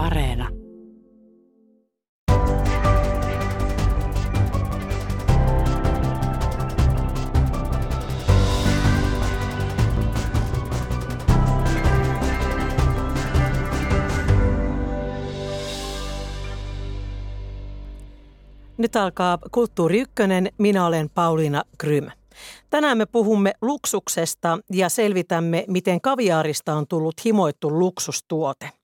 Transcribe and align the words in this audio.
Areena. 0.00 0.48
Nyt 18.78 18.96
alkaa 18.96 19.38
Kulttuuri 19.50 20.00
Ykkönen. 20.00 20.48
Minä 20.58 20.86
olen 20.86 21.10
Pauliina 21.14 21.62
Grym. 21.78 22.06
Tänään 22.70 22.98
me 22.98 23.06
puhumme 23.06 23.52
luksuksesta 23.62 24.58
ja 24.72 24.88
selvitämme, 24.88 25.64
miten 25.68 26.00
kaviaarista 26.00 26.74
on 26.74 26.86
tullut 26.86 27.24
himoittu 27.24 27.78
luksustuote. 27.78 28.79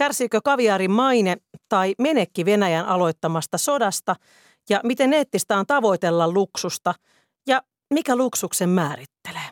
Kärsiikö 0.00 0.40
kaviaarin 0.44 0.90
maine 0.90 1.36
tai 1.68 1.94
menekki 1.98 2.44
Venäjän 2.44 2.86
aloittamasta 2.86 3.58
sodasta 3.58 4.16
ja 4.70 4.80
miten 4.84 5.12
eettistä 5.12 5.56
on 5.56 5.66
tavoitella 5.66 6.32
luksusta 6.32 6.94
ja 7.46 7.62
mikä 7.94 8.16
luksuksen 8.16 8.68
määrittelee? 8.68 9.50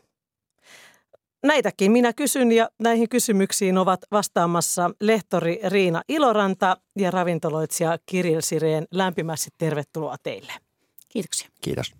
Näitäkin 1.42 1.92
minä 1.92 2.12
kysyn 2.12 2.53
ja 2.53 2.69
näihin 2.79 3.09
kysymyksiin 3.09 3.79
ovat 3.79 4.01
vastaamassa 4.11 4.91
lehtori 5.01 5.61
Riina 5.65 6.03
Iloranta 6.09 6.77
ja 6.98 7.11
ravintoloitsija 7.11 7.98
Kiril 8.06 8.41
Sireen. 8.41 8.87
Lämpimästi 8.91 9.51
tervetuloa 9.59 10.17
teille. 10.23 10.53
Kiitoksia. 11.09 11.48
Kiitos. 11.61 11.98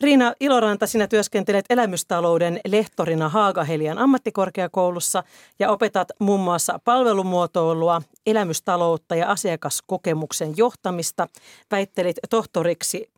Riina 0.00 0.34
Iloranta, 0.40 0.86
sinä 0.86 1.06
työskentelet 1.06 1.64
elämystalouden 1.70 2.60
lehtorina 2.66 3.28
Haagahelian 3.28 3.98
ammattikorkeakoulussa 3.98 5.22
ja 5.58 5.70
opetat 5.70 6.08
muun 6.18 6.40
muassa 6.40 6.78
palvelumuotoilua, 6.84 8.02
elämystaloutta 8.26 9.14
ja 9.14 9.30
asiakaskokemuksen 9.30 10.54
johtamista. 10.56 11.28
Väittelit 11.70 12.16
tohtoriksi 12.30 13.10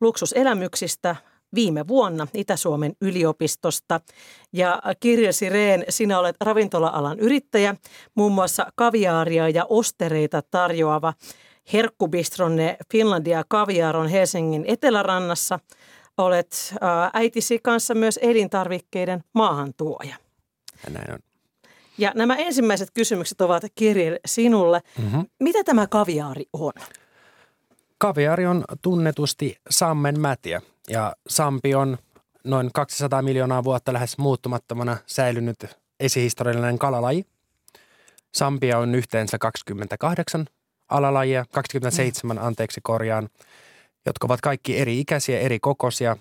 luksuselämyksistä 0.00 1.16
viime 1.54 1.88
vuonna 1.88 2.26
Itä-Suomen 2.34 2.92
yliopistosta. 3.00 4.00
Ja 4.52 4.82
Kirja 5.00 5.32
Sireen, 5.32 5.84
sinä 5.88 6.18
olet 6.18 6.36
ravintola-alan 6.40 7.20
yrittäjä, 7.20 7.74
muun 8.14 8.32
muassa 8.32 8.66
kaviaaria 8.76 9.48
ja 9.48 9.66
ostereita 9.68 10.42
tarjoava 10.50 11.12
Herkkubistronne 11.72 12.76
Finlandia 12.92 13.44
Kaviar 13.48 13.96
on 13.96 14.08
Helsingin 14.08 14.64
etelärannassa. 14.68 15.58
Olet 16.18 16.74
äitisi 17.12 17.58
kanssa 17.62 17.94
myös 17.94 18.18
elintarvikkeiden 18.22 19.24
maahantuoja. 19.32 20.16
Ja 20.84 20.90
näin 20.90 21.12
on. 21.12 21.18
Ja 21.98 22.12
nämä 22.14 22.36
ensimmäiset 22.36 22.88
kysymykset 22.94 23.40
ovat 23.40 23.62
Kiril 23.74 24.18
sinulle. 24.26 24.80
Mm-hmm. 24.98 25.26
Mitä 25.40 25.64
tämä 25.64 25.86
kaviaari 25.86 26.44
on? 26.52 26.72
Kaviari 27.98 28.46
on 28.46 28.64
tunnetusti 28.82 29.56
sammen 29.70 30.20
mätiä 30.20 30.62
ja 30.88 31.16
Sampi 31.28 31.74
on 31.74 31.98
noin 32.44 32.70
200 32.74 33.22
miljoonaa 33.22 33.64
vuotta 33.64 33.92
lähes 33.92 34.18
muuttumattomana 34.18 34.96
säilynyt 35.06 35.64
esihistoriallinen 36.00 36.78
kalalaji. 36.78 37.24
Sampia 38.32 38.78
on 38.78 38.94
yhteensä 38.94 39.38
28 39.38 40.46
alalajia, 40.88 41.44
27 41.52 42.36
mm. 42.36 42.46
anteeksi 42.46 42.80
korjaan, 42.82 43.28
jotka 44.06 44.26
ovat 44.26 44.40
kaikki 44.40 44.78
eri 44.78 45.00
ikäisiä, 45.00 45.40
eri 45.40 45.58
kokoisia. 45.60 46.16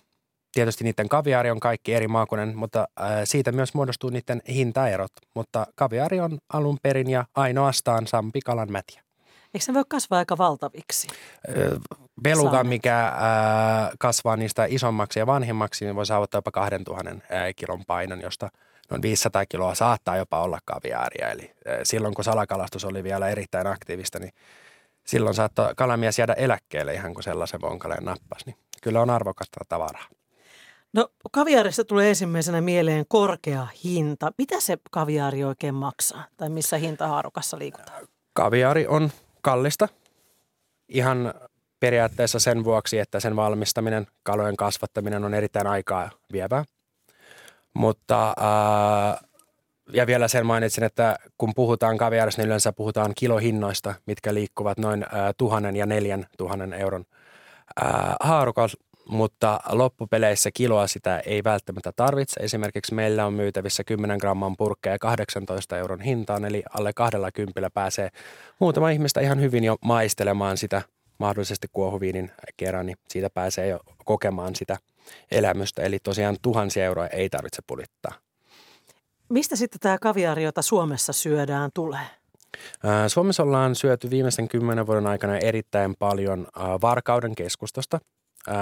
Tietysti 0.52 0.84
niiden 0.84 1.10
kaviaari 1.10 1.52
on 1.52 1.60
kaikki 1.60 1.94
eri 1.94 2.08
maakunen, 2.08 2.58
mutta 2.58 2.88
siitä 3.24 3.52
myös 3.52 3.74
muodostuu 3.74 4.10
niiden 4.10 4.42
hintaerot. 4.48 5.12
Mutta 5.36 5.68
kaviaari 5.76 6.20
on 6.20 6.38
alun 6.54 6.78
perin 6.84 7.10
ja 7.10 7.26
ainoastaan 7.36 8.08
Sampi 8.08 8.40
kalan 8.42 8.72
mätiä. 8.72 9.02
Eikö 9.54 9.66
se 9.66 9.74
voi 9.74 9.84
kasvaa 9.90 10.20
aika 10.20 10.38
valtaviksi? 10.38 11.08
Beluga, 12.24 12.64
mikä 12.64 13.14
kasvaa 14.00 14.36
niistä 14.38 14.66
isommaksi 14.70 15.20
ja 15.20 15.28
vanhemmaksi, 15.28 15.86
niin 15.86 15.96
voi 15.96 16.06
saavuttaa 16.06 16.38
jopa 16.38 16.52
2000 16.52 17.12
kilon 17.56 17.84
painon, 17.88 18.22
josta 18.22 18.50
noin 18.90 19.02
500 19.02 19.46
kiloa 19.46 19.76
saattaa 19.76 20.18
jopa 20.18 20.42
olla 20.42 20.60
kaviaaria. 20.66 21.30
Eli 21.30 21.52
silloin 21.84 22.14
kun 22.14 22.24
salakalastus 22.24 22.86
oli 22.86 23.04
vielä 23.04 23.30
erittäin 23.30 23.68
aktiivista, 23.68 24.20
niin 24.20 24.34
silloin 25.06 25.36
saattoi 25.36 25.74
kalamies 25.76 26.20
jäädä 26.20 26.34
eläkkeelle 26.34 26.94
ihan 26.94 27.14
kuin 27.14 27.24
sellaisen 27.24 27.62
vonkaleen 27.62 28.06
nappasi. 28.06 28.46
Niin 28.46 28.58
kyllä 28.82 29.02
on 29.02 29.10
arvokasta 29.10 29.66
tavaraa. 29.70 30.06
No 30.94 31.10
kaviaarista 31.32 31.84
tulee 31.86 32.10
ensimmäisenä 32.10 32.62
mieleen 32.62 33.06
korkea 33.08 33.68
hinta. 33.84 34.32
Mitä 34.38 34.60
se 34.60 34.78
kaviaari 34.92 35.44
oikein 35.44 35.76
maksaa 35.76 36.24
tai 36.38 36.50
missä 36.50 36.78
hintahaarukassa 36.78 37.60
liikutaan? 37.60 38.08
Kaviaari 38.34 38.88
on 38.88 39.12
kallista 39.42 39.88
ihan 40.90 41.34
periaatteessa 41.80 42.40
sen 42.40 42.64
vuoksi, 42.64 43.00
että 43.00 43.20
sen 43.20 43.36
valmistaminen, 43.36 44.08
kalojen 44.24 44.58
kasvattaminen 44.58 45.26
on 45.26 45.34
erittäin 45.34 45.68
aikaa 45.68 46.10
vievää. 46.32 46.66
Mutta 47.74 48.34
ää, 48.38 49.18
ja 49.94 50.08
vielä 50.08 50.28
sen 50.28 50.46
mainitsin, 50.46 50.84
että 50.84 51.18
kun 51.38 51.52
puhutaan 51.56 51.98
kaviarista, 51.98 52.42
niin 52.42 52.48
yleensä 52.48 52.74
puhutaan 52.74 53.12
kilohinnoista, 53.18 53.94
mitkä 54.06 54.34
liikkuvat 54.34 54.78
noin 54.78 55.06
ää, 55.12 55.32
tuhannen 55.38 55.76
ja 55.76 55.86
neljän 55.86 56.26
tuhannen 56.38 56.74
euron 56.74 57.06
haarukalla 58.20 58.74
mutta 59.12 59.60
loppupeleissä 59.70 60.50
kiloa 60.54 60.88
sitä 60.88 61.20
ei 61.26 61.44
välttämättä 61.44 61.92
tarvitse. 61.96 62.40
Esimerkiksi 62.40 62.94
meillä 62.94 63.26
on 63.26 63.34
myytävissä 63.34 63.84
10 63.84 64.18
gramman 64.18 64.58
purkkeja 64.58 65.00
18 65.00 65.78
euron 65.78 66.02
hintaan, 66.02 66.46
eli 66.46 66.64
alle 66.78 66.94
20 66.96 67.70
pääsee 67.70 68.10
muutama 68.60 68.90
ihmistä 68.90 69.22
ihan 69.22 69.42
hyvin 69.42 69.64
jo 69.64 69.76
maistelemaan 69.86 70.58
sitä 70.58 70.82
mahdollisesti 71.18 71.68
kuohuviinin 71.72 72.32
kerran, 72.58 72.86
niin 72.86 72.98
siitä 73.08 73.30
pääsee 73.30 73.68
jo 73.68 73.80
kokemaan 74.06 74.56
sitä 74.56 74.78
elämystä. 75.32 75.82
Eli 75.82 76.00
tosiaan 76.04 76.38
tuhansia 76.42 76.86
euroa 76.86 77.08
ei 77.08 77.30
tarvitse 77.30 77.62
pulittaa. 77.68 78.31
Mistä 79.32 79.56
sitten 79.56 79.80
tämä 79.80 79.98
kaviari, 80.02 80.44
jota 80.44 80.62
Suomessa 80.62 81.14
syödään, 81.14 81.70
tulee? 81.74 82.06
Suomessa 83.08 83.44
ollaan 83.44 83.76
syöty 83.76 84.10
viimeisten 84.10 84.48
kymmenen 84.48 84.88
vuoden 84.88 85.08
aikana 85.08 85.38
erittäin 85.38 85.96
paljon 86.00 86.48
Varkauden 86.82 87.36
keskustasta– 87.36 88.00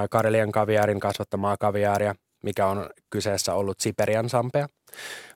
Karelian 0.09 0.51
kaviaarin 0.51 0.99
kasvattamaa 0.99 1.57
kaviaaria, 1.57 2.15
mikä 2.43 2.67
on 2.67 2.89
kyseessä 3.09 3.53
ollut 3.53 3.79
Siperian 3.79 4.29
sampea. 4.29 4.67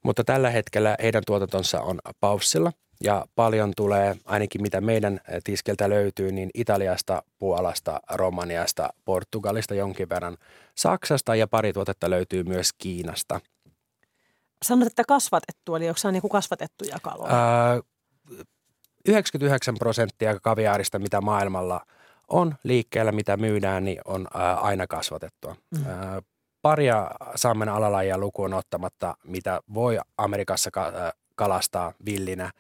Mutta 0.04 0.24
tällä 0.24 0.50
hetkellä 0.50 0.96
heidän 1.04 1.24
tuotantonsa 1.28 1.82
on 1.82 2.00
paussilla 2.20 2.72
ja 3.04 3.26
paljon 3.36 3.72
tulee, 3.76 4.16
ainakin 4.26 4.62
mitä 4.62 4.82
meidän 4.82 5.20
tiskeltä 5.44 5.90
löytyy, 5.90 6.32
niin 6.32 6.50
Italiasta, 6.54 7.24
Puolasta, 7.40 8.00
Romaniasta, 8.14 8.90
Portugalista 9.06 9.76
jonkin 9.76 10.10
verran, 10.10 10.38
Saksasta 10.78 11.36
ja 11.36 11.48
pari 11.48 11.74
tuotetta 11.74 12.10
löytyy 12.10 12.44
myös 12.44 12.70
Kiinasta. 12.78 13.40
Sanot, 14.64 14.88
että 14.88 15.04
kasvatettu, 15.08 15.76
eli 15.76 15.88
onko 15.88 15.98
se 15.98 16.12
niin 16.12 16.30
kasvatettuja 16.32 16.98
kaloja? 17.02 17.34
99 19.08 19.76
prosenttia 19.76 20.40
kaviaarista, 20.40 21.00
mitä 21.00 21.22
maailmalla– 21.22 21.82
on 22.28 22.56
liikkeellä, 22.64 23.12
mitä 23.12 23.38
myydään, 23.38 23.86
niin 23.86 24.02
on 24.06 24.28
ää, 24.34 24.56
aina 24.56 24.88
kasvatettua. 24.88 25.56
Mm. 25.72 25.86
Ää, 25.88 26.22
paria 26.62 27.12
saamen 27.36 27.70
alalajia 27.70 28.18
lukuun 28.18 28.54
ottamatta, 28.54 29.18
mitä 29.24 29.60
voi 29.74 30.00
Amerikassa 30.18 30.72
ka- 30.72 31.14
kalastaa 31.36 31.94
villinä, 32.06 32.52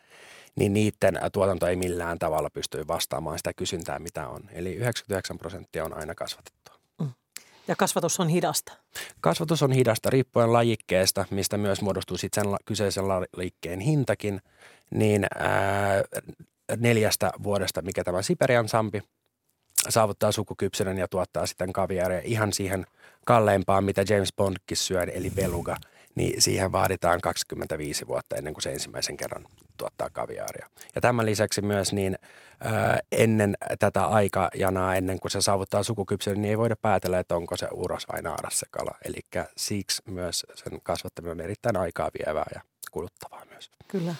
niin 0.55 0.73
niiden 0.73 1.19
tuotanto 1.31 1.67
ei 1.67 1.75
millään 1.75 2.19
tavalla 2.19 2.49
pysty 2.49 2.87
vastaamaan 2.87 3.37
sitä 3.37 3.53
kysyntää, 3.53 3.99
mitä 3.99 4.27
on. 4.27 4.41
Eli 4.51 4.73
99 4.73 5.37
prosenttia 5.37 5.85
on 5.85 5.97
aina 5.97 6.15
kasvatettua. 6.15 6.72
Ja 7.67 7.75
kasvatus 7.75 8.19
on 8.19 8.27
hidasta? 8.27 8.73
Kasvatus 9.21 9.63
on 9.63 9.71
hidasta 9.71 10.09
riippuen 10.09 10.53
lajikkeesta, 10.53 11.25
mistä 11.31 11.57
myös 11.57 11.81
muodostuu 11.81 12.17
sitten 12.17 12.43
sen 12.43 12.55
kyseisen 12.65 13.07
lajikkeen 13.07 13.79
hintakin. 13.79 14.41
Niin 14.91 15.25
ää, 15.39 16.03
neljästä 16.77 17.31
vuodesta, 17.43 17.81
mikä 17.81 18.03
tämä 18.03 18.21
Siperian 18.21 18.69
sampi 18.69 19.01
saavuttaa 19.89 20.31
sukukypsenen 20.31 20.97
ja 20.97 21.07
tuottaa 21.07 21.45
sitten 21.45 21.73
kaviaria 21.73 22.21
ihan 22.23 22.53
siihen 22.53 22.85
kalleimpaan, 23.25 23.83
mitä 23.83 24.03
James 24.09 24.33
Bondkin 24.37 24.77
syö, 24.77 25.03
eli 25.03 25.29
beluga, 25.29 25.75
niin 26.15 26.41
siihen 26.41 26.71
vaaditaan 26.71 27.21
25 27.21 28.07
vuotta 28.07 28.35
ennen 28.35 28.53
kuin 28.53 28.63
se 28.63 28.71
ensimmäisen 28.71 29.17
kerran 29.17 29.45
tuottaa 29.77 30.09
kaviaaria. 30.13 30.69
Ja 30.95 31.01
tämän 31.01 31.25
lisäksi 31.25 31.61
myös 31.61 31.93
niin 31.93 32.17
ää, 32.59 32.99
ennen 33.11 33.55
tätä 33.79 34.05
aikajanaa, 34.05 34.95
ennen 34.95 35.19
kuin 35.19 35.31
se 35.31 35.41
saavuttaa 35.41 35.83
sukukypsenen, 35.83 36.41
niin 36.41 36.49
ei 36.49 36.57
voida 36.57 36.75
päätellä, 36.75 37.19
että 37.19 37.35
onko 37.35 37.57
se 37.57 37.67
uros 37.71 38.05
vai 38.11 38.21
naaras 38.21 38.59
se 38.59 38.65
kala. 38.71 38.97
Eli 39.05 39.19
siksi 39.57 40.01
myös 40.05 40.45
sen 40.55 40.81
kasvattaminen 40.83 41.31
on 41.31 41.41
erittäin 41.41 41.77
aikaa 41.77 42.09
vievää 42.19 42.45
ja 42.53 42.61
kuluttavaa 42.91 43.45
myös. 43.49 43.71
Kyllä. 43.87 44.15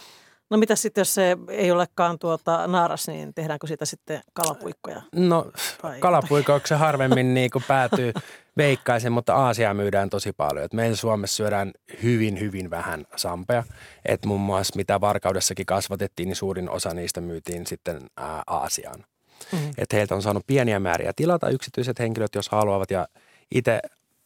No 0.54 0.58
mitä 0.58 0.76
sitten, 0.76 1.02
jos 1.02 1.14
se 1.14 1.38
ei 1.50 1.72
olekaan 1.72 2.20
tuota 2.20 2.68
naaras, 2.68 3.08
niin 3.08 3.34
tehdäänkö 3.34 3.68
siitä 3.68 3.86
sitten 3.86 4.22
kalapuikkoja? 4.34 5.02
No 5.16 5.52
kalapuikoiksi 6.00 6.74
harvemmin 6.74 7.34
niin 7.34 7.52
kuin 7.52 7.64
päätyy 7.68 8.14
veikkaisin, 8.58 9.12
mutta 9.12 9.36
Aasia 9.36 9.74
myydään 9.74 10.10
tosi 10.10 10.34
paljon. 10.34 10.66
Et 10.66 10.74
meillä 10.74 10.96
Suomessa 10.96 11.36
syödään 11.36 11.72
hyvin, 12.04 12.40
hyvin 12.40 12.70
vähän 12.70 13.06
sampea. 13.16 13.64
Et 14.06 14.26
muun 14.26 14.42
muassa 14.42 14.76
mitä 14.76 15.02
Varkaudessakin 15.02 15.66
kasvatettiin, 15.66 16.28
niin 16.28 16.36
suurin 16.36 16.70
osa 16.70 16.94
niistä 16.94 17.22
myytiin 17.22 17.68
sitten 17.68 18.10
ää, 18.18 18.44
Aasiaan. 18.48 19.06
Mm-hmm. 19.52 19.72
Et 19.78 19.94
heiltä 19.94 20.16
on 20.16 20.22
saanut 20.22 20.48
pieniä 20.48 20.80
määriä 20.80 21.14
tilata 21.16 21.50
yksityiset 21.50 22.00
henkilöt, 22.00 22.36
jos 22.36 22.50
haluavat. 22.50 22.92
Ja 22.92 23.08
itse, 23.56 23.80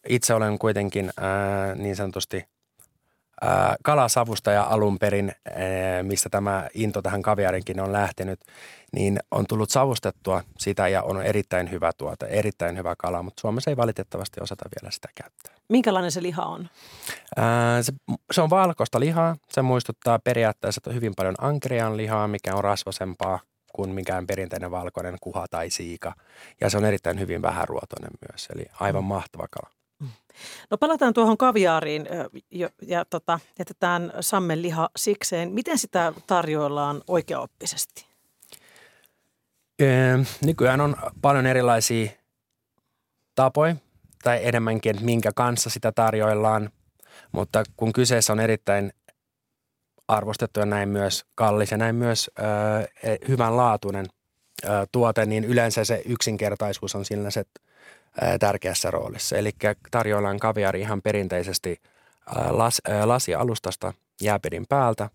itse 0.08 0.34
olen 0.34 0.58
kuitenkin 0.58 1.10
ää, 1.16 1.74
niin 1.74 1.96
sanotusti– 1.96 2.44
kalasavusta 3.82 4.50
ja 4.50 4.62
alun 4.62 4.98
perin, 4.98 5.32
mistä 6.02 6.28
tämä 6.28 6.68
into 6.74 7.02
tähän 7.02 7.22
kaviarinkin 7.22 7.80
on 7.80 7.92
lähtenyt, 7.92 8.40
niin 8.92 9.18
on 9.30 9.46
tullut 9.46 9.70
savustettua 9.70 10.42
sitä 10.58 10.88
ja 10.88 11.02
on 11.02 11.22
erittäin 11.22 11.70
hyvä 11.70 11.92
tuote, 11.98 12.26
erittäin 12.26 12.76
hyvä 12.76 12.94
kala, 12.98 13.22
mutta 13.22 13.40
Suomessa 13.40 13.70
ei 13.70 13.76
valitettavasti 13.76 14.40
osata 14.40 14.64
vielä 14.80 14.90
sitä 14.90 15.08
käyttää. 15.14 15.54
Minkälainen 15.68 16.12
se 16.12 16.22
liha 16.22 16.42
on? 16.42 16.68
se, 17.82 17.92
se 18.32 18.42
on 18.42 18.50
valkoista 18.50 19.00
lihaa. 19.00 19.36
Se 19.48 19.62
muistuttaa 19.62 20.18
periaatteessa 20.18 20.80
hyvin 20.92 21.12
paljon 21.16 21.34
ankerian 21.38 21.96
lihaa, 21.96 22.28
mikä 22.28 22.54
on 22.54 22.64
rasvasempaa 22.64 23.40
kuin 23.72 23.90
mikään 23.90 24.26
perinteinen 24.26 24.70
valkoinen 24.70 25.16
kuha 25.20 25.46
tai 25.50 25.70
siika. 25.70 26.12
Ja 26.60 26.70
se 26.70 26.76
on 26.76 26.84
erittäin 26.84 27.20
hyvin 27.20 27.42
vähäruotoinen 27.42 28.10
myös, 28.30 28.48
eli 28.54 28.66
aivan 28.80 29.04
mm. 29.04 29.08
mahtava 29.08 29.46
kala. 29.50 29.77
No 30.70 30.78
palataan 30.78 31.14
tuohon 31.14 31.36
kaviaariin 31.36 32.08
ja, 32.50 32.68
ja 32.82 33.04
tota, 33.04 33.40
jätetään 33.58 34.12
sammenliha 34.20 34.88
sikseen. 34.96 35.52
Miten 35.52 35.78
sitä 35.78 36.12
tarjoillaan 36.26 37.02
oikeaoppisesti? 37.08 38.06
Öö, 39.82 40.18
nykyään 40.44 40.80
on 40.80 40.96
paljon 41.22 41.46
erilaisia 41.46 42.10
tapoja 43.34 43.76
tai 44.22 44.40
enemmänkin, 44.42 44.90
että 44.90 45.04
minkä 45.04 45.30
kanssa 45.34 45.70
sitä 45.70 45.92
tarjoillaan. 45.92 46.70
Mutta 47.32 47.62
kun 47.76 47.92
kyseessä 47.92 48.32
on 48.32 48.40
erittäin 48.40 48.92
arvostettu 50.08 50.60
ja 50.60 50.66
näin 50.66 50.88
myös 50.88 51.24
kallis 51.34 51.70
ja 51.70 51.76
näin 51.76 51.94
myös 51.94 52.30
ö, 52.38 52.42
e, 53.02 53.16
hyvänlaatuinen 53.28 54.06
ö, 54.64 54.68
tuote, 54.92 55.26
niin 55.26 55.44
yleensä 55.44 55.84
se 55.84 56.02
yksinkertaisuus 56.04 56.94
on 56.94 57.04
sillä 57.04 57.30
se 57.30 57.44
tärkeässä 58.40 58.90
roolissa. 58.90 59.36
Eli 59.36 59.50
tarjoillaan 59.90 60.38
kaviari 60.38 60.80
ihan 60.80 61.02
perinteisesti 61.02 61.76
las, 62.50 62.82
lasialustasta 63.04 63.92
jääpedin 64.22 64.66
päältä, 64.68 65.10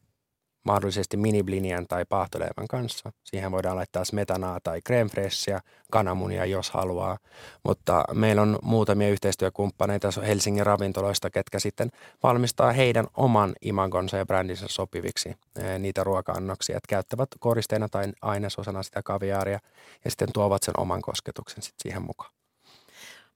mahdollisesti 0.65 1.17
miniblinian 1.17 1.87
tai 1.87 2.05
paahtoleivän 2.09 2.67
kanssa. 2.69 3.11
Siihen 3.23 3.51
voidaan 3.51 3.75
laittaa 3.75 4.05
smetanaa 4.05 4.59
tai 4.63 4.81
creme 4.81 5.09
freshia, 5.09 5.59
kananmunia 5.91 6.45
jos 6.45 6.71
haluaa. 6.71 7.17
Mutta 7.63 8.03
meillä 8.13 8.41
on 8.41 8.59
muutamia 8.61 9.09
yhteistyökumppaneita 9.09 10.09
Helsingin 10.27 10.65
ravintoloista, 10.65 11.29
ketkä 11.29 11.59
sitten 11.59 11.89
valmistaa 12.23 12.71
heidän 12.71 13.07
oman 13.17 13.53
imagonsa 13.61 14.17
ja 14.17 14.25
brändinsä 14.25 14.65
sopiviksi 14.69 15.37
niitä 15.79 16.03
ruoka-annoksia. 16.03 16.77
Että 16.77 16.89
käyttävät 16.89 17.29
koristeena 17.39 17.89
tai 17.89 18.05
ainesosana 18.21 18.83
sitä 18.83 19.01
kaviaaria 19.03 19.59
ja 20.05 20.11
sitten 20.11 20.33
tuovat 20.33 20.63
sen 20.63 20.73
oman 20.77 21.01
kosketuksen 21.01 21.63
sitten 21.63 21.83
siihen 21.83 22.01
mukaan. 22.01 22.31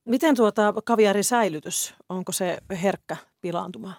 Miten 0.07 0.35
tuota 0.35 0.73
kaviarin 0.85 1.23
säilytys, 1.23 1.95
onko 2.09 2.31
se 2.31 2.57
herkkä 2.83 3.17
pilaantumaan? 3.41 3.95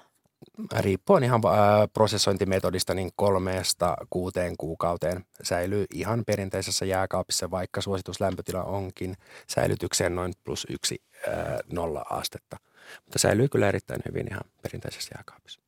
Riippuen 0.78 1.24
ihan 1.24 1.40
äh, 1.46 1.88
prosessointimetodista, 1.92 2.94
niin 2.94 3.10
kolmeesta 3.16 3.96
kuuteen 4.10 4.56
kuukauteen 4.56 5.24
säilyy 5.42 5.84
ihan 5.94 6.22
perinteisessä 6.26 6.84
jääkaapissa, 6.84 7.50
vaikka 7.50 7.80
suosituslämpötila 7.80 8.64
onkin 8.64 9.14
säilytykseen 9.46 10.14
noin 10.14 10.32
plus 10.44 10.66
yksi 10.70 11.02
äh, 11.28 11.34
nolla 11.72 12.04
astetta. 12.10 12.56
Mutta 13.04 13.18
säilyy 13.18 13.48
kyllä 13.48 13.68
erittäin 13.68 14.00
hyvin 14.08 14.26
ihan 14.30 14.44
perinteisessä 14.62 15.10
jääkaapissa. 15.14 15.67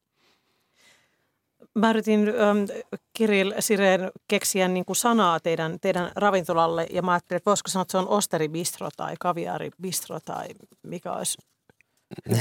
Mä 1.74 1.90
yritin 1.90 2.28
ähm, 2.28 2.86
Kirill 3.12 3.52
Sireen 3.58 4.10
keksiä 4.28 4.68
niin 4.68 4.84
kuin 4.84 4.96
sanaa 4.96 5.40
teidän, 5.40 5.80
teidän 5.80 6.12
ravintolalle 6.16 6.86
ja 6.90 7.02
mä 7.02 7.12
ajattelin, 7.12 7.36
että 7.36 7.50
voisiko 7.50 7.68
sanoa, 7.68 7.82
että 7.82 7.92
se 7.92 7.98
on 7.98 8.08
osteribistro 8.08 8.88
tai 8.96 9.14
kaviaribistro 9.20 10.20
tai 10.20 10.48
mikä 10.82 11.12
olisi 11.12 11.38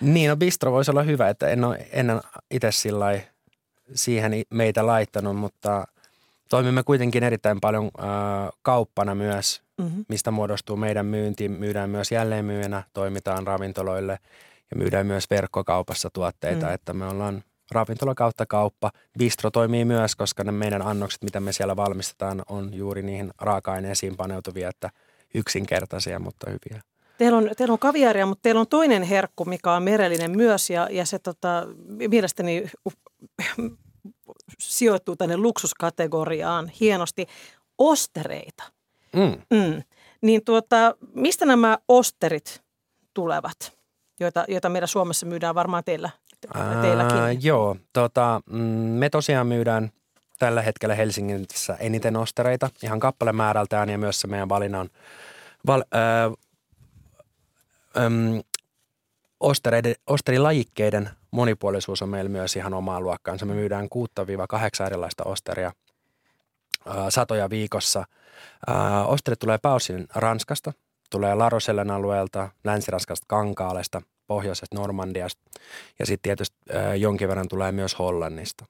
Niin, 0.00 0.28
no 0.28 0.36
bistro 0.36 0.72
voisi 0.72 0.90
olla 0.90 1.02
hyvä, 1.02 1.28
että 1.28 1.48
en 1.48 1.64
ole 1.64 1.88
ennen 1.92 2.20
itse 2.50 2.72
sillä 2.72 3.20
siihen 3.94 4.32
meitä 4.50 4.86
laittanut, 4.86 5.36
mutta 5.36 5.86
toimimme 6.48 6.82
kuitenkin 6.82 7.24
erittäin 7.24 7.60
paljon 7.60 7.84
äh, 7.98 8.08
kauppana 8.62 9.14
myös, 9.14 9.62
mm-hmm. 9.78 10.04
mistä 10.08 10.30
muodostuu 10.30 10.76
meidän 10.76 11.06
myynti. 11.06 11.48
Myydään 11.48 11.90
myös 11.90 12.12
jälleenmyyjänä, 12.12 12.82
toimitaan 12.92 13.46
ravintoloille 13.46 14.18
ja 14.70 14.76
myydään 14.76 15.06
myös 15.06 15.30
verkkokaupassa 15.30 16.10
tuotteita, 16.12 16.66
mm. 16.66 16.74
että 16.74 16.92
me 16.92 17.06
ollaan 17.06 17.44
ravintola 17.70 18.14
kautta 18.14 18.46
kauppa. 18.46 18.90
Bistro 19.18 19.50
toimii 19.50 19.84
myös, 19.84 20.16
koska 20.16 20.44
ne 20.44 20.52
meidän 20.52 20.82
annokset, 20.82 21.22
mitä 21.22 21.40
me 21.40 21.52
siellä 21.52 21.76
valmistetaan, 21.76 22.42
on 22.48 22.74
juuri 22.74 23.02
niihin 23.02 23.30
raaka-aineisiin 23.38 24.16
paneutuvia, 24.16 24.68
että 24.68 24.90
yksinkertaisia, 25.34 26.18
mutta 26.18 26.50
hyviä. 26.50 26.82
Teillä 27.18 27.38
on, 27.38 27.50
teillä 27.56 27.72
on 27.72 27.78
kaviaria, 27.78 28.26
mutta 28.26 28.42
teillä 28.42 28.60
on 28.60 28.66
toinen 28.66 29.02
herkku, 29.02 29.44
mikä 29.44 29.72
on 29.72 29.82
merellinen 29.82 30.36
myös 30.36 30.70
ja, 30.70 30.88
ja 30.90 31.06
se 31.06 31.18
tota, 31.18 31.66
mielestäni 32.10 32.70
sijoittuu 34.58 35.16
tänne 35.16 35.36
luksuskategoriaan 35.36 36.68
hienosti. 36.80 37.26
Ostereita. 37.78 38.64
Mm. 39.12 39.58
Mm. 39.58 39.82
Niin 40.22 40.44
tuota, 40.44 40.96
mistä 41.14 41.46
nämä 41.46 41.78
osterit 41.88 42.62
tulevat, 43.14 43.78
joita, 44.20 44.44
joita 44.48 44.68
meillä 44.68 44.86
Suomessa 44.86 45.26
myydään 45.26 45.54
varmaan 45.54 45.84
teillä, 45.84 46.10
teilläkin? 46.82 47.18
Ää, 47.18 47.32
joo, 47.32 47.76
tota, 47.92 48.40
mm, 48.50 48.58
me 48.98 49.10
tosiaan 49.10 49.46
myydään 49.46 49.90
tällä 50.38 50.62
hetkellä 50.62 50.94
Helsingissä 50.94 51.76
eniten 51.80 52.16
ostereita 52.16 52.70
ihan 52.82 53.00
kappalemäärältään 53.00 53.88
ja 53.88 53.98
myös 53.98 54.20
se 54.20 54.26
meidän 54.26 54.48
valinnan 54.48 54.90
val, 55.66 55.82
äh, 55.94 56.48
Öm, 57.96 58.42
ostereiden, 59.40 59.94
osterilajikkeiden 60.06 61.10
monipuolisuus 61.30 62.02
on 62.02 62.08
meillä 62.08 62.28
myös 62.28 62.56
ihan 62.56 62.74
omaa 62.74 63.00
luokkaansa. 63.00 63.46
Me 63.46 63.54
myydään 63.54 63.88
6-8 64.82 64.86
erilaista 64.86 65.24
osteria 65.24 65.72
satoja 67.08 67.50
viikossa. 67.50 68.04
osterit 69.06 69.38
tulee 69.38 69.58
pääosin 69.58 70.06
Ranskasta, 70.14 70.72
tulee 71.10 71.34
Larosellen 71.34 71.90
alueelta, 71.90 72.48
Länsi-Ranskasta 72.64 73.24
Kankaalesta, 73.28 74.02
pohjoisesta 74.28 74.76
Normandiasta 74.76 75.42
ja 75.98 76.06
sitten 76.06 76.22
tietysti 76.22 76.56
jonkin 76.96 77.28
verran 77.28 77.48
tulee 77.48 77.72
myös 77.72 77.98
Hollannista. 77.98 78.64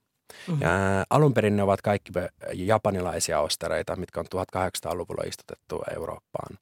Mm-hmm. 0.47 0.61
Ja 0.61 0.69
alun 1.09 1.33
perin 1.33 1.55
ne 1.55 1.63
ovat 1.63 1.81
kaikki 1.81 2.11
japanilaisia 2.53 3.39
ostereita, 3.39 3.95
mitkä 3.95 4.19
on 4.19 4.25
1800-luvulla 4.35 5.23
istutettu 5.27 5.81
Eurooppaan. 5.95 6.57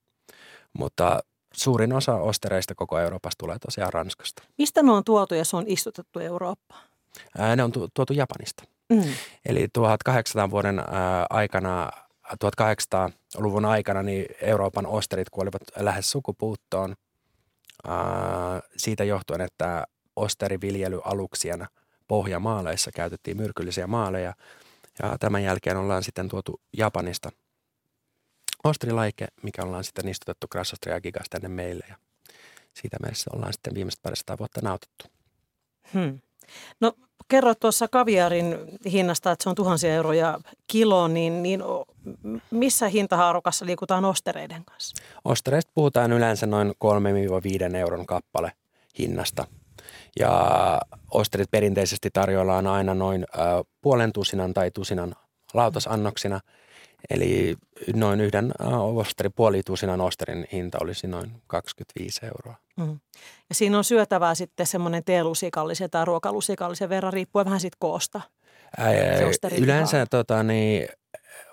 Mutta 0.74 1.20
suurin 1.54 1.94
osa 1.94 2.16
ostereista 2.16 2.76
koko 2.76 3.00
Euroopasta 3.00 3.36
tulee 3.38 3.60
tosiaan 3.60 3.94
Ranskasta. 3.94 4.44
Mistä 4.58 4.84
ne 4.84 4.92
on 4.92 5.04
tuotu 5.04 5.36
ja 5.36 5.46
se 5.46 5.58
on 5.58 5.64
istutettu 5.68 6.20
Eurooppaan? 6.20 6.84
Ää, 7.38 7.56
ne 7.56 7.64
on 7.64 7.72
tu- 7.72 7.88
tuotu 7.94 8.14
Japanista. 8.14 8.64
Mm. 8.90 9.04
Eli 9.46 9.68
1800 9.74 10.50
vuoden 10.52 10.80
ää, 10.80 11.26
aikana, 11.30 11.92
1800-luvun 12.46 13.66
aikana 13.66 14.04
niin 14.04 14.26
Euroopan 14.42 14.86
osterit 14.86 15.30
kuolivat 15.30 15.62
lähes 15.80 16.12
sukupuuttoon 16.12 16.96
ää, 17.88 17.98
siitä 18.78 19.04
johtuen, 19.04 19.42
että 19.42 19.88
osteriviljely-aluksien 20.16 21.68
pohjamaaleissa 22.08 22.92
käytettiin 22.92 23.38
myrkyllisiä 23.38 23.88
maaleja. 23.88 24.34
Ja 25.04 25.18
tämän 25.20 25.44
jälkeen 25.44 25.78
ollaan 25.78 26.04
sitten 26.04 26.28
tuotu 26.28 26.62
Japanista– 26.78 27.30
Ostrilaike, 28.64 29.28
mikä 29.44 29.64
ollaan 29.64 29.84
sitten 29.84 30.08
istutettu 30.08 30.48
Grassostria 30.48 30.96
ja 30.96 31.02
Gigas 31.02 31.30
tänne 31.30 31.48
meille 31.48 31.86
ja 31.90 31.96
siitä 32.74 32.98
mielessä 33.02 33.30
ollaan 33.34 33.54
sitten 33.54 33.74
viimeiset 33.74 34.02
parista 34.04 34.38
vuotta 34.38 34.62
nautittu. 34.64 35.06
Hmm. 35.94 36.20
No 36.80 36.94
kerro 37.28 37.56
tuossa 37.56 37.88
kaviarin 37.88 38.58
hinnasta, 38.92 39.32
että 39.32 39.44
se 39.44 39.50
on 39.50 39.56
tuhansia 39.56 39.94
euroja 39.94 40.40
kilo, 40.68 41.08
niin, 41.08 41.44
niin 41.44 41.64
missä 42.52 42.88
hintahaarukassa 42.88 43.66
liikutaan 43.66 44.06
ostereiden 44.06 44.66
kanssa? 44.66 45.04
Ostereista 45.26 45.72
puhutaan 45.76 46.12
yleensä 46.12 46.46
noin 46.46 46.74
3-5 47.72 47.76
euron 47.76 48.06
kappale 48.06 48.52
hinnasta. 49.00 49.48
Ja 50.20 50.42
osterit 51.12 51.52
perinteisesti 51.52 52.10
tarjoillaan 52.14 52.68
aina 52.68 52.94
noin 52.94 53.26
puolen 53.82 54.14
tusinan 54.14 54.54
tai 54.54 54.72
tusinan 54.72 55.16
lautasannoksina– 55.54 56.40
Eli 57.10 57.56
noin 57.96 58.22
yhden 58.22 58.54
osteri, 58.96 59.30
puolitusinan 59.30 60.02
osterin 60.02 60.48
hinta 60.52 60.78
olisi 60.82 61.08
noin 61.08 61.32
25 61.48 62.26
euroa. 62.26 62.56
Mm. 62.78 63.00
Ja 63.50 63.56
siinä 63.56 63.78
on 63.78 63.84
syötävää 63.84 64.36
sitten 64.36 64.66
semmoinen 64.66 65.04
teelusikallisen 65.04 65.90
tai 65.90 66.06
ruokalusikallisen 66.06 66.90
verran, 66.90 67.14
riippuen 67.14 67.46
vähän 67.46 67.60
siitä 67.60 67.78
koosta. 67.80 68.22
Ää, 68.78 68.92
yleensä 69.58 70.06
tota, 70.06 70.44
niin, 70.44 70.88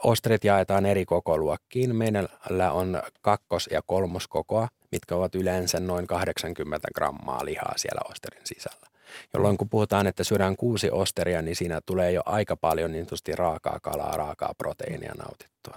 ostrit 0.03 0.45
jaetaan 0.45 0.87
eri 0.87 1.05
kokoluokkiin. 1.05 1.97
Meillä 1.97 2.73
on 2.73 3.03
kakkos- 3.21 3.69
ja 3.73 3.83
kolmoskokoa, 3.87 4.69
mitkä 4.93 5.17
ovat 5.17 5.35
yleensä 5.35 5.81
noin 5.81 6.07
80 6.07 6.89
grammaa 6.95 7.45
lihaa 7.45 7.73
siellä 7.77 8.01
osterin 8.11 8.43
sisällä. 8.45 8.87
Jolloin 9.35 9.57
kun 9.57 9.69
puhutaan, 9.69 10.07
että 10.07 10.25
syödään 10.25 10.57
kuusi 10.57 10.91
osteria, 10.91 11.43
niin 11.43 11.57
siinä 11.57 11.81
tulee 11.87 12.13
jo 12.13 12.23
aika 12.27 12.57
paljon 12.57 12.93
niin 12.93 13.07
raakaa 13.35 13.81
kalaa, 13.81 14.17
raakaa 14.17 14.55
proteiinia 14.59 15.13
nautittua. 15.19 15.77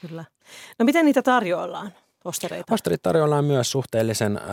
Kyllä. 0.00 0.24
No 0.78 0.84
miten 0.84 1.04
niitä 1.04 1.22
tarjoillaan? 1.22 1.92
Ostereita? 2.24 2.74
Osterit 2.74 3.02
tarjoillaan 3.02 3.44
myös 3.44 3.70
suhteellisen 3.70 4.36
äh, 4.36 4.44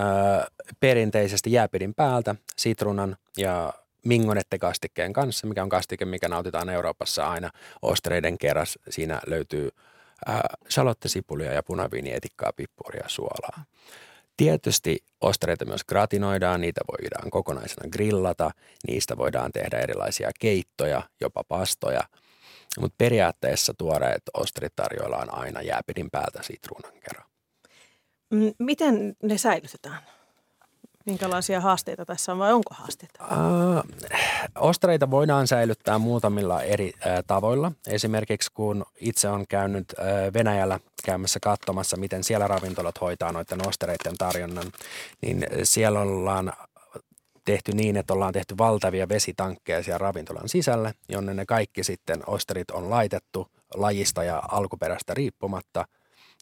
perinteisesti 0.80 1.52
jääpidin 1.52 1.94
päältä, 1.94 2.36
sitruunan 2.58 3.18
ja 3.38 3.74
mingonette-kastikkeen 4.06 5.14
kanssa, 5.14 5.48
mikä 5.48 5.64
on 5.64 5.70
kastike, 5.70 6.06
mikä 6.06 6.30
nautitaan 6.30 6.70
Euroopassa 6.70 7.28
aina 7.28 7.50
ostereiden 7.82 8.38
keras. 8.38 8.80
Siinä 8.90 9.22
löytyy 9.28 9.70
äh, 10.30 10.40
salottesipulia 10.70 11.54
ja 11.54 11.64
punaviinietikkaa, 11.64 12.54
pippuria 12.56 13.04
ja 13.04 13.10
suolaa. 13.10 13.64
Tietysti 14.40 14.98
ostereita 15.22 15.66
myös 15.66 15.84
gratinoidaan, 15.84 16.62
niitä 16.62 16.82
voidaan 16.92 17.30
kokonaisena 17.30 17.90
grillata, 17.90 18.52
niistä 18.88 19.18
voidaan 19.18 19.52
tehdä 19.52 19.78
erilaisia 19.80 20.32
keittoja, 20.40 21.02
jopa 21.22 21.44
pastoja. 21.44 22.02
Mutta 22.80 22.96
periaatteessa 22.98 23.74
tuoreet 23.78 24.22
osterit 24.34 24.76
tarjoillaan 24.76 25.34
aina 25.34 25.62
jääpidin 25.62 26.10
päältä 26.12 26.44
sitruunan 26.44 26.94
kerran. 26.94 27.30
Miten 28.60 29.16
ne 29.24 29.38
säilytetään? 29.38 30.02
Minkälaisia 31.06 31.62
haasteita 31.62 32.06
tässä 32.06 32.32
on 32.32 32.40
vai 32.40 32.54
onko 32.54 32.74
haasteita? 32.74 33.24
Uh, 33.24 33.84
ostareita 34.56 35.12
voidaan 35.12 35.48
säilyttää 35.48 35.98
muutamilla 35.98 36.62
eri 36.62 36.88
uh, 36.96 37.24
tavoilla. 37.28 37.72
Esimerkiksi 37.88 38.52
kun 38.54 38.86
itse 39.00 39.30
on 39.30 39.46
käynyt 39.50 39.94
uh, 39.94 40.34
Venäjällä 40.34 40.80
käymässä 41.06 41.40
katsomassa, 41.44 41.98
miten 41.98 42.24
siellä 42.24 42.48
ravintolat 42.48 43.02
hoitaa 43.02 43.32
noiden 43.32 43.68
ostereiden 43.68 44.18
tarjonnan, 44.18 44.72
niin 45.22 45.48
siellä 45.64 46.00
ollaan 46.00 46.54
tehty 47.46 47.72
niin, 47.72 47.98
että 47.98 48.14
ollaan 48.14 48.34
tehty 48.34 48.58
valtavia 48.58 49.10
vesitankkeja 49.10 49.84
siellä 49.84 49.98
ravintolan 49.98 50.50
sisällä, 50.50 50.94
jonne 51.10 51.34
ne 51.34 51.46
kaikki 51.46 51.84
sitten 51.84 52.24
osterit 52.28 52.72
on 52.72 52.90
laitettu 52.90 53.48
lajista 53.74 54.24
ja 54.24 54.44
alkuperäistä 54.52 55.14
riippumatta– 55.14 55.86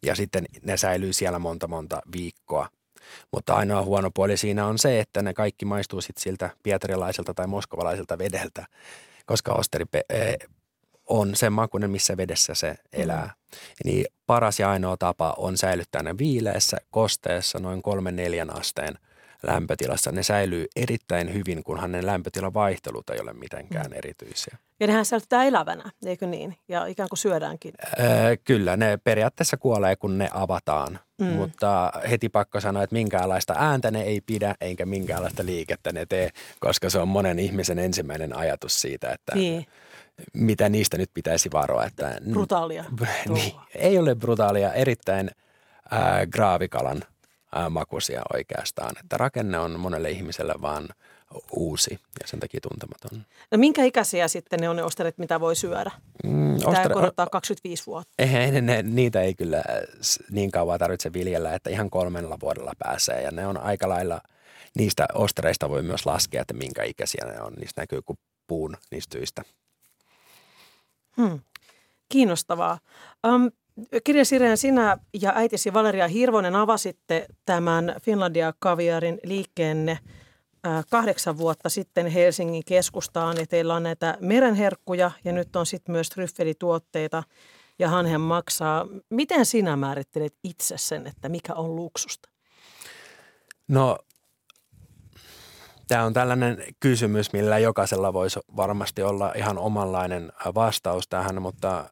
ja 0.03 0.15
sitten 0.15 0.45
ne 0.61 0.77
säilyy 0.77 1.13
siellä 1.13 1.39
monta 1.39 1.67
monta 1.67 2.01
viikkoa. 2.11 2.67
Mutta 3.31 3.53
ainoa 3.53 3.83
huono 3.83 4.11
puoli 4.13 4.37
siinä 4.37 4.65
on 4.65 4.77
se, 4.77 4.99
että 4.99 5.21
ne 5.21 5.33
kaikki 5.33 5.65
maistuu 5.65 6.01
sitten 6.01 6.23
siltä 6.23 6.49
pietarilaiselta 6.63 7.33
tai 7.33 7.47
moskovalaiselta 7.47 8.17
vedeltä, 8.17 8.65
koska 9.25 9.53
osteri 9.53 9.85
e, 10.09 10.33
on 11.05 11.35
sen 11.35 11.53
makuinen, 11.53 11.89
missä 11.91 12.17
vedessä 12.17 12.53
se 12.53 12.75
elää. 12.93 13.25
Mm. 13.25 13.59
Niin 13.85 14.05
paras 14.25 14.59
ja 14.59 14.69
ainoa 14.69 14.97
tapa 14.97 15.33
on 15.37 15.57
säilyttää 15.57 16.03
ne 16.03 16.17
viileessä, 16.17 16.77
kosteessa, 16.91 17.59
noin 17.59 17.81
kolmen 17.81 18.15
neljän 18.15 18.57
asteen 18.57 18.93
lämpötilassa. 19.43 20.11
Ne 20.11 20.23
säilyy 20.23 20.65
erittäin 20.75 21.33
hyvin, 21.33 21.63
kunhan 21.63 21.91
ne 21.91 22.05
lämpötilavaihtelut 22.05 23.09
ei 23.09 23.19
ole 23.19 23.33
mitenkään 23.33 23.91
mm. 23.91 23.97
erityisiä. 23.97 24.57
Ja 24.79 24.87
nehän 24.87 25.05
säilyttää 25.05 25.43
elävänä, 25.43 25.91
eikö 26.05 26.27
niin? 26.27 26.57
Ja 26.67 26.85
ikään 26.85 27.09
kuin 27.09 27.19
syödäänkin. 27.19 27.73
Öö, 27.99 28.37
kyllä, 28.43 28.77
ne 28.77 28.99
periaatteessa 29.03 29.57
kuolee, 29.57 29.95
kun 29.95 30.17
ne 30.17 30.29
avataan. 30.33 30.99
Mm. 31.17 31.27
Mutta 31.27 31.91
heti 32.09 32.29
pakko 32.29 32.61
sanoa, 32.61 32.83
että 32.83 32.93
minkäänlaista 32.93 33.53
ääntä 33.57 33.91
ne 33.91 34.01
ei 34.01 34.21
pidä, 34.21 34.55
eikä 34.61 34.85
minkäänlaista 34.85 35.45
liikettä 35.45 35.91
ne 35.91 36.05
tee, 36.05 36.29
koska 36.59 36.89
se 36.89 36.99
on 36.99 37.07
monen 37.07 37.39
ihmisen 37.39 37.79
ensimmäinen 37.79 38.37
ajatus 38.37 38.81
siitä, 38.81 39.11
että 39.11 39.35
niin. 39.35 39.65
mitä 40.33 40.69
niistä 40.69 40.97
nyt 40.97 41.09
pitäisi 41.13 41.49
varoa. 41.53 41.85
Että, 41.85 42.17
brutaalia. 42.31 42.85
niin, 43.33 43.53
ei 43.75 43.97
ole 43.97 44.15
brutaalia, 44.15 44.73
erittäin 44.73 45.31
äh, 45.93 46.27
graavikalan– 46.31 47.01
makuisia 47.69 48.21
oikeastaan. 48.33 48.95
Että 48.99 49.17
rakenne 49.17 49.59
on 49.59 49.79
monelle 49.79 50.11
ihmiselle 50.11 50.53
vaan 50.61 50.87
uusi 51.51 51.99
ja 52.21 52.27
sen 52.27 52.39
takia 52.39 52.59
tuntematon. 52.61 53.25
No 53.51 53.57
minkä 53.57 53.83
ikäisiä 53.83 54.27
sitten 54.27 54.59
ne 54.59 54.69
on 54.69 54.75
ne 54.75 54.83
osterit, 54.83 55.17
mitä 55.17 55.39
voi 55.39 55.55
syödä? 55.55 55.91
Mm, 56.23 56.57
Tämä 56.59 56.71
ostere- 56.71 56.93
korottaa 56.93 57.27
25 57.27 57.85
vuotta. 57.85 58.13
Ei, 58.19 58.51
ne, 58.51 58.61
ne, 58.61 58.83
niitä 58.83 59.21
ei 59.21 59.35
kyllä 59.35 59.63
niin 60.31 60.51
kauan 60.51 60.79
tarvitse 60.79 61.13
viljellä, 61.13 61.53
että 61.55 61.69
ihan 61.69 61.89
kolmella 61.89 62.37
vuodella 62.41 62.71
pääsee. 62.79 63.21
Ja 63.21 63.31
ne 63.31 63.47
on 63.47 63.57
aika 63.57 63.89
lailla, 63.89 64.21
niistä 64.75 65.05
ostereista 65.13 65.69
voi 65.69 65.83
myös 65.83 66.05
laskea, 66.05 66.41
että 66.41 66.53
minkä 66.53 66.83
ikäisiä 66.83 67.25
ne 67.25 67.41
on. 67.41 67.53
Niistä 67.53 67.81
näkyy 67.81 68.01
kuin 68.01 68.19
puun 68.47 68.77
niistä 68.91 69.17
syistä. 69.17 69.41
Hmm. 71.17 71.39
Kiinnostavaa. 72.09 72.79
Um, 73.27 73.51
Kirja 74.03 74.25
Sireen, 74.25 74.57
sinä 74.57 74.97
ja 75.21 75.31
äitisi 75.35 75.73
Valeria 75.73 76.07
Hirvonen 76.07 76.55
avasitte 76.55 77.25
tämän 77.45 77.95
Finlandia 78.01 78.53
Kaviarin 78.59 79.19
liikkeenne 79.23 79.99
kahdeksan 80.89 81.37
vuotta 81.37 81.69
sitten 81.69 82.07
Helsingin 82.07 82.63
keskustaan. 82.65 83.37
Ja 83.37 83.47
teillä 83.47 83.73
on 83.75 83.83
näitä 83.83 84.17
merenherkkuja 84.21 85.11
ja 85.23 85.31
nyt 85.31 85.55
on 85.55 85.65
sitten 85.65 85.93
myös 85.93 86.09
tryffelituotteita 86.09 87.23
ja 87.79 87.89
Hanhen 87.89 88.21
maksaa. 88.21 88.87
Miten 89.09 89.45
sinä 89.45 89.75
määrittelet 89.75 90.33
itse 90.43 90.77
sen, 90.77 91.07
että 91.07 91.29
mikä 91.29 91.53
on 91.53 91.75
luksusta? 91.75 92.29
No 93.67 93.97
Tämä 95.87 96.03
on 96.03 96.13
tällainen 96.13 96.63
kysymys, 96.79 97.33
millä 97.33 97.57
jokaisella 97.57 98.13
voisi 98.13 98.39
varmasti 98.55 99.03
olla 99.03 99.33
ihan 99.35 99.57
omanlainen 99.57 100.31
vastaus 100.55 101.07
tähän, 101.07 101.41
mutta 101.41 101.89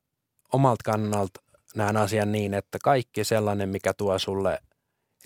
omalta 0.54 0.84
kannalta 0.86 1.42
näen 1.76 1.98
asian 1.98 2.32
niin, 2.32 2.54
että 2.54 2.78
kaikki 2.84 3.24
sellainen, 3.24 3.70
mikä 3.70 3.94
tuo 3.94 4.20
sulle 4.20 4.60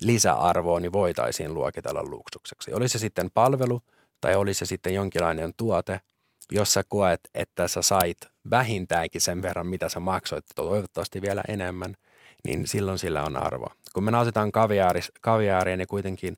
lisäarvoa, 0.02 0.80
niin 0.80 0.92
voitaisiin 0.92 1.54
luokitella 1.54 2.02
luksukseksi. 2.02 2.72
Oli 2.74 2.88
se 2.88 2.98
sitten 2.98 3.30
palvelu 3.34 3.82
tai 4.20 4.36
oli 4.36 4.54
se 4.54 4.66
sitten 4.66 4.94
jonkinlainen 4.94 5.52
tuote, 5.56 6.00
jossa 6.52 6.82
koet, 6.88 7.20
että 7.34 7.68
sä 7.68 7.82
sait 7.82 8.16
vähintäänkin 8.50 9.20
sen 9.20 9.42
verran, 9.42 9.66
mitä 9.66 9.88
sä 9.88 10.00
maksoit, 10.00 10.44
toivottavasti 10.54 11.22
vielä 11.22 11.42
enemmän, 11.48 11.94
niin 12.44 12.66
silloin 12.66 12.98
sillä 12.98 13.22
on 13.22 13.36
arvo. 13.36 13.66
Kun 13.94 14.04
me 14.04 14.10
nautitaan 14.10 14.52
kaviaaria, 15.20 15.76
niin 15.76 15.88
kuitenkin 15.88 16.36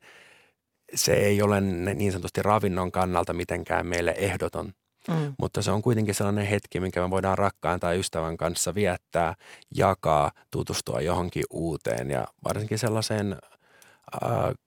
se 0.94 1.12
ei 1.12 1.42
ole 1.42 1.60
niin 1.60 2.12
sanotusti 2.12 2.42
ravinnon 2.42 2.92
kannalta 2.92 3.32
mitenkään 3.32 3.86
meille 3.86 4.14
ehdoton 4.18 4.72
Mm. 5.08 5.34
Mutta 5.38 5.62
se 5.62 5.70
on 5.70 5.82
kuitenkin 5.82 6.14
sellainen 6.14 6.46
hetki, 6.46 6.80
minkä 6.80 7.00
me 7.00 7.10
voidaan 7.10 7.38
rakkaan 7.38 7.80
tai 7.80 7.98
ystävän 7.98 8.36
kanssa 8.36 8.74
viettää, 8.74 9.34
jakaa, 9.74 10.30
tutustua 10.50 11.00
johonkin 11.00 11.44
uuteen 11.50 12.10
ja 12.10 12.26
varsinkin 12.44 12.78
sellaiseen 12.78 13.36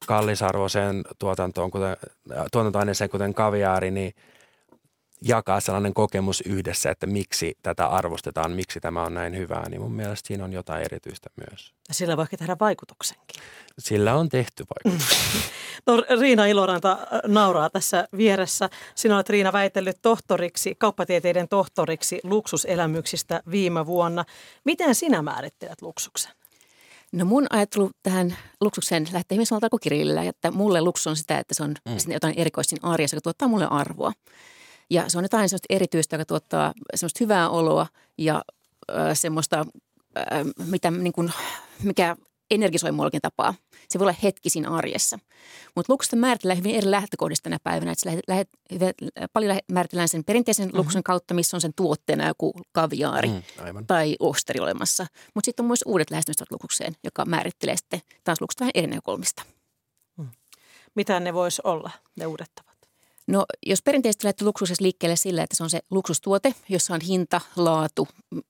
kallisarvoiseen 0.07 1.03
tuotantoon, 1.19 1.71
kuten, 1.71 1.97
äh, 2.37 2.45
tuotantoaineeseen 2.51 3.09
kuten 3.09 3.33
kaviaari, 3.33 3.91
niin 3.91 4.13
jakaa 5.21 5.59
sellainen 5.59 5.93
kokemus 5.93 6.41
yhdessä, 6.41 6.91
että 6.91 7.07
miksi 7.07 7.57
tätä 7.61 7.87
arvostetaan, 7.87 8.51
miksi 8.51 8.79
tämä 8.79 9.03
on 9.03 9.13
näin 9.13 9.37
hyvää, 9.37 9.69
niin 9.69 9.81
mun 9.81 9.91
mielestä 9.91 10.27
siinä 10.27 10.43
on 10.45 10.53
jotain 10.53 10.81
erityistä 10.85 11.29
myös. 11.35 11.73
Sillä 11.91 12.17
voi 12.17 12.25
tehdä 12.39 12.55
vaikutuksenkin. 12.59 13.41
Sillä 13.79 14.15
on 14.15 14.29
tehty 14.29 14.65
vaikutus. 14.75 15.17
no, 15.87 16.03
Riina 16.19 16.45
Iloranta 16.45 16.91
äh, 16.91 17.19
nauraa 17.27 17.69
tässä 17.69 18.07
vieressä. 18.17 18.69
Sinä 18.95 19.15
olet 19.15 19.29
Riina 19.29 19.53
väitellyt 19.53 19.97
tohtoriksi, 20.01 20.75
kauppatieteiden 20.75 21.47
tohtoriksi 21.47 22.19
luksuselämyksistä 22.23 23.41
viime 23.51 23.85
vuonna. 23.85 24.25
Miten 24.63 24.95
sinä 24.95 25.21
määrittelet 25.21 25.81
luksuksen? 25.81 26.31
No 27.15 27.25
mun 27.25 27.47
ajattelu 27.49 27.91
tähän 28.03 28.37
luksukseen 28.61 29.07
lähtee 29.13 29.37
myös 29.37 29.49
samalta 29.49 29.69
kuin 29.69 30.17
että 30.27 30.51
mulle 30.51 30.81
luksus 30.81 31.07
on 31.07 31.15
sitä, 31.15 31.39
että 31.39 31.53
se 31.53 31.63
on 31.63 31.75
mm. 31.85 32.13
jotain 32.13 32.33
erikoista 32.37 32.69
siinä 32.69 32.89
arjessa, 32.89 33.15
joka 33.17 33.21
tuottaa 33.21 33.47
mulle 33.47 33.67
arvoa. 33.69 34.11
Ja 34.89 35.09
se 35.09 35.17
on 35.17 35.23
jotain 35.23 35.49
sellaista 35.49 35.65
erityistä, 35.75 36.15
joka 36.15 36.25
tuottaa 36.25 36.73
semmoista 36.95 37.17
hyvää 37.23 37.49
oloa 37.49 37.87
ja 38.17 38.41
äh, 38.91 38.97
semmoista, 39.13 39.65
äh, 40.17 40.25
mitä, 40.67 40.91
niin 40.91 41.13
kuin, 41.13 41.31
mikä 41.83 42.15
energisoi 42.51 42.91
mullakin 42.91 43.21
tapaa. 43.21 43.53
Se 43.95 43.99
voi 43.99 44.05
olla 44.05 44.15
hetki 44.23 44.49
siinä 44.49 44.69
arjessa. 44.69 45.19
Mutta 45.75 45.93
luksusta 45.93 46.15
määritellään 46.15 46.57
hyvin 46.57 46.75
eri 46.75 46.91
lähtökohdista 46.91 47.43
tänä 47.43 47.57
päivänä. 47.63 47.91
Että 47.91 48.09
lähet, 48.27 48.47
lähet, 48.77 48.97
paljon 49.33 49.59
määritellään 49.71 50.09
sen 50.09 50.23
perinteisen 50.23 50.67
mm-hmm. 50.67 50.77
luksun 50.77 51.03
kautta, 51.03 51.33
missä 51.33 51.57
on 51.57 51.61
sen 51.61 51.73
tuotteena 51.75 52.27
joku 52.27 52.53
kaviaari 52.71 53.27
mm, 53.27 53.41
tai 53.87 54.15
osteri 54.19 54.59
olemassa. 54.59 55.07
Mutta 55.33 55.45
sitten 55.45 55.63
on 55.63 55.67
myös 55.67 55.83
uudet 55.85 56.11
lähestymistavat 56.11 56.51
lukukseen, 56.51 56.95
joka 57.03 57.25
määrittelee 57.25 57.77
sitten 57.77 58.01
taas 58.23 58.41
luksusta 58.41 58.61
vähän 58.61 58.71
eri 58.73 58.87
näkökulmista. 58.87 59.43
Mm. 60.17 60.29
Mitä 60.95 61.19
ne 61.19 61.33
vois 61.33 61.59
olla, 61.59 61.91
ne 62.15 62.25
uudet? 62.25 62.64
No 63.27 63.45
jos 63.65 63.81
perinteisesti 63.81 64.25
lähtee 64.25 64.45
luksuksessa 64.45 64.83
liikkeelle 64.83 65.15
sillä, 65.15 65.43
että 65.43 65.55
se 65.55 65.63
on 65.63 65.69
se 65.69 65.79
luksustuote, 65.91 66.55
jossa 66.69 66.93
on 66.93 67.01
hinta, 67.01 67.41
laatu, 67.55 68.07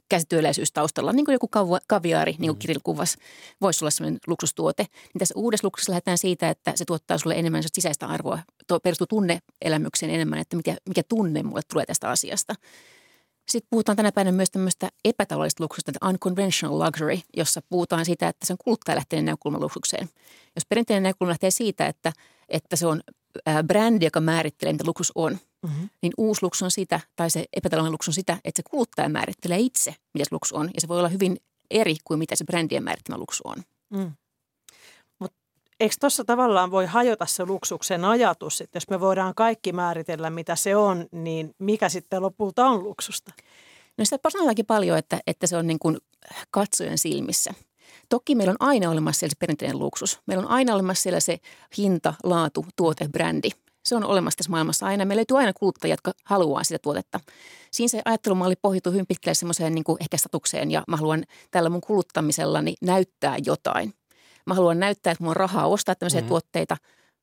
käsityöläisyys 0.10 0.72
taustalla, 0.72 1.14
niin 1.14 1.26
kuin 1.26 1.34
joku 1.34 1.50
kaviaari, 1.88 2.32
niin 2.32 2.50
kuin 2.50 2.56
mm. 2.56 2.60
Kirill 2.60 2.80
kuvasi, 2.84 3.18
voisi 3.62 3.84
olla 3.84 3.92
sellainen 3.92 4.20
luksustuote. 4.28 4.84
Niin 4.84 5.20
tässä 5.20 5.34
uudessa 5.38 5.66
luksuksessa 5.68 5.92
lähdetään 5.92 6.18
siitä, 6.18 6.50
että 6.50 6.72
se 6.76 6.86
tuottaa 6.86 7.18
sulle 7.18 7.36
enemmän 7.36 7.64
sisäistä 7.74 8.08
arvoa, 8.08 8.40
Tuo 8.68 8.80
perustuu 8.80 9.08
tunneelämykseen 9.08 10.10
enemmän, 10.10 10.40
että 10.40 10.56
mikä, 10.56 10.76
mikä 10.88 11.02
tunne 11.10 11.44
mulle 11.44 11.62
tulee 11.72 11.86
tästä 11.86 12.10
asiasta. 12.10 12.56
Sitten 13.50 13.68
puhutaan 13.70 13.96
tänä 13.96 14.12
päivänä 14.12 14.36
myös 14.36 14.52
tämmöistä 14.52 14.90
epätavallista 15.06 15.64
luksusta, 15.64 15.92
unconventional 16.10 16.80
luxury, 16.80 17.20
jossa 17.38 17.62
puhutaan 17.70 18.06
siitä, 18.06 18.28
että 18.28 18.46
se 18.46 18.54
on 18.54 18.58
kuluttajalähteinen 18.64 19.26
näkökulma 19.26 19.60
luksukseen. 19.60 20.10
Jos 20.56 20.66
perinteinen 20.70 21.04
näkökulma 21.04 21.30
lähtee 21.30 21.52
siitä, 21.52 21.88
että, 21.88 22.14
että 22.50 22.76
se 22.76 22.88
on 22.88 23.02
brändi, 23.68 24.06
joka 24.06 24.22
määrittelee, 24.22 24.74
mitä 24.74 24.84
luksus 24.88 25.12
on, 25.16 25.38
mm-hmm. 25.64 25.90
niin 26.02 26.14
uusi 26.18 26.44
luksus 26.44 26.64
on 26.64 26.72
sitä, 26.72 27.00
tai 27.16 27.30
se 27.30 27.46
epätavallinen 27.54 27.92
luksus 27.92 28.12
on 28.12 28.14
sitä, 28.14 28.38
että 28.44 28.60
se 28.60 28.64
kuluttaja 28.70 29.10
määrittelee 29.10 29.60
itse, 29.60 29.96
mitä 30.14 30.26
se 30.26 30.30
luksus 30.32 30.54
on. 30.54 30.70
Ja 30.74 30.82
se 30.82 30.88
voi 30.88 31.00
olla 31.00 31.10
hyvin 31.10 31.38
eri 31.72 31.96
kuin 32.04 32.20
mitä 32.20 32.36
se 32.36 32.46
brändien 32.46 32.84
määrittämä 32.84 33.18
luksus 33.18 33.42
on. 33.42 33.58
Mm. 33.90 34.12
Mutta 35.20 35.38
eikö 35.80 35.96
tuossa 36.00 36.24
tavallaan 36.24 36.72
voi 36.72 36.86
hajota 36.86 37.26
se 37.26 37.46
luksuksen 37.46 38.06
ajatus, 38.06 38.62
että 38.62 38.78
jos 38.78 38.90
me 38.90 39.00
voidaan 39.00 39.36
kaikki 39.36 39.72
määritellä, 39.74 40.30
mitä 40.30 40.56
se 40.56 40.76
on, 40.76 41.06
niin 41.12 41.56
mikä 41.60 41.90
sitten 41.90 42.22
lopulta 42.22 42.66
on 42.66 42.84
luksusta? 42.84 43.34
No 43.98 44.06
sitä 44.06 44.30
sanotaankin 44.30 44.66
paljon, 44.66 44.98
että, 44.98 45.20
että 45.28 45.48
se 45.48 45.58
on 45.58 45.68
niin 45.68 45.80
kuin 45.80 45.98
katsojen 46.52 46.98
silmissä. 46.98 47.54
Toki 48.10 48.36
meillä 48.36 48.52
on 48.52 48.68
aina 48.68 48.90
olemassa 48.90 49.20
siellä 49.20 49.32
se 49.32 49.40
perinteinen 49.40 49.80
luksus. 49.80 50.20
Meillä 50.26 50.44
on 50.44 50.52
aina 50.52 50.74
olemassa 50.74 51.04
siellä 51.04 51.20
se 51.20 51.38
hinta, 51.78 52.14
laatu, 52.24 52.66
tuote, 52.76 53.08
brändi. 53.08 53.50
Se 53.86 53.96
on 53.96 54.04
olemassa 54.04 54.38
tässä 54.38 54.52
maailmassa 54.52 54.86
aina. 54.86 55.06
Meillä 55.06 55.20
löytyy 55.20 55.38
aina 55.38 55.54
kuluttajia, 55.54 55.94
jotka 55.94 56.12
haluaa 56.26 56.64
sitä 56.64 56.80
tuotetta. 56.80 57.20
Siinä 57.72 57.88
se 57.88 58.02
ajattelumalli 58.06 58.56
pohjautuu 58.62 58.92
hyvin 58.92 59.08
pitkälle 59.08 59.36
semmoiseen 59.36 59.76
niin 59.76 59.84
kuin 59.84 59.98
ehkä 60.02 60.18
statukseen 60.18 60.72
ja 60.72 60.84
mä 60.88 60.98
haluan 60.98 61.24
tällä 61.52 61.70
mun 61.70 61.82
kuluttamisellani 61.82 62.76
näyttää 62.82 63.38
jotain. 63.46 63.94
Mä 64.46 64.54
haluan 64.54 64.80
näyttää, 64.80 65.12
että 65.12 65.24
mulla 65.24 65.32
on 65.32 65.36
rahaa 65.36 65.68
ostaa 65.68 65.96
tämmöisiä 65.96 66.22
mm-hmm. 66.22 66.28
tuotteita 66.28 66.78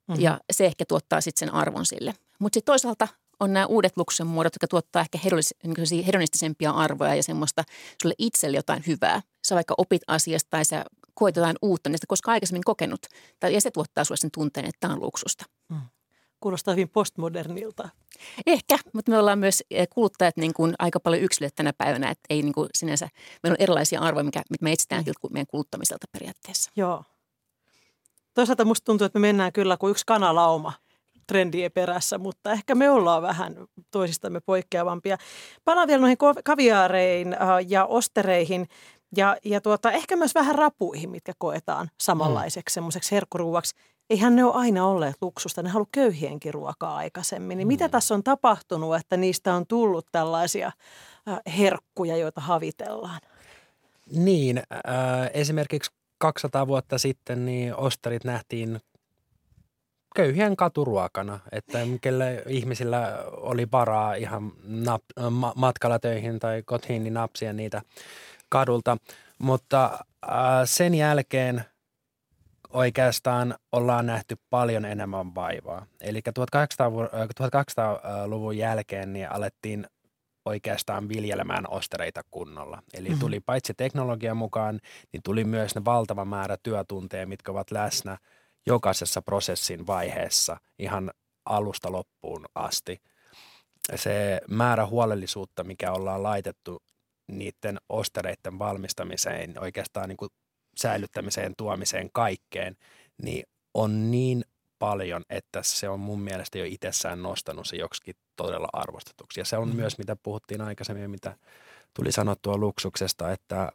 mm-hmm. 0.09 0.23
ja 0.23 0.41
se 0.53 0.67
ehkä 0.67 0.85
tuottaa 0.89 1.21
sitten 1.21 1.49
sen 1.49 1.55
arvon 1.55 1.87
sille. 1.87 2.15
Mutta 2.39 2.57
sitten 2.57 2.73
toisaalta 2.73 3.09
on 3.43 3.53
nämä 3.53 3.67
uudet 3.67 3.97
luksusen 3.97 4.27
muodot, 4.27 4.55
jotka 4.55 4.69
tuottaa 4.69 5.03
ehkä 5.03 5.19
niin 5.65 6.05
hedonistisempia 6.05 6.71
arvoja 6.71 7.15
ja 7.15 7.23
semmoista 7.23 7.65
sulle 8.03 8.15
itselle 8.19 8.57
jotain 8.57 8.83
hyvää. 8.87 9.23
Sä 9.45 9.55
vaikka 9.55 9.75
opit 9.79 10.03
asiasta 10.07 10.51
tai 10.51 10.65
sä 10.65 10.85
koet 11.15 11.37
jotain 11.37 11.57
uutta 11.63 11.91
niistä, 11.91 12.07
koska 12.07 12.33
aikaisemmin 12.33 12.65
kokenut. 12.65 13.07
Ja 13.53 13.61
se 13.61 13.71
tuottaa 13.71 14.05
sulle 14.05 14.17
sen 14.17 14.31
tunteen, 14.31 14.67
että 14.67 14.81
tämä 14.81 14.95
on 14.95 15.03
luksusta. 15.03 15.45
Hmm. 15.69 15.81
Kuulostaa 16.41 16.75
hyvin 16.75 16.89
postmodernilta. 16.89 17.89
Ehkä, 18.47 18.79
mutta 18.93 19.11
me 19.11 19.19
ollaan 19.19 19.39
myös 19.39 19.63
eh, 19.71 19.89
kuluttajat 19.89 20.37
niin 20.37 20.55
kuin 20.55 20.75
aika 20.79 21.01
paljon 21.01 21.23
yksilöitä 21.23 21.57
tänä 21.57 21.73
päivänä, 21.73 22.11
että 22.11 22.23
ei 22.31 22.43
niin 22.43 22.53
kuin 22.53 22.69
sinänsä, 22.75 23.09
meillä 23.43 23.55
on 23.55 23.63
erilaisia 23.63 24.01
arvoja, 24.01 24.25
mikä, 24.25 24.43
mitä 24.51 24.65
me 24.65 24.73
etsitään 24.73 25.05
mm. 25.05 25.33
meidän 25.33 25.47
kuluttamiselta 25.47 26.07
periaatteessa. 26.13 26.71
Joo. 26.77 27.05
Toisaalta 28.35 28.65
musta 28.65 28.85
tuntuu, 28.85 29.05
että 29.05 29.19
me 29.19 29.29
mennään 29.29 29.53
kyllä 29.53 29.77
kuin 29.77 29.91
yksi 29.91 30.07
kanalauma 30.07 30.73
trendien 31.27 31.73
perässä, 31.73 32.19
mutta 32.19 32.53
ehkä 32.53 32.75
me 32.75 32.91
ollaan 32.91 33.23
vähän 33.23 33.57
toisistamme 33.91 34.41
poikkeavampia. 34.41 35.17
Palaan 35.65 35.89
vielä 35.89 36.01
noihin 36.01 36.19
kaviaareihin 36.45 37.33
äh, 37.33 37.39
ja 37.69 37.85
ostereihin 37.85 38.67
ja, 39.17 39.37
ja 39.45 39.61
tuota, 39.61 39.93
ehkä 39.93 40.17
myös 40.17 40.35
vähän 40.35 40.55
rapuihin, 40.55 41.11
mitkä 41.11 41.33
koetaan 41.39 41.91
samanlaiseksi 42.01 42.73
mm. 42.73 42.75
semmoiseksi 42.75 43.15
herkkuruuaksi. 43.15 43.75
Eihän 44.11 44.37
ne 44.37 44.45
ole 44.45 44.55
aina 44.55 44.87
olleet 44.87 45.17
luksusta, 45.21 45.63
ne 45.63 45.69
haluaa 45.69 45.89
köyhienkin 45.93 46.55
ruokaa 46.55 46.97
aikaisemmin. 46.97 47.59
Niin 47.59 47.67
mm. 47.67 47.73
mitä 47.73 47.89
tässä 47.89 48.15
on 48.15 48.23
tapahtunut, 48.23 48.97
että 48.97 49.17
niistä 49.17 49.55
on 49.55 49.67
tullut 49.67 50.07
tällaisia 50.13 50.67
äh, 51.29 51.39
herkkuja, 51.59 52.17
joita 52.17 52.41
havitellaan? 52.41 53.21
Niin, 54.11 54.59
äh, 54.59 55.31
esimerkiksi 55.35 55.91
200 56.19 56.67
vuotta 56.67 56.99
sitten 56.99 57.45
niin 57.45 57.77
osterit 57.77 58.25
nähtiin 58.25 58.81
köyhien 60.15 60.57
katuruokana, 60.57 61.39
että 61.53 61.79
kelle 62.01 62.43
ihmisillä 62.47 63.19
oli 63.31 63.67
varaa 63.73 64.15
ihan 64.15 64.53
nap, 64.65 65.03
ma, 65.31 65.53
matkalla 65.57 65.99
töihin 65.99 66.39
tai 66.39 66.63
kotiin, 66.63 67.05
niin 67.05 67.15
napsia 67.15 67.53
niitä 67.53 67.83
kadulta. 68.49 68.97
Mutta 69.39 69.85
äh, 69.85 70.01
sen 70.65 70.95
jälkeen 70.95 71.65
oikeastaan 72.71 73.55
ollaan 73.73 74.07
nähty 74.07 74.37
paljon 74.51 74.85
enemmän 74.85 75.35
vaivaa. 75.35 75.87
Eli 76.01 76.21
1800-luvun 76.21 78.59
jälkeen 78.59 79.13
niin 79.13 79.33
alettiin 79.33 79.87
oikeastaan 80.45 81.09
viljelemään 81.09 81.71
ostereita 81.71 82.23
kunnolla. 82.31 82.83
Eli 82.95 83.09
mm-hmm. 83.09 83.21
tuli 83.21 83.41
paitsi 83.41 83.75
teknologia 83.75 84.35
mukaan, 84.35 84.81
niin 85.13 85.23
tuli 85.23 85.45
myös 85.45 85.75
ne 85.75 85.85
valtava 85.85 86.25
määrä 86.25 86.57
työtunteja, 86.63 87.27
mitkä 87.27 87.53
ovat 87.53 87.71
läsnä– 87.71 88.19
jokaisessa 88.67 89.23
prosessin 89.23 89.87
vaiheessa 89.87 90.57
ihan 90.79 91.11
alusta 91.45 91.93
loppuun 91.93 92.47
asti. 92.55 93.03
Se 93.95 94.41
määrä 94.51 94.87
huolellisuutta, 94.87 95.65
mikä 95.65 95.93
ollaan 95.93 96.23
laitettu 96.23 96.83
niiden 97.29 97.79
ostereiden 97.89 98.59
valmistamiseen, 98.59 99.55
oikeastaan 99.61 100.09
niin 100.09 100.17
kuin 100.17 100.31
säilyttämiseen, 100.77 101.55
tuomiseen, 101.57 102.11
kaikkeen, 102.13 102.77
niin 103.23 103.45
on 103.75 104.11
niin 104.11 104.45
paljon, 104.79 105.25
että 105.31 105.63
se 105.63 105.89
on 105.89 106.01
mun 106.01 106.21
mielestä 106.21 106.59
jo 106.59 106.65
itsessään 106.65 107.23
nostanut 107.23 107.67
se 107.67 107.77
joksikin 107.77 108.15
todella 108.37 108.69
arvostetuksi. 108.73 109.41
Ja 109.41 109.45
se 109.45 109.57
on 109.57 109.69
mm. 109.69 109.77
myös, 109.77 109.99
mitä 109.99 110.17
puhuttiin 110.17 110.61
aikaisemmin, 110.61 111.11
mitä 111.11 111.37
tuli 111.95 112.13
sanottua 112.13 112.57
luksuksesta, 112.57 113.33
että 113.33 113.73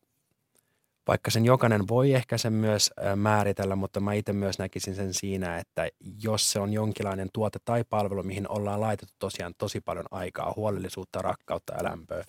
vaikka 1.08 1.32
sen 1.32 1.46
jokainen 1.46 1.88
voi 1.88 2.14
ehkä 2.14 2.38
sen 2.38 2.54
myös 2.54 2.92
määritellä, 3.16 3.76
mutta 3.76 4.00
mä 4.00 4.14
itse 4.14 4.34
myös 4.34 4.60
näkisin 4.60 4.96
sen 4.96 5.14
siinä, 5.14 5.58
että 5.58 5.90
jos 6.24 6.52
se 6.52 6.60
on 6.60 6.74
jonkinlainen 6.74 7.30
tuote 7.34 7.60
tai 7.66 7.84
palvelu, 7.90 8.24
mihin 8.24 8.52
ollaan 8.52 8.82
laitettu 8.82 9.16
tosiaan 9.20 9.54
tosi 9.58 9.82
paljon 9.82 10.06
aikaa, 10.12 10.54
huolellisuutta, 10.56 11.22
rakkautta 11.22 11.74
ja 11.74 11.84
lämpöä, 11.84 12.24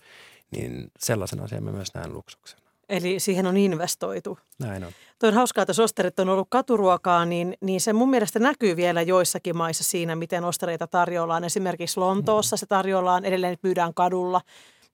niin 0.50 0.90
sellaisen 0.98 1.40
asian 1.40 1.64
mä 1.64 1.72
myös 1.72 1.94
näen 1.94 2.12
luksuksena. 2.12 2.62
Eli 2.88 3.20
siihen 3.20 3.46
on 3.46 3.56
investoitu. 3.56 4.38
Näin 4.58 4.84
on. 4.84 4.92
Tuo 5.18 5.28
on 5.28 5.34
hauskaa, 5.34 5.62
että 5.62 5.82
osterit 5.82 6.18
on 6.18 6.28
ollut 6.28 6.48
katuruokaa, 6.50 7.24
niin, 7.24 7.54
niin 7.60 7.80
se 7.80 7.92
mun 7.92 8.10
mielestä 8.10 8.38
näkyy 8.38 8.76
vielä 8.76 9.02
joissakin 9.02 9.56
maissa 9.56 9.84
siinä, 9.84 10.16
miten 10.16 10.44
ostereita 10.44 10.86
tarjoillaan. 10.86 11.44
Esimerkiksi 11.44 12.00
Lontoossa 12.00 12.56
se 12.56 12.66
tarjoillaan, 12.66 13.24
edelleen 13.24 13.58
myydään 13.62 13.94
kadulla– 13.94 14.40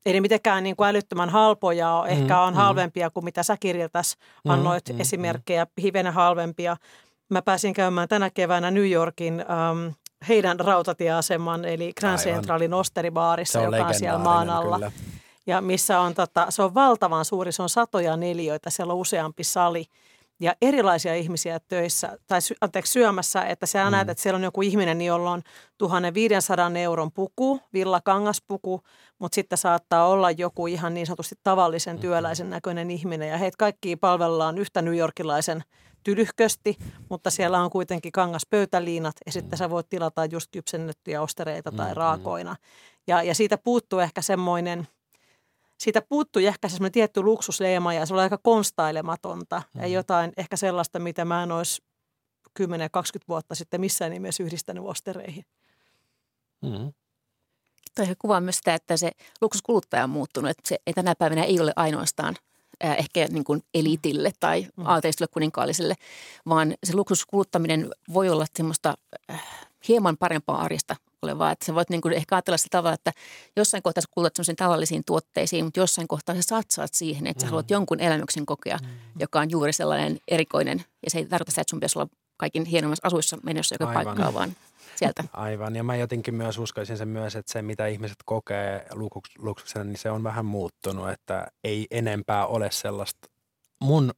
ei 0.06 0.12
ne 0.12 0.20
mitenkään 0.20 0.62
niin 0.62 0.76
kuin 0.76 0.88
älyttömän 0.88 1.30
halpoja 1.30 1.92
ole. 1.92 2.08
Ehkä 2.08 2.34
mm, 2.34 2.40
on 2.40 2.52
mm. 2.52 2.56
halvempia 2.56 3.10
kuin 3.10 3.24
mitä 3.24 3.42
sä 3.42 3.56
kirjoitas 3.60 4.16
annoit 4.48 4.88
mm, 4.92 5.00
esimerkkejä, 5.00 5.64
mm. 5.64 5.82
hivenen 5.82 6.12
halvempia. 6.12 6.76
Mä 7.28 7.42
pääsin 7.42 7.74
käymään 7.74 8.08
tänä 8.08 8.30
keväänä 8.30 8.70
New 8.70 8.90
Yorkin 8.90 9.44
um, 9.72 9.94
heidän 10.28 10.60
rautatieaseman, 10.60 11.64
eli 11.64 11.92
Grand 12.00 12.18
Aivan. 12.18 12.34
Centralin 12.34 12.74
osteribaarissa, 12.74 13.60
on 13.60 13.64
joka 13.64 13.86
on 13.86 13.94
siellä 13.94 14.18
maan 14.18 14.50
alla. 14.50 14.76
Kyllä. 14.76 14.92
Ja 15.46 15.60
missä 15.60 16.00
on, 16.00 16.14
tota, 16.14 16.46
se 16.48 16.62
on 16.62 16.74
valtavan 16.74 17.24
suuri, 17.24 17.52
se 17.52 17.62
on 17.62 17.68
satoja 17.68 18.16
neliöitä, 18.16 18.70
siellä 18.70 18.92
on 18.92 18.98
useampi 18.98 19.44
sali 19.44 19.84
ja 20.40 20.54
erilaisia 20.62 21.14
ihmisiä 21.14 21.60
töissä, 21.60 22.18
tai 22.26 22.42
sy- 22.42 22.54
anteeksi, 22.60 22.92
syömässä, 22.92 23.42
että 23.42 23.66
sä 23.66 23.84
mm. 23.84 23.90
näet, 23.90 24.08
että 24.08 24.22
siellä 24.22 24.36
on 24.36 24.42
joku 24.42 24.62
ihminen, 24.62 25.00
jolla 25.00 25.30
on 25.30 25.42
1500 25.78 26.70
euron 26.78 27.12
puku, 27.12 27.60
villakangaspuku, 27.72 28.80
mutta 29.18 29.34
sitten 29.34 29.58
saattaa 29.58 30.08
olla 30.08 30.30
joku 30.30 30.66
ihan 30.66 30.94
niin 30.94 31.06
sanotusti 31.06 31.34
tavallisen 31.42 31.94
mm-hmm. 31.96 32.00
työläisen 32.00 32.50
näköinen 32.50 32.90
ihminen, 32.90 33.28
ja 33.28 33.38
heitä 33.38 33.56
kaikki 33.58 33.96
palvellaan 33.96 34.58
yhtä 34.58 34.82
New 34.82 34.96
Yorkilaisen 34.96 35.62
tylyhkösti, 36.04 36.76
mutta 37.10 37.30
siellä 37.30 37.60
on 37.60 37.70
kuitenkin 37.70 38.12
kangaspöytäliinat, 38.12 39.16
ja 39.26 39.32
sitten 39.32 39.58
sä 39.58 39.70
voit 39.70 39.88
tilata 39.88 40.24
just 40.24 40.48
kypsennettyjä 40.52 41.22
ostereita 41.22 41.72
tai 41.72 41.86
mm-hmm. 41.86 41.96
raakoina. 41.96 42.56
Ja, 43.06 43.22
ja 43.22 43.34
siitä 43.34 43.58
puuttuu 43.58 43.98
ehkä 43.98 44.22
semmoinen– 44.22 44.86
siitä 45.78 46.02
puuttui 46.08 46.46
ehkä 46.46 46.68
semmoinen 46.68 46.92
tietty 46.92 47.22
luksusleima 47.22 47.94
ja 47.94 48.06
se 48.06 48.14
oli 48.14 48.22
aika 48.22 48.38
konstailematonta 48.42 49.62
mm. 49.74 49.80
ja 49.80 49.86
jotain 49.86 50.32
ehkä 50.36 50.56
sellaista, 50.56 50.98
mitä 50.98 51.24
mä 51.24 51.42
en 51.42 51.52
olisi 51.52 51.82
10-20 52.60 52.64
vuotta 53.28 53.54
sitten 53.54 53.80
missään 53.80 54.10
nimessä 54.10 54.42
yhdistänyt 54.42 54.84
ostereihin. 54.84 55.44
Mm. 56.62 56.92
Toi 57.94 58.06
kuvaa 58.18 58.40
myös 58.40 58.56
sitä, 58.56 58.74
että 58.74 58.96
se 58.96 59.10
luksuskuluttaja 59.40 60.04
on 60.04 60.10
muuttunut, 60.10 60.50
että 60.50 60.68
se 60.68 60.78
ei 60.86 60.92
tänä 60.92 61.14
päivänä 61.14 61.44
ei 61.44 61.60
ole 61.60 61.72
ainoastaan 61.76 62.36
äh, 62.84 62.96
ehkä 62.98 63.26
niin 63.30 63.44
kuin 63.44 63.62
elitille 63.74 64.32
tai 64.40 64.66
mm. 64.76 64.86
aateistolle 64.86 65.30
kuninkaalliselle, 65.32 65.94
vaan 66.48 66.74
se 66.84 66.96
luksuskuluttaminen 66.96 67.90
voi 68.12 68.28
olla 68.28 68.46
semmoista 68.56 68.94
äh, 69.30 69.42
hieman 69.88 70.16
parempaa 70.16 70.62
arjesta 70.62 70.96
olevaa. 71.22 71.50
Että 71.50 71.66
sä 71.66 71.74
voit 71.74 71.90
niin 71.90 72.00
kuin 72.00 72.14
ehkä 72.14 72.36
ajatella 72.36 72.56
sitä 72.56 72.68
tavalla, 72.70 72.94
että 72.94 73.12
jossain 73.56 73.82
kohtaa 73.82 74.02
sä 74.02 74.08
kulutat 74.10 74.34
tavallisiin 74.56 75.02
tuotteisiin, 75.06 75.64
mutta 75.64 75.80
jossain 75.80 76.08
kohtaa 76.08 76.34
sä 76.34 76.42
satsaat 76.42 76.94
siihen, 76.94 77.26
että 77.26 77.40
sä 77.40 77.46
mm. 77.46 77.50
haluat 77.50 77.70
jonkun 77.70 78.00
elämyksen 78.00 78.46
kokea, 78.46 78.78
mm. 78.82 78.88
joka 79.20 79.40
on 79.40 79.50
juuri 79.50 79.72
sellainen 79.72 80.18
erikoinen. 80.28 80.84
Ja 81.04 81.10
se 81.10 81.18
ei 81.18 81.26
tarkoita 81.26 81.50
sitä, 81.50 81.60
että 81.60 81.70
sun 81.70 81.78
pitäisi 81.78 81.98
olla 81.98 82.08
kaikin 82.36 82.64
hienommassa 82.64 83.06
asuissa 83.06 83.38
menossa 83.42 83.74
joka 83.74 83.88
Aivan. 83.88 84.04
paikkaa, 84.04 84.34
vaan 84.34 84.56
sieltä. 84.96 85.24
Aivan, 85.32 85.76
ja 85.76 85.84
mä 85.84 85.96
jotenkin 85.96 86.34
myös 86.34 86.58
uskoisin 86.58 86.96
sen 86.96 87.08
myös, 87.08 87.36
että 87.36 87.52
se 87.52 87.62
mitä 87.62 87.86
ihmiset 87.86 88.16
kokee 88.24 88.86
luksuksena, 89.38 89.84
niin 89.84 89.98
se 89.98 90.10
on 90.10 90.22
vähän 90.22 90.44
muuttunut, 90.44 91.10
että 91.10 91.46
ei 91.64 91.86
enempää 91.90 92.46
ole 92.46 92.70
sellaista 92.70 93.28
mun 93.80 94.12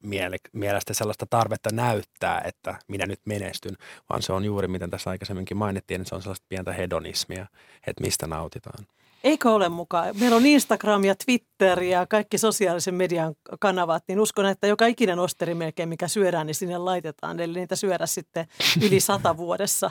mielestä 0.53 0.95
sellaista 0.95 1.27
tarvetta 1.31 1.71
näyttää, 1.73 2.41
että 2.45 2.75
minä 2.89 3.07
nyt 3.07 3.21
menestyn, 3.25 3.77
vaan 4.11 4.23
se 4.23 4.33
on 4.33 4.45
juuri, 4.45 4.69
miten 4.69 4.91
tässä 4.91 5.11
aikaisemminkin 5.11 5.57
mainittiin, 5.57 6.01
että 6.01 6.09
se 6.09 6.15
on 6.15 6.23
sellaista 6.23 6.47
pientä 6.49 6.73
hedonismia, 6.73 7.47
että 7.87 8.05
mistä 8.05 8.27
nautitaan. 8.27 8.87
Eikö 9.24 9.50
ole 9.50 9.68
mukaan? 9.68 10.14
Meillä 10.20 10.37
on 10.37 10.46
Instagram 10.46 11.05
ja 11.05 11.14
Twitter 11.24 11.83
ja 11.83 12.07
kaikki 12.07 12.38
sosiaalisen 12.38 12.94
median 12.94 13.35
kanavat, 13.61 14.05
niin 14.09 14.20
uskon, 14.20 14.46
että 14.46 14.66
joka 14.66 14.87
ikinen 14.87 15.18
osteri 15.18 15.55
melkein, 15.55 15.88
mikä 15.88 16.09
syödään, 16.09 16.46
niin 16.46 16.55
sinne 16.55 16.79
laitetaan. 16.79 17.40
Eli 17.40 17.59
niitä 17.59 17.76
syödä 17.76 18.07
sitten 18.07 18.46
yli 18.83 19.00
sata 19.00 19.37
vuodessa. 19.42 19.90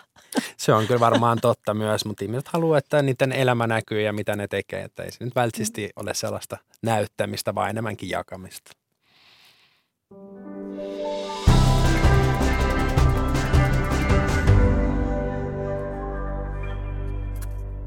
Se 0.58 0.74
on 0.74 0.88
kyllä 0.88 1.00
varmaan 1.00 1.38
totta 1.42 1.74
myös, 1.74 2.06
mutta 2.06 2.24
ihmiset 2.24 2.48
haluaa, 2.48 2.78
että 2.78 3.02
niiden 3.02 3.32
elämä 3.32 3.68
näkyy 3.68 4.02
ja 4.02 4.14
mitä 4.14 4.36
ne 4.36 4.48
tekee. 4.48 4.84
Että 4.84 5.04
ei 5.04 5.12
se 5.12 5.24
nyt 5.24 5.36
välttämättä 5.36 5.82
ole 5.96 6.14
sellaista 6.14 6.58
näyttämistä, 6.82 7.56
vaan 7.56 7.70
enemmänkin 7.70 8.10
jakamista. 8.10 8.72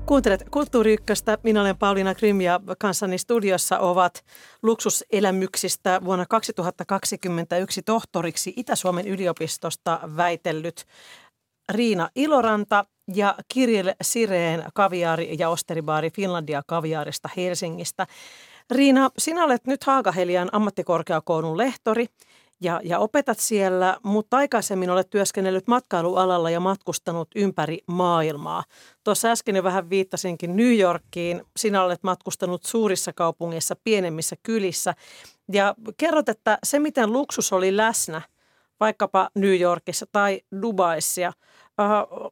Kuuntelet 0.09 0.44
Kulttuuri 0.51 0.92
Ykköstä. 0.92 1.38
Minä 1.42 1.61
olen 1.61 1.77
Pauliina 1.77 2.14
Krim 2.14 2.40
ja 2.40 2.61
kanssani 2.79 3.18
studiossa 3.18 3.79
ovat 3.79 4.25
luksuselämyksistä 4.62 6.01
vuonna 6.05 6.27
2021 6.27 7.83
tohtoriksi 7.83 8.53
Itä-Suomen 8.57 9.09
yliopistosta 9.09 10.01
väitellyt 10.16 10.85
Riina 11.73 12.09
Iloranta 12.14 12.85
ja 13.14 13.35
Kirill 13.53 13.88
Sireen 14.03 14.64
kaviaari- 14.75 15.37
ja 15.38 15.49
osteribaari 15.49 16.11
Finlandia 16.11 16.62
kaviaarista 16.66 17.29
Helsingistä. 17.37 18.07
Riina, 18.71 19.11
sinä 19.18 19.44
olet 19.44 19.66
nyt 19.66 19.85
Haagahelian 19.85 20.49
ammattikorkeakoulun 20.53 21.59
lehtori– 21.59 22.07
ja, 22.61 22.81
ja 22.85 22.99
opetat 22.99 23.38
siellä, 23.38 23.97
mutta 24.03 24.37
aikaisemmin 24.37 24.90
olet 24.90 25.11
työskennellyt 25.11 25.66
matkailualalla 25.66 26.51
ja 26.51 26.61
matkustanut 26.61 27.29
ympäri 27.37 27.79
maailmaa. 27.87 28.64
Tuossa 29.05 29.29
äsken 29.29 29.57
jo 29.57 29.62
vähän 29.62 29.90
viittasinkin 29.90 30.57
New 30.57 30.79
Yorkiin. 30.79 31.42
Sinä 31.57 31.83
olet 31.83 32.03
matkustanut 32.03 32.64
suurissa 32.64 33.12
kaupungeissa, 33.12 33.77
pienemmissä 33.85 34.37
kylissä. 34.42 34.94
Ja 35.53 35.75
kerrot, 35.97 36.29
että 36.29 36.59
se 36.64 36.79
miten 36.79 37.12
luksus 37.12 37.53
oli 37.53 37.77
läsnä 37.77 38.23
vaikkapa 38.81 39.31
New 39.35 39.61
Yorkissa 39.61 40.07
tai 40.12 40.40
Dubaissa, 40.62 41.27
äh, 41.27 41.33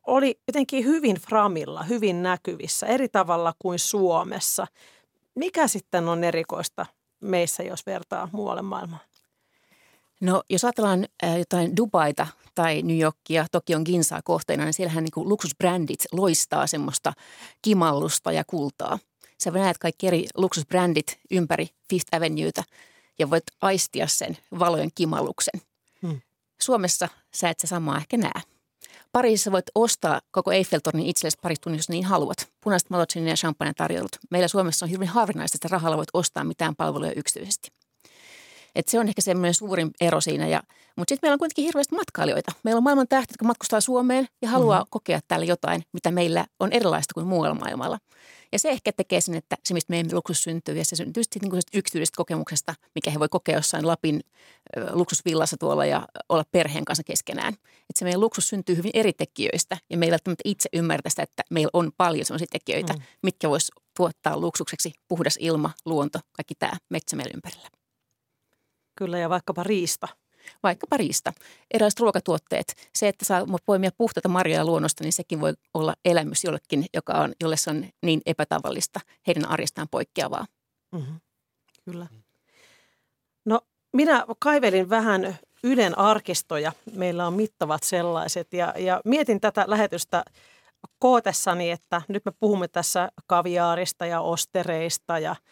oli 0.06 0.40
jotenkin 0.48 0.84
hyvin 0.84 1.16
framilla, 1.16 1.82
hyvin 1.82 2.22
näkyvissä, 2.22 2.86
eri 2.86 3.08
tavalla 3.08 3.52
kuin 3.58 3.78
Suomessa. 3.78 4.66
Mikä 5.34 5.68
sitten 5.68 6.08
on 6.08 6.24
erikoista 6.24 6.86
meissä, 7.20 7.62
jos 7.62 7.86
vertaa 7.86 8.28
muualle 8.32 8.62
maailmaan? 8.62 9.00
No 10.20 10.42
jos 10.50 10.64
ajatellaan 10.64 11.06
äh, 11.24 11.38
jotain 11.38 11.76
Dubaita 11.76 12.26
tai 12.54 12.82
New 12.82 12.98
Yorkia, 12.98 13.46
Tokion 13.52 13.82
Ginsaa 13.84 14.22
kohteena, 14.24 14.64
niin 14.64 14.74
siellähän 14.74 15.04
niin 15.04 15.12
kuin 15.12 15.28
luksusbrändit 15.28 16.04
loistaa 16.12 16.66
semmoista 16.66 17.12
kimallusta 17.62 18.32
ja 18.32 18.44
kultaa. 18.46 18.98
Sä 19.38 19.50
näet 19.50 19.78
kaikki 19.78 20.06
eri 20.06 20.26
luksusbrändit 20.36 21.18
ympäri 21.30 21.68
Fifth 21.90 22.16
Avenueta 22.16 22.62
ja 23.18 23.30
voit 23.30 23.44
aistia 23.62 24.06
sen 24.06 24.38
valojen 24.58 24.90
kimalluksen. 24.94 25.60
Hmm. 26.02 26.20
Suomessa 26.60 27.08
sä 27.34 27.50
et 27.50 27.60
sä 27.60 27.66
samaa 27.66 27.96
ehkä 27.96 28.16
näe. 28.16 28.42
Pariisissa 29.12 29.52
voit 29.52 29.66
ostaa 29.74 30.20
koko 30.30 30.52
Eiffeltornin 30.52 31.06
itsellesi 31.06 31.38
pari 31.42 31.54
tunnin, 31.60 31.78
jos 31.78 31.88
niin 31.88 32.04
haluat. 32.04 32.48
Punaiset 32.60 32.90
malot 32.90 33.16
ja 33.16 33.34
champagne 33.34 33.74
tarjollut. 33.74 34.16
Meillä 34.30 34.48
Suomessa 34.48 34.86
on 34.86 34.90
hyvin 34.90 35.08
harvinaista, 35.08 35.56
että 35.56 35.68
rahalla 35.68 35.96
voit 35.96 36.08
ostaa 36.12 36.44
mitään 36.44 36.76
palveluja 36.76 37.12
yksityisesti. 37.12 37.75
Et 38.76 38.88
se 38.88 38.98
on 38.98 39.08
ehkä 39.08 39.22
semmoinen 39.22 39.54
suurin 39.54 39.90
ero 40.00 40.20
siinä. 40.20 40.46
Ja, 40.46 40.62
mutta 40.96 41.12
sitten 41.12 41.26
meillä 41.26 41.34
on 41.34 41.38
kuitenkin 41.38 41.64
hirveästi 41.64 41.94
matkailijoita. 41.94 42.52
Meillä 42.62 42.78
on 42.78 42.82
maailman 42.82 43.08
tähti, 43.08 43.32
jotka 43.32 43.44
matkustaa 43.44 43.80
Suomeen 43.80 44.28
ja 44.42 44.48
haluaa 44.48 44.78
mm-hmm. 44.78 44.90
kokea 44.90 45.20
täällä 45.28 45.46
jotain, 45.46 45.82
mitä 45.92 46.10
meillä 46.10 46.46
on 46.60 46.72
erilaista 46.72 47.14
kuin 47.14 47.26
muualla 47.26 47.54
maailmalla. 47.54 47.98
Ja 48.52 48.58
se 48.58 48.68
ehkä 48.68 48.92
tekee 48.92 49.20
sen, 49.20 49.34
että 49.34 49.56
se, 49.64 49.74
mistä 49.74 49.92
meidän 49.92 50.14
luksus 50.14 50.42
syntyy, 50.42 50.78
ja 50.78 50.84
se 50.84 50.96
syntyy 50.96 51.22
sitten 51.22 51.50
niin 51.50 51.62
yksityisestä 51.74 52.16
kokemuksesta, 52.16 52.74
mikä 52.94 53.10
he 53.10 53.18
voi 53.18 53.28
kokea 53.28 53.54
jossain 53.54 53.86
Lapin 53.86 54.20
luksusvillassa 54.90 55.56
tuolla 55.56 55.84
ja 55.84 56.08
olla 56.28 56.44
perheen 56.52 56.84
kanssa 56.84 57.04
keskenään. 57.04 57.54
Että 57.54 57.98
se 57.98 58.04
meidän 58.04 58.20
luksus 58.20 58.48
syntyy 58.48 58.76
hyvin 58.76 58.90
eri 58.94 59.12
tekijöistä, 59.12 59.76
ja 59.90 59.96
me 59.98 60.06
ei 60.06 60.10
välttämättä 60.10 60.42
itse 60.44 60.68
ymmärtä 60.72 61.10
sitä, 61.10 61.22
että 61.22 61.42
meillä 61.50 61.70
on 61.72 61.90
paljon 61.96 62.24
sellaisia 62.24 62.46
tekijöitä, 62.52 62.92
mm. 62.92 63.02
mitkä 63.22 63.50
voisi 63.50 63.72
tuottaa 63.96 64.40
luksukseksi 64.40 64.92
puhdas 65.08 65.36
ilma, 65.40 65.70
luonto, 65.84 66.18
kaikki 66.32 66.54
tämä 66.54 66.72
metsä 66.88 67.16
meillä 67.16 67.32
ympärillä. 67.34 67.75
Kyllä, 68.96 69.18
ja 69.18 69.30
vaikkapa 69.30 69.62
riista. 69.62 70.08
Vaikkapa 70.62 70.96
riista. 70.96 71.32
Erilaiset 71.74 72.00
ruokatuotteet. 72.00 72.74
Se, 72.94 73.08
että 73.08 73.24
saa 73.24 73.46
poimia 73.66 73.90
puhtaita 73.98 74.28
marjoja 74.28 74.64
luonnosta, 74.64 75.04
niin 75.04 75.12
sekin 75.12 75.40
voi 75.40 75.54
olla 75.74 75.94
elämys 76.04 76.44
jollekin, 76.44 76.86
joka 76.94 77.12
on, 77.12 77.32
jolle 77.40 77.56
se 77.56 77.70
on 77.70 77.86
niin 78.02 78.20
epätavallista, 78.26 79.00
heidän 79.26 79.48
arjestaan 79.48 79.88
poikkeavaa. 79.90 80.46
Mm-hmm. 80.92 81.20
Kyllä. 81.84 82.06
No, 83.44 83.60
minä 83.92 84.24
kaivelin 84.38 84.90
vähän 84.90 85.38
Ylen 85.64 85.98
arkistoja. 85.98 86.72
Meillä 86.94 87.26
on 87.26 87.32
mittavat 87.32 87.82
sellaiset. 87.82 88.52
Ja, 88.52 88.74
ja 88.76 89.00
mietin 89.04 89.40
tätä 89.40 89.64
lähetystä 89.66 90.24
kootessani, 90.98 91.70
että 91.70 92.02
nyt 92.08 92.24
me 92.24 92.32
puhumme 92.40 92.68
tässä 92.68 93.08
kaviaarista 93.26 94.06
ja 94.06 94.20
ostereista 94.20 95.18
ja– 95.18 95.36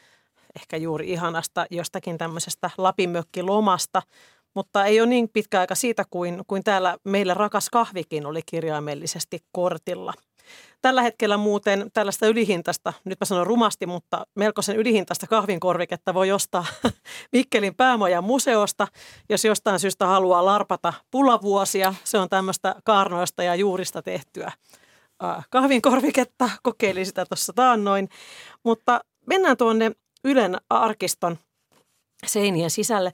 ehkä 0.57 0.77
juuri 0.77 1.11
ihanasta 1.11 1.67
jostakin 1.71 2.19
tämmöisestä 2.19 2.71
lapimökkilomasta, 2.79 4.03
mutta 4.55 4.85
ei 4.85 5.01
ole 5.01 5.09
niin 5.09 5.29
pitkä 5.29 5.61
aika 5.61 5.75
siitä 5.75 6.05
kuin, 6.11 6.43
kuin 6.47 6.65
täällä 6.65 6.99
meillä 7.05 7.35
rakas 7.35 7.71
kahvikin 7.71 8.27
oli 8.27 8.41
kirjaimellisesti 8.47 9.39
kortilla. 9.53 10.13
Tällä 10.83 11.03
hetkellä 11.03 11.37
muuten 11.37 11.91
tällaista 11.93 12.27
ylihintasta, 12.27 12.93
nyt 13.05 13.21
mä 13.21 13.25
sanon 13.25 13.47
rumasti, 13.47 13.87
mutta 13.87 14.27
melkoisen 14.35 14.77
ylihintasta 14.77 15.27
kahvinkorviketta 15.27 16.15
voi 16.15 16.33
ostaa 16.33 16.67
Mikkelin 17.33 17.75
päämojan 17.75 18.25
museosta, 18.25 18.89
jos 19.29 19.45
jostain 19.45 19.79
syystä 19.79 20.07
haluaa 20.07 20.45
larpata 20.45 20.93
pulavuosia. 21.11 21.95
Se 22.05 22.19
on 22.19 22.29
tämmöistä 22.29 22.75
kaarnoista 22.85 23.43
ja 23.43 23.55
juurista 23.55 24.03
tehtyä 24.03 24.53
kahvinkorviketta. 25.51 26.51
Kokeilin 26.63 27.07
sitä 27.07 27.27
tuossa 27.27 27.53
taannoin. 27.53 28.09
Mutta 28.65 29.01
mennään 29.27 29.57
tuonne 29.57 29.93
Ylen 30.25 30.57
arkiston 30.71 31.39
seinien 32.27 32.71
sisälle. 32.71 33.13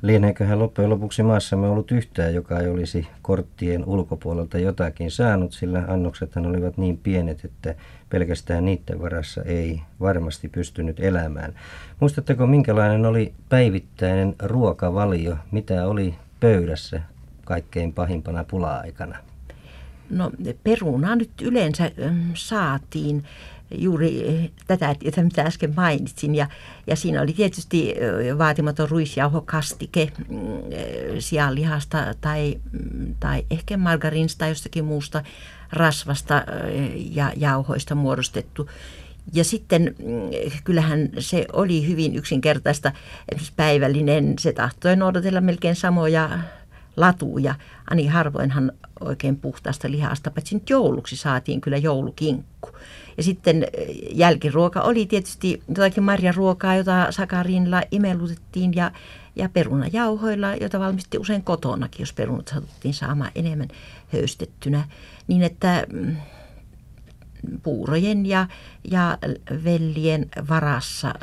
Lieneeköhän 0.03 0.59
loppujen 0.59 0.91
lopuksi 0.91 1.23
maassamme 1.23 1.69
ollut 1.69 1.91
yhtään, 1.91 2.35
joka 2.35 2.61
ei 2.61 2.69
olisi 2.69 3.07
korttien 3.23 3.85
ulkopuolelta 3.85 4.59
jotakin 4.59 5.11
saanut, 5.11 5.53
sillä 5.53 5.85
annoksethan 5.89 6.47
olivat 6.47 6.77
niin 6.77 6.99
pienet, 6.99 7.45
että 7.45 7.75
pelkästään 8.09 8.65
niiden 8.65 9.03
varassa 9.03 9.43
ei 9.43 9.83
varmasti 10.01 10.49
pystynyt 10.49 11.01
elämään. 11.01 11.55
Muistatteko, 12.01 12.47
minkälainen 12.47 13.07
oli 13.07 13.35
päivittäinen 13.49 14.35
ruokavalio, 14.43 15.37
mitä 15.51 15.87
oli 15.87 16.15
pöydässä 16.41 17.03
kaikkein 17.45 17.93
pahimpana 17.93 18.45
pula-aikana? 18.45 19.17
No 20.11 20.31
perunaa 20.65 21.17
nyt 21.17 21.31
yleensä 21.43 21.91
saatiin 22.35 23.25
juuri 23.75 24.51
tätä, 24.67 24.97
mitä 25.23 25.43
äsken 25.43 25.73
mainitsin. 25.77 26.35
Ja, 26.35 26.47
ja 26.87 26.97
siinä 26.97 27.23
oli 27.23 27.33
tietysti 27.33 27.95
vaatimaton 28.39 28.89
ruisjauhokastike 28.89 30.13
mm, 30.29 30.39
sianlihasta 31.19 32.15
tai, 32.21 32.61
mm, 32.73 33.15
tai 33.21 33.45
ehkä 33.51 33.77
margarinsta 33.77 34.39
tai 34.39 34.49
jostakin 34.49 34.85
muusta 34.85 35.23
rasvasta 35.73 36.45
ja 37.11 37.33
jauhoista 37.37 37.95
muodostettu. 37.95 38.69
Ja 39.33 39.45
sitten 39.45 39.83
mm, 39.99 40.61
kyllähän 40.65 41.09
se 41.19 41.47
oli 41.53 41.89
hyvin 41.89 42.17
yksinkertaista. 42.17 42.93
Päivällinen, 43.57 44.39
se 44.39 44.53
tahtoi 44.53 44.97
noudatella 44.97 45.41
melkein 45.41 45.77
samoja 45.77 46.31
latuja. 46.97 47.55
Ani 47.91 48.07
harvoinhan 48.07 48.73
oikein 49.03 49.37
puhtaasta 49.37 49.91
lihasta, 49.91 50.31
paitsi 50.31 50.55
nyt 50.55 50.71
jouluksi 50.71 51.17
saatiin 51.17 51.61
kyllä 51.61 51.77
joulukinkku. 51.77 52.71
Ja 53.17 53.23
sitten 53.23 53.67
jälkiruoka 54.13 54.81
oli 54.81 55.07
tietysti 55.07 55.63
jotakin 55.69 56.05
marjaruokaa, 56.05 56.75
jota 56.75 57.07
sakarinilla 57.11 57.83
imellutettiin 57.91 58.73
ja, 58.75 58.93
ja 59.37 59.49
perunajauhoilla, 59.49 60.55
jota 60.55 60.81
valmisti 60.81 61.19
usein 61.19 61.43
kotonakin, 61.43 62.03
jos 62.03 62.13
perunat 62.13 62.49
satuttiin 62.49 62.95
saamaan 62.95 63.31
enemmän 63.35 63.69
höystettynä. 64.13 64.85
Niin 65.29 65.43
että 65.43 65.87
mm, 65.93 66.17
puurojen 67.63 68.27
ja, 68.27 68.47
ja 68.91 69.19
vellien 69.65 70.27
varassa. 70.49 71.15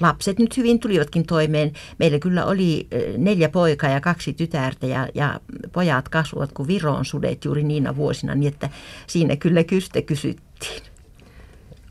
Lapset 0.00 0.38
nyt 0.38 0.56
hyvin 0.56 0.80
tulivatkin 0.80 1.26
toimeen. 1.26 1.72
Meillä 1.98 2.18
kyllä 2.18 2.44
oli 2.44 2.88
neljä 3.18 3.48
poikaa 3.48 3.90
ja 3.90 4.00
kaksi 4.00 4.32
tytärtä 4.32 4.86
ja, 4.86 5.08
ja 5.14 5.40
pojat 5.72 6.08
kasvuvat 6.08 6.52
kuin 6.52 6.68
Viron 6.68 7.04
sudet 7.04 7.44
juuri 7.44 7.62
niinä 7.62 7.96
vuosina, 7.96 8.34
niin 8.34 8.52
että 8.52 8.70
siinä 9.06 9.36
kyllä 9.36 9.64
kystä 9.64 10.02
kysyttiin. 10.02 10.82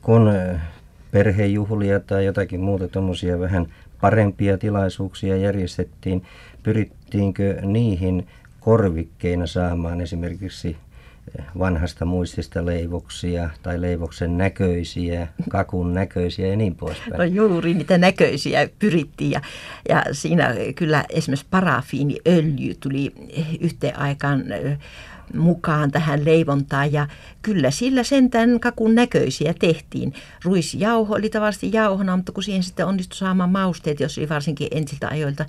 Kun 0.02 0.32
perhejuhlia 1.12 2.00
tai 2.00 2.26
jotakin 2.26 2.60
muuta 2.60 2.88
tuommoisia 2.88 3.40
vähän 3.40 3.68
parempia 4.02 4.58
tilaisuuksia 4.58 5.36
järjestettiin, 5.36 6.24
pyrittiinkö 6.64 7.62
niihin 7.62 8.28
korvikkeina 8.60 9.48
saamaan 9.48 10.02
esimerkiksi 10.02 10.78
vanhasta 11.60 12.06
muistista 12.06 12.66
leivoksia 12.66 13.50
tai 13.64 13.82
leivoksen 13.82 14.38
näköisiä, 14.38 15.28
kakun 15.50 15.94
näköisiä 15.94 16.48
ja 16.48 16.56
niin 16.56 16.76
poispäin. 16.76 17.18
No 17.18 17.24
juuri 17.24 17.74
niitä 17.74 17.98
näköisiä 17.98 18.70
pyrittiin 18.80 19.32
ja, 19.32 19.42
ja 19.90 20.04
siinä 20.12 20.56
kyllä 20.76 21.06
esimerkiksi 21.10 21.48
parafiiniöljy 21.50 22.76
tuli 22.80 23.12
yhteen 23.60 24.00
aikaan 24.00 24.44
mukaan 25.34 25.92
tähän 25.92 26.26
leivontaan 26.26 26.94
ja 26.94 27.08
kyllä 27.42 27.72
sillä 27.72 28.04
sentään 28.04 28.60
kakun 28.60 28.96
näköisiä 28.96 29.54
tehtiin. 29.60 30.14
Ruisjauho 30.44 31.16
oli 31.16 31.30
tavallisesti 31.30 31.70
jauhona, 31.74 32.16
mutta 32.16 32.32
kun 32.32 32.44
siihen 32.44 32.64
sitten 32.64 32.86
onnistui 32.86 33.18
saamaan 33.18 33.50
mausteet, 33.50 34.00
jos 34.00 34.18
oli 34.18 34.30
varsinkin 34.30 34.68
ensiltä 34.72 35.08
ajoilta 35.08 35.46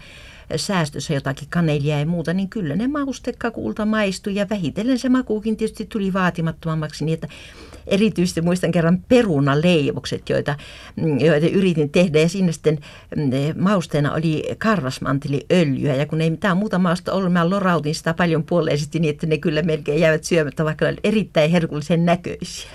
säästössä 0.57 1.15
jotakin 1.15 1.49
kanelia 1.51 1.99
ja 2.01 2.07
muuta, 2.07 2.35
niin 2.35 2.49
kyllä 2.49 2.77
ne 2.77 2.89
maustekakulta 2.89 3.85
maistui 3.85 4.35
ja 4.35 4.47
vähitellen 4.51 4.99
se 4.99 5.09
makuukin 5.09 5.57
tietysti 5.57 5.87
tuli 5.87 6.13
vaatimattomammaksi 6.13 7.05
niin, 7.05 7.15
että 7.15 7.29
erityisesti 7.87 8.41
muistan 8.41 8.73
kerran 8.73 9.03
perunaleivokset, 9.09 10.29
joita, 10.29 10.57
mm, 10.97 11.19
joita 11.19 11.47
yritin 11.47 11.91
tehdä 11.91 12.21
ja 12.21 12.29
siinä 12.29 12.53
sitten 12.53 12.79
mm, 13.17 13.31
mausteena 13.59 14.13
oli 14.13 14.45
karvasmanteliöljyä 14.59 15.95
ja 15.95 16.07
kun 16.07 16.21
ei 16.21 16.31
mitään 16.31 16.57
muuta 16.57 16.79
mausta 16.79 17.13
ollut, 17.13 17.33
mä 17.33 17.51
lorautin 17.51 17.95
sitä 17.95 18.15
paljon 18.15 18.45
puoleisesti 18.45 18.99
niin, 18.99 19.15
että 19.15 19.27
ne 19.27 19.39
kyllä 19.39 19.63
melkein 19.63 20.01
jäivät 20.01 20.25
syömättä, 20.25 20.65
vaikka 20.65 20.85
ne 20.85 20.89
olivat 20.89 21.01
erittäin 21.05 21.51
herkullisen 21.51 22.05
näköisiä. 22.05 22.71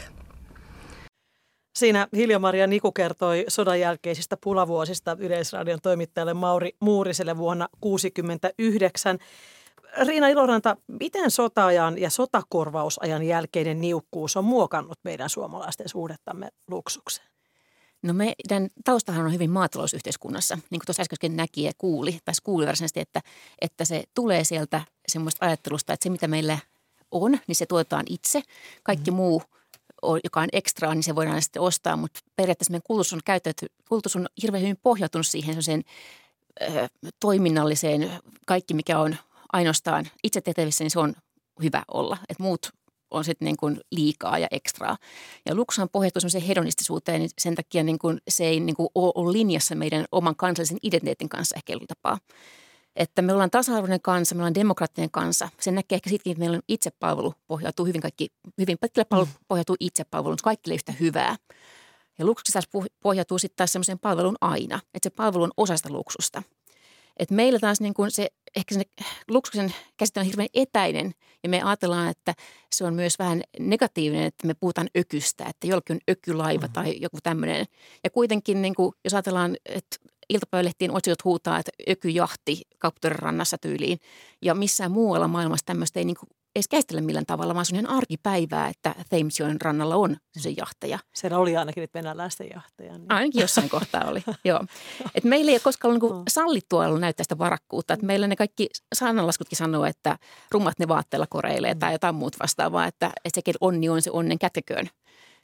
Siinä 1.75 2.07
Hilja-Maria 2.15 2.67
Niku 2.67 2.91
kertoi 2.91 3.45
sodan 3.47 3.79
jälkeisistä 3.79 4.37
pulavuosista 4.43 5.17
Yleisradion 5.19 5.79
toimittajalle 5.81 6.33
Mauri 6.33 6.71
Muuriselle 6.79 7.37
vuonna 7.37 7.67
1969. 7.81 9.19
Riina 10.07 10.27
Iloranta, 10.27 10.77
miten 10.87 11.31
sotaajan 11.31 11.97
ja 11.97 12.09
sotakorvausajan 12.09 13.23
jälkeinen 13.23 13.81
niukkuus 13.81 14.37
on 14.37 14.45
muokannut 14.45 14.99
meidän 15.03 15.29
suomalaisten 15.29 15.89
suhdettamme 15.89 16.49
luksukseen? 16.67 17.27
No 18.01 18.13
meidän 18.13 18.69
taustahan 18.85 19.25
on 19.25 19.33
hyvin 19.33 19.49
maatalousyhteiskunnassa, 19.49 20.55
niin 20.55 20.79
kuin 20.79 20.85
tuossa 20.85 21.01
äsken 21.01 21.35
näki 21.35 21.63
ja 21.63 21.71
kuuli, 21.77 22.19
tai 22.25 22.33
kuuli 22.43 22.65
varsinaisesti, 22.65 22.99
että, 22.99 23.21
että 23.61 23.85
se 23.85 24.03
tulee 24.13 24.43
sieltä 24.43 24.81
semmoista 25.07 25.45
ajattelusta, 25.45 25.93
että 25.93 26.03
se 26.03 26.09
mitä 26.09 26.27
meillä 26.27 26.57
on, 27.11 27.39
niin 27.47 27.55
se 27.55 27.65
tuotetaan 27.65 28.05
itse. 28.09 28.41
Kaikki 28.83 29.11
mm. 29.11 29.15
muu– 29.15 29.43
joka 30.23 30.41
on 30.41 30.49
ekstraa, 30.53 30.93
niin 30.93 31.03
se 31.03 31.15
voidaan 31.15 31.41
sitten 31.41 31.61
ostaa, 31.61 31.97
mutta 31.97 32.19
periaatteessa 32.35 32.71
meidän 32.71 32.83
kulutus 32.87 33.13
on, 33.13 33.19
käytetty, 33.25 33.65
kulutus 33.89 34.15
on 34.15 34.27
hirveän 34.41 34.61
hyvin 34.61 34.79
pohjautunut 34.83 35.27
siihen 35.27 35.63
sen 35.63 35.83
toiminnalliseen, 37.19 38.11
kaikki 38.45 38.73
mikä 38.73 38.99
on 38.99 39.15
ainoastaan 39.53 40.07
itse 40.23 40.41
tehtävissä, 40.41 40.83
niin 40.83 40.91
se 40.91 40.99
on 40.99 41.15
hyvä 41.63 41.83
olla. 41.93 42.17
että 42.29 42.43
muut 42.43 42.69
on 43.11 43.23
sitten 43.23 43.45
niin 43.45 43.57
kuin 43.57 43.81
liikaa 43.91 44.37
ja 44.37 44.47
ekstraa. 44.51 44.97
Ja 45.45 45.55
luksushan 45.55 45.89
pohjautuu 45.89 46.19
semmoiseen 46.19 46.43
hedonistisuuteen, 46.43 47.19
niin 47.19 47.29
sen 47.37 47.55
takia 47.55 47.83
niin 47.83 47.99
kuin 47.99 48.21
se 48.27 48.45
ei 48.45 48.59
niin 48.59 48.75
kuin 48.75 48.89
ole 48.93 49.33
linjassa 49.33 49.75
meidän 49.75 50.05
oman 50.11 50.35
kansallisen 50.35 50.77
identiteetin 50.83 51.29
kanssa 51.29 51.55
ehkä 51.55 51.73
tapaa 51.87 52.17
että 52.95 53.21
me 53.21 53.33
ollaan 53.33 53.51
tasa-arvoinen 53.51 54.01
kansa, 54.01 54.35
me 54.35 54.39
ollaan 54.39 54.55
demokraattinen 54.55 55.11
kansa. 55.11 55.49
Sen 55.59 55.75
näkee 55.75 55.95
ehkä 55.95 56.09
sittenkin, 56.09 56.31
että 56.31 56.39
meillä 56.39 56.55
on 56.55 56.61
itsepalvelu 56.67 57.33
pohjautuu 57.47 57.85
hyvin 57.85 58.01
kaikki, 58.01 58.27
hyvin 58.57 58.77
pitkälle 58.81 59.05
palvelu 59.05 59.25
mm. 59.25 59.45
pohjautuu 59.47 59.75
itsepalveluun, 59.79 60.37
kaikille 60.43 60.75
yhtä 60.75 60.91
hyvää. 60.91 61.35
Ja 62.19 62.25
luksuksi 62.25 62.51
taas 62.51 62.69
pohjautuu 63.01 63.39
sitten 63.39 63.57
taas 63.57 63.71
semmoiseen 63.71 63.99
palveluun 63.99 64.37
aina, 64.41 64.79
että 64.93 65.09
se 65.09 65.09
palvelu 65.09 65.43
on 65.43 65.51
osasta 65.57 65.89
luksusta. 65.89 66.43
Et 67.19 67.31
meillä 67.31 67.59
taas 67.59 67.81
niin 67.81 67.93
kuin 67.93 68.11
se, 68.11 68.27
ehkä 68.55 68.75
se 68.75 68.81
luksuksen 69.29 69.73
käsite 69.97 70.19
on 70.19 70.25
hirveän 70.25 70.49
etäinen 70.53 71.11
ja 71.43 71.49
me 71.49 71.61
ajatellaan, 71.61 72.09
että 72.09 72.33
se 72.71 72.85
on 72.85 72.93
myös 72.93 73.19
vähän 73.19 73.41
negatiivinen, 73.59 74.23
että 74.23 74.47
me 74.47 74.53
puhutaan 74.53 74.89
ökystä, 74.97 75.45
että 75.45 75.67
jollakin 75.67 75.95
on 75.95 75.99
ökylaiva 76.09 76.67
mm. 76.67 76.73
tai 76.73 76.97
joku 77.01 77.17
tämmöinen. 77.23 77.65
Ja 78.03 78.09
kuitenkin 78.09 78.61
niin 78.61 78.75
kuin, 78.75 78.93
jos 79.03 79.13
ajatellaan, 79.13 79.57
että 79.65 79.97
iltapäivälehtien 80.29 80.91
otsikot 80.91 81.23
huutaa, 81.23 81.59
että 81.59 81.71
ökyjahti 81.89 82.61
Kaptorin 82.79 83.19
tyyliin. 83.61 83.99
Ja 84.41 84.55
missään 84.55 84.91
muualla 84.91 85.27
maailmassa 85.27 85.65
tämmöistä 85.65 85.99
ei 85.99 86.05
niin 86.05 86.17
kuin 86.19 86.29
edes 86.55 86.67
käsitellä 86.67 87.01
millään 87.01 87.25
tavalla, 87.25 87.53
vaan 87.53 87.65
se 87.65 87.75
on 87.75 87.79
ihan 87.79 87.97
arkipäivää, 87.97 88.67
että 88.67 88.95
Thamesjoen 89.09 89.61
rannalla 89.61 89.95
on 89.95 90.17
se 90.37 90.49
jahtaja. 90.49 90.99
Siellä 91.15 91.37
oli 91.37 91.57
ainakin 91.57 91.81
nyt 91.81 91.93
venäläisten 91.93 92.49
jahtaja. 92.53 92.97
Niin. 92.97 93.11
Ainakin 93.11 93.41
jossain 93.41 93.69
kohtaa 93.69 94.05
oli, 94.05 94.23
joo. 94.45 94.65
Et 95.15 95.23
meillä 95.23 95.49
ei 95.49 95.55
ole 95.55 95.59
koskaan 95.59 95.89
ollut 95.89 96.15
niin 96.15 96.23
sallittua 96.29 96.85
ollut 96.85 97.01
näyttää 97.01 97.23
sitä 97.23 97.37
varakkuutta. 97.37 97.93
Et 97.93 98.01
meillä 98.01 98.27
ne 98.27 98.35
kaikki 98.35 98.67
sananlaskutkin 98.95 99.57
sanoo, 99.57 99.85
että 99.85 100.17
rummat 100.51 100.79
ne 100.79 100.87
vaatteella 100.87 101.27
koreilee 101.29 101.75
tai 101.75 101.91
jotain 101.91 102.15
muut 102.15 102.39
vastaavaa, 102.39 102.85
että, 102.85 103.11
että 103.25 103.41
se 103.45 103.53
onni 103.61 103.89
on 103.89 104.01
se 104.01 104.11
onnen 104.11 104.39
käteköön. 104.39 104.89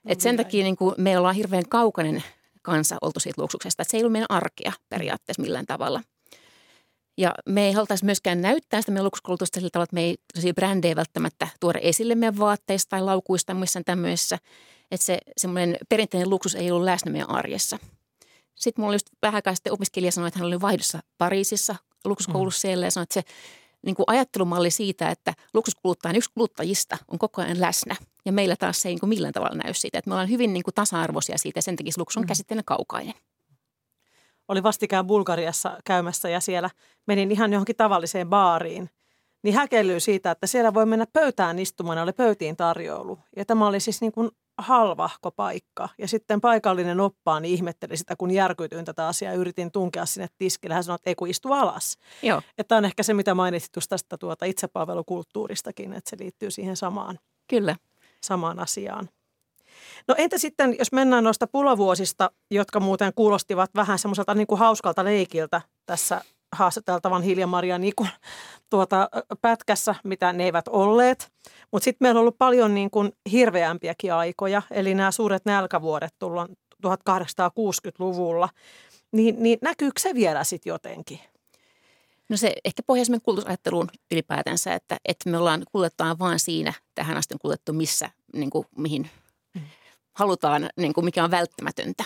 Et 0.06 0.22
sen 0.22 0.38
takia 0.38 0.64
niin 0.64 0.76
kuin 0.76 0.96
me 0.98 1.18
ollaan 1.18 1.36
hirveän 1.36 1.70
kaukainen 1.70 2.24
kansa 2.62 2.98
oltu 3.02 3.20
siitä 3.20 3.42
luksuksesta. 3.42 3.82
Että 3.82 3.92
se 3.92 3.98
ei 3.98 4.04
ollut 4.04 4.12
meidän 4.12 4.32
arkea 4.32 4.72
periaatteessa 4.90 5.42
millään 5.42 5.66
tavalla. 5.66 6.02
Ja 7.18 7.34
me 7.46 7.66
ei 7.68 7.72
haluttaisi 7.72 8.06
myöskään 8.06 8.42
näyttää 8.42 8.82
sitä 8.82 8.92
meidän 8.92 9.06
luksuskulutusta 9.06 9.60
sillä 9.60 9.70
tavalla, 9.70 9.84
että 9.84 9.96
me 9.96 10.02
ei 10.48 10.54
brändejä 10.54 10.96
välttämättä 10.96 11.48
tuoda 11.60 11.80
esille 11.80 12.16
meidän 12.16 12.40
vaatteista 12.40 12.90
tai 12.90 13.02
laukuista 13.02 13.54
tai 13.54 13.60
missään 13.60 13.86
tämmöisessä. 13.86 14.38
Että 14.92 15.06
se 15.06 15.20
semmoinen 15.38 15.78
perinteinen 15.90 16.30
luksus 16.30 16.56
ei 16.56 16.72
ollut 16.72 16.86
läsnä 16.86 17.12
meidän 17.12 17.30
arjessa. 17.30 17.80
Sitten 18.56 18.82
mulla 18.82 18.90
oli 18.90 18.96
just 18.96 19.10
vähän 19.22 19.36
aikaa 19.36 19.56
sitten 19.56 19.74
opiskelija 19.74 20.12
sanoi, 20.12 20.28
että 20.28 20.40
hän 20.40 20.48
oli 20.48 20.62
vaihdossa 20.62 21.00
Pariisissa 21.18 21.76
luksuskoulussa 22.06 22.58
mm. 22.58 22.62
siellä 22.62 22.86
ja 22.86 22.92
sanoi, 22.92 23.04
että 23.04 23.14
se 23.14 23.24
niin 23.86 23.96
kuin 23.96 24.04
ajattelumalli 24.08 24.72
siitä, 24.72 25.10
että 25.10 25.34
luksuskuluttajan 25.54 26.16
yksi 26.16 26.30
kuluttajista 26.34 26.98
on 27.08 27.20
koko 27.20 27.42
ajan 27.42 27.62
läsnä. 27.62 27.96
Ja 28.26 28.32
meillä 28.32 28.56
taas 28.56 28.82
se 28.82 28.90
ei 28.90 28.94
niin 28.94 29.00
kuin 29.00 29.10
millään 29.10 29.34
tavalla 29.34 29.56
näy 29.64 29.74
siitä. 29.74 29.98
Että 29.98 30.10
me 30.10 30.14
ollaan 30.14 30.30
hyvin 30.30 30.54
niin 30.54 30.64
kuin 30.64 30.74
tasa-arvoisia 30.74 31.38
siitä 31.38 31.58
ja 31.58 31.62
sen 31.62 31.76
takia 31.76 31.94
luksus 31.98 32.18
on 32.18 32.24
mm. 32.24 32.28
käsitteenä 32.28 32.64
kaukainen. 32.66 33.14
Oli 34.48 34.64
vastikään 34.64 35.08
Bulgariassa 35.08 35.78
käymässä 35.86 36.30
ja 36.30 36.40
siellä 36.40 36.70
menin 37.08 37.32
ihan 37.32 37.54
johonkin 37.54 37.76
tavalliseen 37.76 38.30
baariin. 38.30 38.90
Niin 39.44 39.56
häkellyy 39.56 40.00
siitä, 40.00 40.32
että 40.32 40.48
siellä 40.48 40.74
voi 40.74 40.86
mennä 40.86 41.06
pöytään 41.14 41.60
istumaan, 41.60 41.98
oli 41.98 42.14
pöytiin 42.14 42.58
tarjoulu. 42.58 43.20
Ja 43.36 43.46
tämä 43.46 43.68
oli 43.68 43.80
siis 43.80 44.02
niin 44.02 44.12
kuin 44.12 44.32
halvahko 44.58 45.32
paikka. 45.32 45.90
Ja 45.98 46.08
sitten 46.08 46.42
paikallinen 46.42 47.00
oppaani 47.00 47.54
ihmetteli 47.54 47.98
sitä, 47.98 48.16
kun 48.16 48.32
järkytyin 48.32 48.86
tätä 48.86 49.08
asiaa 49.08 49.34
ja 49.34 49.40
yritin 49.40 49.72
tunkea 49.72 50.06
sinne 50.06 50.28
tiskille. 50.38 50.74
Hän 50.76 50.84
sanoi, 50.84 50.96
että 50.96 51.10
ei 51.10 51.16
kun 51.16 51.28
istu 51.28 51.54
alas. 51.54 51.98
Joo. 52.24 52.42
Että 52.58 52.76
on 52.76 52.86
ehkä 52.86 53.04
se, 53.04 53.14
mitä 53.14 53.36
mainitsit 53.36 53.74
tästä 53.90 54.18
tuota 54.18 54.46
itsepalvelukulttuuristakin, 54.46 55.94
että 55.94 56.10
se 56.10 56.18
liittyy 56.20 56.52
siihen 56.52 56.78
samaan. 56.78 57.20
Kyllä. 57.50 57.76
Samaan 58.24 58.60
asiaan. 58.60 59.10
No 60.08 60.16
entä 60.18 60.38
sitten, 60.38 60.76
jos 60.80 60.92
mennään 60.92 61.24
noista 61.24 61.48
pulovuosista, 61.48 62.32
jotka 62.52 62.80
muuten 62.80 63.12
kuulostivat 63.16 63.70
vähän 63.76 64.00
semmoiselta 64.00 64.34
niin 64.34 64.48
kuin 64.48 64.60
hauskalta 64.60 65.04
leikiltä 65.04 65.62
tässä 65.86 66.22
haastateltavan 66.52 67.24
Hilja-Maria 67.24 67.78
Nikun 67.78 68.08
tuota, 68.70 69.10
pätkässä, 69.42 69.96
mitä 70.04 70.34
ne 70.34 70.44
eivät 70.44 70.68
olleet. 70.68 71.32
Mutta 71.72 71.84
sitten 71.84 72.06
meillä 72.06 72.18
on 72.18 72.22
ollut 72.22 72.38
paljon 72.38 72.76
niin 72.76 72.92
kuin 72.92 73.12
hirveämpiäkin 73.32 74.14
aikoja, 74.14 74.62
eli 74.72 74.94
nämä 74.94 75.12
suuret 75.12 75.46
nälkävuodet 75.46 76.14
tullaan 76.20 76.50
1860-luvulla. 76.88 78.50
Niin, 79.12 79.36
niin 79.40 79.58
näkyykö 79.62 80.00
se 80.00 80.14
vielä 80.14 80.44
sitten 80.44 80.70
jotenkin? 80.72 81.20
No 82.30 82.38
se 82.38 82.54
ehkä 82.66 82.84
pohjaisemme 82.88 83.20
kulutusajatteluun 83.20 83.90
ylipäätänsä, 84.12 84.74
että, 84.74 84.98
että 85.06 85.30
me 85.30 85.38
ollaan 85.38 85.64
kuljetaan 85.72 86.20
vain 86.20 86.40
siinä, 86.40 86.74
tähän 86.96 87.18
asti 87.18 87.36
kuljettu 87.42 87.74
missä, 87.74 88.10
niin 88.34 88.50
kuin, 88.50 88.68
mihin. 88.78 89.10
Halutaan, 90.16 90.70
niin 90.78 90.94
kuin, 90.94 91.06
mikä 91.06 91.24
on 91.24 91.32
välttämätöntä. 91.32 92.04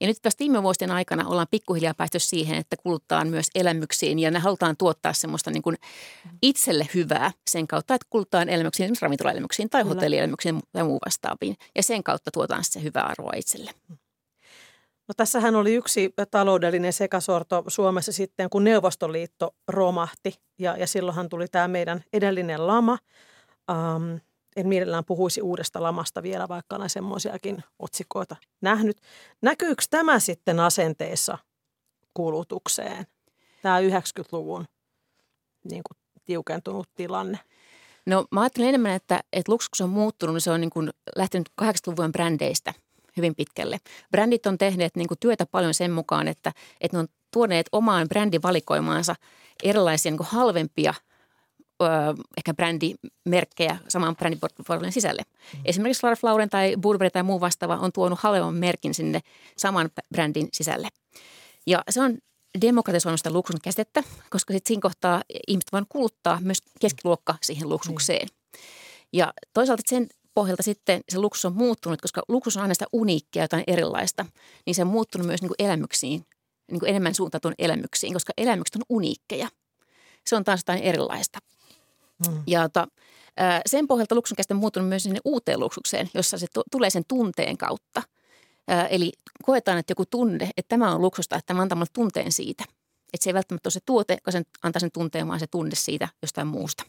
Ja 0.00 0.06
nyt 0.06 0.16
vasta 0.24 0.38
viime 0.38 0.62
vuosien 0.62 0.90
aikana 0.90 1.28
ollaan 1.28 1.46
pikkuhiljaa 1.50 1.94
päästy 1.94 2.18
siihen, 2.18 2.58
että 2.58 2.76
kuluttaa 2.76 3.24
myös 3.24 3.46
elämyksiin 3.54 4.18
ja 4.18 4.30
ne 4.30 4.38
halutaan 4.38 4.76
tuottaa 4.76 5.12
semmoista 5.12 5.50
niin 5.50 5.62
kuin 5.62 5.76
itselle 6.42 6.88
hyvää 6.94 7.30
sen 7.50 7.66
kautta, 7.66 7.94
että 7.94 8.06
kuluttaa 8.10 8.42
elämyksiin, 8.42 8.84
esimerkiksi 8.84 9.02
ravintolaelämyksiin 9.02 9.70
tai 9.70 9.82
hotellielämyksiin 9.82 10.60
tai 10.72 10.84
muu 10.84 10.98
vastaaviin. 11.06 11.56
Ja 11.76 11.82
sen 11.82 12.02
kautta 12.02 12.30
tuotaan 12.30 12.64
se 12.64 12.82
hyvää 12.82 13.04
arvoa 13.04 13.32
itselle. 13.36 13.70
No 15.08 15.14
tässähän 15.16 15.56
oli 15.56 15.74
yksi 15.74 16.14
taloudellinen 16.30 16.92
sekasorto 16.92 17.64
Suomessa 17.68 18.12
sitten, 18.12 18.50
kun 18.50 18.64
Neuvostoliitto 18.64 19.54
romahti 19.68 20.34
ja, 20.58 20.76
ja 20.76 20.86
silloinhan 20.86 21.28
tuli 21.28 21.48
tämä 21.48 21.68
meidän 21.68 22.04
edellinen 22.12 22.66
lama. 22.66 22.98
Um, 23.70 24.20
en 24.56 24.68
mielellään 24.68 25.04
puhuisi 25.04 25.42
uudesta 25.42 25.82
lamasta 25.82 26.22
vielä, 26.22 26.48
vaikka 26.48 26.76
olen 26.76 26.90
semmoisiakin 26.90 27.64
otsikoita 27.78 28.36
nähnyt. 28.60 28.96
Näkyykö 29.42 29.82
tämä 29.90 30.18
sitten 30.18 30.60
asenteessa 30.60 31.38
kulutukseen, 32.14 33.06
tämä 33.62 33.80
90-luvun 33.80 34.64
niin 35.64 35.82
kuin, 35.88 35.98
tiukentunut 36.24 36.88
tilanne? 36.94 37.38
No 38.06 38.24
mä 38.30 38.40
ajattelen 38.40 38.68
enemmän, 38.68 38.92
että, 38.92 39.20
että 39.32 39.52
luksus 39.52 39.80
on 39.80 39.90
muuttunut, 39.90 40.34
niin 40.34 40.40
se 40.40 40.50
on 40.50 40.60
niin 40.60 40.70
kuin 40.70 40.90
lähtenyt 41.16 41.48
80-luvun 41.62 42.12
brändeistä 42.12 42.74
hyvin 43.16 43.34
pitkälle. 43.34 43.78
Brändit 44.10 44.46
on 44.46 44.58
tehneet 44.58 44.96
niin 44.96 45.08
kuin 45.08 45.18
työtä 45.20 45.46
paljon 45.46 45.74
sen 45.74 45.90
mukaan, 45.90 46.28
että, 46.28 46.52
että 46.80 46.96
ne 46.96 47.00
on 47.00 47.08
tuoneet 47.30 47.66
omaan 47.72 48.08
brändivalikoimaansa 48.08 49.14
erilaisia 49.62 50.10
niin 50.10 50.16
kuin 50.18 50.28
halvempia– 50.30 50.94
ehkä 52.36 52.54
brändimerkkejä 52.54 53.78
saman 53.88 54.16
brändiportfolion 54.16 54.92
sisälle. 54.92 55.22
Mm. 55.54 55.60
Esimerkiksi 55.64 56.02
Ralph 56.02 56.24
Lauren 56.24 56.50
tai 56.50 56.76
Burberry 56.80 57.10
tai 57.10 57.22
muu 57.22 57.40
vastaava 57.40 57.76
on 57.76 57.92
tuonut 57.92 58.18
halvemman 58.18 58.54
merkin 58.54 58.94
sinne 58.94 59.20
saman 59.56 59.90
brändin 60.14 60.48
sisälle. 60.52 60.88
Ja 61.66 61.82
se 61.90 62.00
on 62.00 62.18
demokratisoinut 62.60 63.20
sitä 63.20 63.32
luksun 63.32 63.60
käsitettä, 63.62 64.02
koska 64.30 64.54
sitten 64.54 64.68
siinä 64.68 64.80
kohtaa 64.80 65.22
ihmiset 65.48 65.72
voivat 65.72 65.88
kuluttaa 65.88 66.38
myös 66.40 66.58
keskiluokka 66.80 67.34
siihen 67.42 67.68
luksukseen. 67.68 68.28
Mm. 68.28 68.58
Ja 69.12 69.32
toisaalta 69.52 69.82
sen 69.86 70.08
pohjalta 70.34 70.62
sitten 70.62 71.00
se 71.08 71.18
luksus 71.18 71.44
on 71.44 71.56
muuttunut, 71.56 72.00
koska 72.00 72.22
luksus 72.28 72.56
on 72.56 72.62
aina 72.62 72.74
sitä 72.74 72.86
uniikkia, 72.92 73.44
jotain 73.44 73.64
erilaista, 73.66 74.26
niin 74.66 74.74
se 74.74 74.82
on 74.82 74.88
muuttunut 74.88 75.26
myös 75.26 75.42
niin 75.42 75.48
kuin 75.48 75.66
elämyksiin, 75.66 76.26
niin 76.70 76.80
kuin 76.80 76.90
enemmän 76.90 77.14
suuntautunut 77.14 77.54
elämyksiin, 77.58 78.12
koska 78.12 78.32
elämykset 78.36 78.76
on 78.76 78.82
uniikkeja. 78.88 79.48
Se 80.26 80.36
on 80.36 80.44
taas 80.44 80.60
jotain 80.60 80.82
erilaista. 80.82 81.38
Mm. 82.28 82.42
Ja 82.46 82.68
ta, 82.68 82.86
sen 83.66 83.86
pohjalta 83.88 84.14
luksun 84.14 84.36
käsite 84.36 84.54
muuttunut 84.54 84.88
myös 84.88 85.02
sinne 85.02 85.20
uuteen 85.24 85.60
luksukseen, 85.60 86.10
jossa 86.14 86.38
se 86.38 86.46
t- 86.46 86.70
tulee 86.70 86.90
sen 86.90 87.02
tunteen 87.08 87.58
kautta. 87.58 88.02
Eli 88.90 89.12
koetaan, 89.42 89.78
että 89.78 89.90
joku 89.90 90.04
tunne, 90.06 90.50
että 90.56 90.68
tämä 90.68 90.94
on 90.94 91.02
luksusta, 91.02 91.36
että 91.36 91.46
tämä 91.46 91.62
antaa 91.62 91.76
mulle 91.76 91.90
tunteen 91.92 92.32
siitä. 92.32 92.64
Että 93.12 93.24
se 93.24 93.30
ei 93.30 93.34
välttämättä 93.34 93.66
ole 93.66 93.72
se 93.72 93.80
tuote, 93.86 94.14
joka 94.14 94.30
sen, 94.30 94.44
antaa 94.62 94.80
sen 94.80 94.90
tunteen, 94.92 95.28
vaan 95.28 95.40
se 95.40 95.46
tunne 95.46 95.74
siitä 95.74 96.08
jostain 96.22 96.46
muusta. 96.46 96.84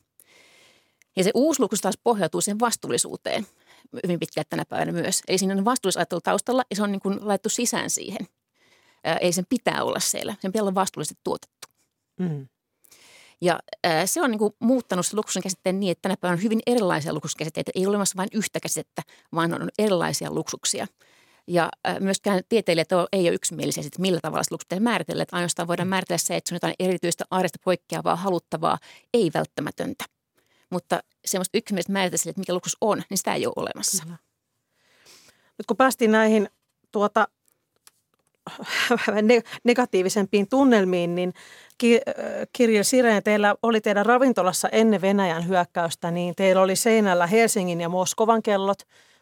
Ja 1.16 1.24
se 1.24 1.32
uusi 1.34 1.62
luksus 1.62 1.82
taas 1.82 1.98
pohjautuu 2.04 2.42
siihen 2.42 2.60
vastuullisuuteen 2.60 3.48
hyvin 4.04 4.20
pitkään 4.20 4.46
tänä 4.50 4.66
päivänä 4.66 4.92
myös. 4.92 5.22
Eli 5.28 5.38
siinä 5.38 5.54
on 5.54 5.66
vastuullisuusajattelu 5.66 6.22
taustalla 6.22 6.64
ja 6.70 6.76
se 6.76 6.84
on 6.84 6.92
niin 6.92 7.00
kuin 7.00 7.28
laittu 7.28 7.50
sisään 7.50 7.90
siihen. 7.90 8.28
Ei 9.22 9.34
sen 9.34 9.46
pitää 9.50 9.84
olla 9.84 10.00
siellä. 10.00 10.36
Sen 10.42 10.52
pitää 10.52 10.64
olla 10.64 10.76
vastuullisesti 10.76 11.22
tuotettu. 11.24 11.68
Mm. 12.20 12.48
Ja 13.42 13.60
ää, 13.84 14.06
se 14.06 14.22
on 14.22 14.32
niin 14.32 14.40
kuin 14.40 14.54
muuttanut 14.60 15.06
se 15.06 15.16
luksusen 15.16 15.44
käsitteen 15.44 15.80
niin, 15.80 15.92
että 15.92 16.02
tänä 16.02 16.16
päivänä 16.22 16.38
on 16.38 16.44
hyvin 16.44 16.60
erilaisia 16.68 17.14
luksuskäsitteitä. 17.14 17.72
Ei 17.76 17.86
ole 17.86 17.90
olemassa 17.90 18.18
vain 18.18 18.30
yhtä 18.34 18.60
käsitettä, 18.60 19.02
vaan 19.36 19.62
on 19.62 19.70
erilaisia 19.80 20.32
luksuksia. 20.32 20.88
Ja 21.48 21.70
ää, 21.84 22.00
myöskään 22.00 22.42
tieteilijät 22.50 22.90
ei 23.12 23.28
ole 23.28 23.36
yksimielisiä 23.36 23.84
siitä, 23.84 24.02
millä 24.02 24.20
tavalla 24.22 24.44
se 24.44 24.52
luksus 24.52 24.80
määritellä. 24.80 25.24
Että 25.24 25.36
ainoastaan 25.36 25.68
voidaan 25.68 25.88
määritellä 25.88 26.18
se, 26.18 26.36
että 26.36 26.50
se 26.50 26.54
on 26.54 26.56
jotain 26.56 26.76
erityistä 26.80 27.24
arjesta 27.30 27.60
poikkeavaa, 27.64 28.16
haluttavaa, 28.16 28.78
ei 29.14 29.32
välttämätöntä. 29.34 30.06
Mutta 30.70 31.04
semmoista 31.26 31.58
yksimielistä 31.58 31.94
määritellä 31.94 32.18
sille, 32.18 32.30
että 32.30 32.40
mikä 32.40 32.54
luksus 32.54 32.78
on, 32.82 33.04
niin 33.10 33.18
sitä 33.18 33.34
ei 33.34 33.46
ole 33.46 33.54
olemassa. 33.56 34.04
Kyllä. 34.04 34.18
Nyt 35.58 35.66
kun 35.68 35.78
päästiin 35.78 36.12
näihin 36.12 36.50
tuota, 36.92 37.28
negatiivisempiin 39.64 40.50
tunnelmiin, 40.50 41.16
niin 41.16 41.34
Kirja 42.54 42.84
Sireen, 42.84 43.24
teillä 43.24 43.56
oli 43.64 43.82
teidän 43.82 44.06
ravintolassa 44.06 44.70
ennen 44.70 45.02
Venäjän 45.02 45.48
hyökkäystä, 45.48 46.12
niin 46.12 46.36
teillä 46.36 46.62
oli 46.62 46.76
seinällä 46.76 47.28
Helsingin 47.28 47.82
ja 47.82 47.90
Moskovan 47.90 48.44
kellot. 48.44 48.80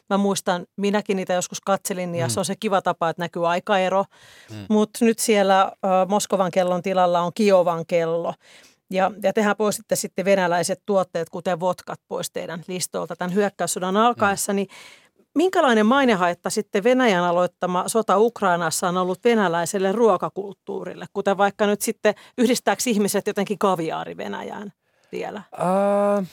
Mä 0.09 0.17
muistan, 0.17 0.65
minäkin 0.77 1.17
niitä 1.17 1.33
joskus 1.33 1.61
katselin 1.61 2.15
ja 2.15 2.27
mm. 2.27 2.29
se 2.29 2.39
on 2.39 2.45
se 2.45 2.55
kiva 2.55 2.81
tapa, 2.81 3.09
että 3.09 3.21
näkyy 3.21 3.47
aikaero. 3.49 4.05
Mm. 4.49 4.65
Mutta 4.69 5.05
nyt 5.05 5.19
siellä 5.19 5.61
äh, 5.61 5.71
Moskovan 6.07 6.51
kellon 6.51 6.81
tilalla 6.81 7.21
on 7.21 7.31
Kiovan 7.35 7.85
kello. 7.85 8.33
Ja, 8.89 9.11
ja 9.23 9.33
tehän 9.33 9.55
poistitte 9.57 9.95
sitten 9.95 10.25
venäläiset 10.25 10.81
tuotteet, 10.85 11.29
kuten 11.29 11.59
vodkat, 11.59 11.99
pois 12.07 12.31
teidän 12.31 12.63
listolta 12.67 13.15
tämän 13.15 13.33
hyökkäyssodan 13.33 13.97
alkaessa. 13.97 14.53
Mm. 14.53 14.55
Niin 14.55 14.67
Minkälainen 15.35 15.85
mainehaitta 15.85 16.49
sitten 16.49 16.83
Venäjän 16.83 17.23
aloittama 17.23 17.83
sota 17.87 18.17
Ukrainassa 18.17 18.89
on 18.89 18.97
ollut 18.97 19.23
venäläiselle 19.23 19.91
ruokakulttuurille, 19.91 21.05
kuten 21.13 21.37
vaikka 21.37 21.67
nyt 21.67 21.81
sitten 21.81 22.15
yhdistääkö 22.37 22.83
ihmiset 22.87 23.27
jotenkin 23.27 23.59
kaviaari 23.59 24.17
Venäjään 24.17 24.73
vielä? 25.11 25.41
Uh, 25.53 26.27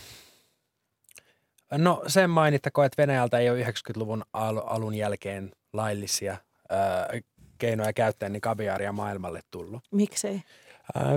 no 1.79 2.03
sen 2.07 2.31
mainittako, 2.31 2.83
että 2.83 3.03
Venäjältä 3.03 3.39
ei 3.39 3.51
ole 3.51 3.63
90-luvun 3.63 4.25
alun 4.33 4.95
jälkeen 4.95 5.53
laillisia 5.73 6.37
uh, 6.73 7.21
keinoja 7.59 7.93
käyttää 7.93 8.29
niin 8.29 8.41
kaviaaria 8.41 8.93
maailmalle 8.93 9.41
tullut. 9.51 9.83
Miksei? 9.91 10.43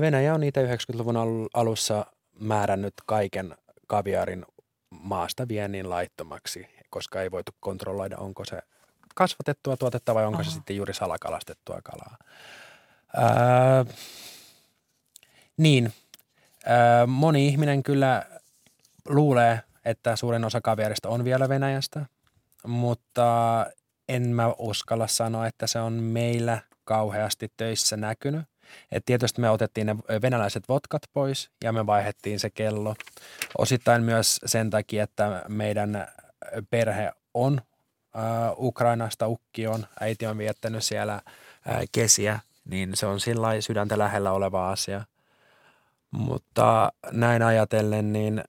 Venäjä 0.01 0.33
on 0.33 0.39
niitä 0.39 0.61
90-luvun 0.61 1.47
alussa 1.53 2.05
määrännyt 2.39 2.93
kaiken 3.05 3.55
kaviaarin 3.87 4.45
maasta 4.89 5.47
viennin 5.47 5.89
laittomaksi 5.89 6.67
koska 6.93 7.21
ei 7.21 7.31
voitu 7.31 7.51
kontrolloida, 7.59 8.17
onko 8.17 8.45
se 8.45 8.61
kasvatettua 9.15 9.77
tuotetta 9.77 10.15
vai 10.15 10.25
onko 10.25 10.35
Aha. 10.35 10.43
se 10.43 10.51
sitten 10.51 10.75
juuri 10.75 10.93
salakalastettua 10.93 11.79
kalaa. 11.83 12.17
Ää, 13.15 13.85
niin, 15.57 15.93
ää, 16.65 17.07
moni 17.07 17.47
ihminen 17.47 17.83
kyllä 17.83 18.25
luulee, 19.09 19.61
että 19.85 20.15
suurin 20.15 20.45
osa 20.45 20.61
kaviarista 20.61 21.09
on 21.09 21.23
vielä 21.23 21.49
Venäjästä, 21.49 22.05
mutta 22.67 23.65
en 24.09 24.29
mä 24.29 24.53
uskalla 24.57 25.07
sanoa, 25.07 25.47
että 25.47 25.67
se 25.67 25.79
on 25.79 25.93
meillä 25.93 26.59
kauheasti 26.83 27.51
töissä 27.57 27.97
näkynyt. 27.97 28.45
Et 28.91 29.05
tietysti 29.05 29.41
me 29.41 29.49
otettiin 29.49 29.87
ne 29.87 29.95
venäläiset 30.21 30.69
vodkat 30.69 31.01
pois 31.13 31.49
ja 31.63 31.71
me 31.71 31.85
vaihettiin 31.85 32.39
se 32.39 32.49
kello. 32.49 32.95
Osittain 33.57 34.03
myös 34.03 34.39
sen 34.45 34.69
takia, 34.69 35.03
että 35.03 35.43
meidän 35.47 36.07
perhe 36.69 37.11
on 37.33 37.61
Ukrainasta, 38.57 39.27
ukki 39.27 39.67
on, 39.67 39.85
äiti 39.99 40.25
on 40.25 40.37
viettänyt 40.37 40.83
siellä 40.83 41.13
äh, 41.13 41.23
kesiä, 41.91 42.39
niin 42.65 42.95
se 42.95 43.05
on 43.05 43.19
sillä 43.19 43.61
sydäntä 43.61 43.97
lähellä 43.97 44.31
oleva 44.31 44.71
asia. 44.71 45.03
Mutta 46.11 46.91
näin 47.11 47.41
ajatellen, 47.41 48.13
niin 48.13 48.43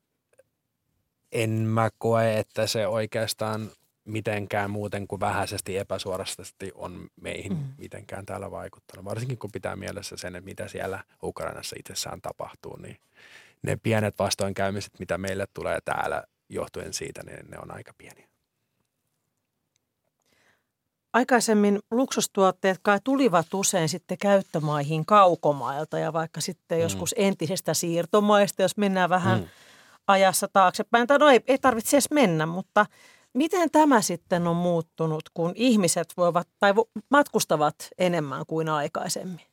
en 1.33 1.51
mä 1.51 1.91
koe, 1.99 2.39
että 2.39 2.67
se 2.67 2.87
oikeastaan 2.87 3.71
mitenkään 4.05 4.71
muuten 4.71 5.09
kuin 5.09 5.21
vähäisesti 5.21 5.79
epäsuorasti 5.79 6.73
on 6.75 7.09
meihin 7.21 7.53
mm. 7.53 7.65
mitenkään 7.79 8.27
täällä 8.27 8.51
vaikuttanut. 8.51 9.05
Varsinkin 9.05 9.39
kun 9.39 9.51
pitää 9.53 9.77
mielessä 9.77 10.17
sen, 10.17 10.37
että 10.37 10.45
mitä 10.45 10.69
siellä 10.69 11.05
Ukrainassa 11.23 11.77
itsessään 11.79 12.21
tapahtuu, 12.21 12.77
niin 12.77 12.97
ne 13.63 13.77
pienet 13.77 14.19
vastoinkäymiset, 14.19 14.93
mitä 14.99 15.19
meille 15.19 15.47
tulee 15.55 15.79
täällä 15.85 16.25
johtuen 16.49 16.93
siitä, 16.93 17.23
niin 17.23 17.51
ne 17.51 17.59
on 17.63 17.71
aika 17.71 17.93
pieniä. 17.99 18.29
Aikaisemmin 21.13 21.79
luksustuotteet 21.91 22.79
kai 22.83 22.99
tulivat 23.05 23.55
usein 23.55 23.89
sitten 23.89 24.19
käyttömaihin 24.19 25.07
kaukomailta 25.07 25.99
ja 25.99 26.13
vaikka 26.13 26.41
sitten 26.41 26.79
mm. 26.79 26.83
joskus 26.83 27.15
entisestä 27.19 27.75
siirtomaista, 27.75 28.63
jos 28.63 28.77
mennään 28.77 29.11
vähän 29.11 29.41
mm. 29.41 29.49
ajassa 30.07 30.49
taaksepäin. 30.53 31.07
Tai 31.07 31.19
no 31.19 31.29
ei, 31.29 31.41
ei 31.47 31.59
tarvitse 31.59 31.97
edes 31.97 32.11
mennä, 32.11 32.47
mutta 32.47 32.87
miten 33.33 33.71
tämä 33.71 34.03
sitten 34.03 34.47
on 34.47 34.57
muuttunut, 34.57 35.23
kun 35.35 35.53
ihmiset 35.55 36.13
voivat 36.17 36.49
tai 36.59 36.75
matkustavat 37.11 37.75
enemmän 37.99 38.47
kuin 38.47 38.69
aikaisemmin? 38.69 39.47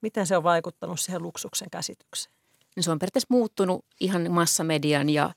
Miten 0.00 0.26
se 0.26 0.36
on 0.36 0.42
vaikuttanut 0.42 1.00
siihen 1.00 1.22
luksuksen 1.22 1.70
käsitykseen? 1.70 2.34
No 2.76 2.82
se 2.82 2.90
on 2.90 2.98
periaatteessa 2.98 3.26
muuttunut 3.30 3.84
ihan 4.00 4.32
massamedian 4.32 5.08
ja 5.08 5.30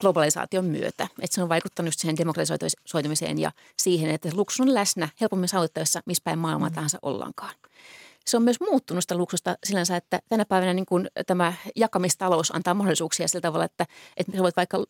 globalisaation 0.00 0.64
myötä. 0.64 1.08
Että 1.22 1.34
se 1.34 1.42
on 1.42 1.48
vaikuttanut 1.48 1.94
siihen 1.96 2.16
demokratisoitumiseen 2.16 3.38
ja 3.38 3.52
siihen, 3.78 4.10
että 4.10 4.28
luksus 4.34 4.60
on 4.60 4.74
läsnä 4.74 5.08
helpommin 5.20 5.48
saavuttavissa, 5.48 6.00
missä 6.06 6.22
päin 6.24 6.38
maailmaa 6.38 6.68
mm. 6.68 6.74
tahansa 6.74 6.98
ollaankaan. 7.02 7.54
Se 8.26 8.36
on 8.36 8.42
myös 8.42 8.60
muuttunut 8.60 9.04
sitä 9.04 9.16
luksusta 9.16 9.56
sillänsä, 9.64 9.96
että 9.96 10.20
tänä 10.28 10.44
päivänä 10.44 10.74
niin 10.74 10.86
kuin 10.86 11.08
tämä 11.26 11.52
jakamistalous 11.76 12.54
antaa 12.54 12.74
mahdollisuuksia 12.74 13.28
sillä 13.28 13.40
tavalla, 13.40 13.64
että, 13.64 13.86
että 14.16 14.38
voit 14.38 14.56
vaikka 14.56 14.84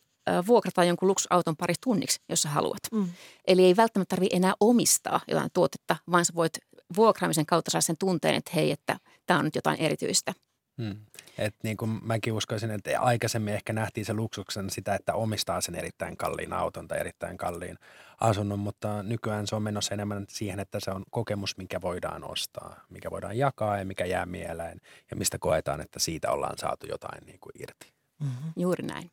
vuokrata 0.47 0.83
jonkun 0.83 1.07
luksusauton 1.07 1.57
parissa 1.57 1.81
tunniksi, 1.81 2.19
jos 2.29 2.41
sä 2.41 2.49
haluat. 2.49 2.79
Mm. 2.91 3.09
Eli 3.47 3.65
ei 3.65 3.75
välttämättä 3.75 4.15
tarvitse 4.15 4.35
enää 4.35 4.53
omistaa 4.59 5.21
jotain 5.27 5.49
tuotetta, 5.53 5.95
vaan 6.11 6.25
sä 6.25 6.33
voit 6.35 6.53
vuokraamisen 6.95 7.45
kautta 7.45 7.71
saada 7.71 7.81
sen 7.81 7.97
tunteen, 7.99 8.35
että 8.35 8.51
hei, 8.55 8.71
että 8.71 8.99
tämä 9.25 9.39
on 9.39 9.45
nyt 9.45 9.55
jotain 9.55 9.79
erityistä. 9.79 10.33
Hmm. 10.81 10.95
Et 11.37 11.55
niin 11.63 11.77
kuin 11.77 11.99
mäkin 12.03 12.33
uskoisin, 12.33 12.71
että 12.71 13.01
aikaisemmin 13.01 13.53
ehkä 13.53 13.73
nähtiin 13.73 14.05
se 14.05 14.13
luksuksen 14.13 14.69
sitä, 14.69 14.95
että 14.95 15.13
omistaa 15.13 15.61
sen 15.61 15.75
erittäin 15.75 16.17
kalliin 16.17 16.53
auton 16.53 16.87
tai 16.87 16.99
erittäin 16.99 17.37
kalliin 17.37 17.77
asunnon, 18.21 18.59
mutta 18.59 19.03
nykyään 19.03 19.47
se 19.47 19.55
on 19.55 19.63
menossa 19.63 19.93
enemmän 19.93 20.25
siihen, 20.29 20.59
että 20.59 20.79
se 20.79 20.91
on 20.91 21.03
kokemus, 21.09 21.57
mikä 21.57 21.81
voidaan 21.81 22.31
ostaa, 22.31 22.85
mikä 22.89 23.11
voidaan 23.11 23.37
jakaa 23.37 23.77
ja 23.77 23.85
mikä 23.85 24.05
jää 24.05 24.25
mieleen 24.25 24.81
ja 25.11 25.17
mistä 25.17 25.37
koetaan, 25.39 25.81
että 25.81 25.99
siitä 25.99 26.31
ollaan 26.31 26.57
saatu 26.57 26.87
jotain 26.87 27.25
niin 27.25 27.39
kuin 27.39 27.51
irti. 27.59 27.93
Mm-hmm. 28.19 28.53
Juuri 28.55 28.85
näin. 28.85 29.11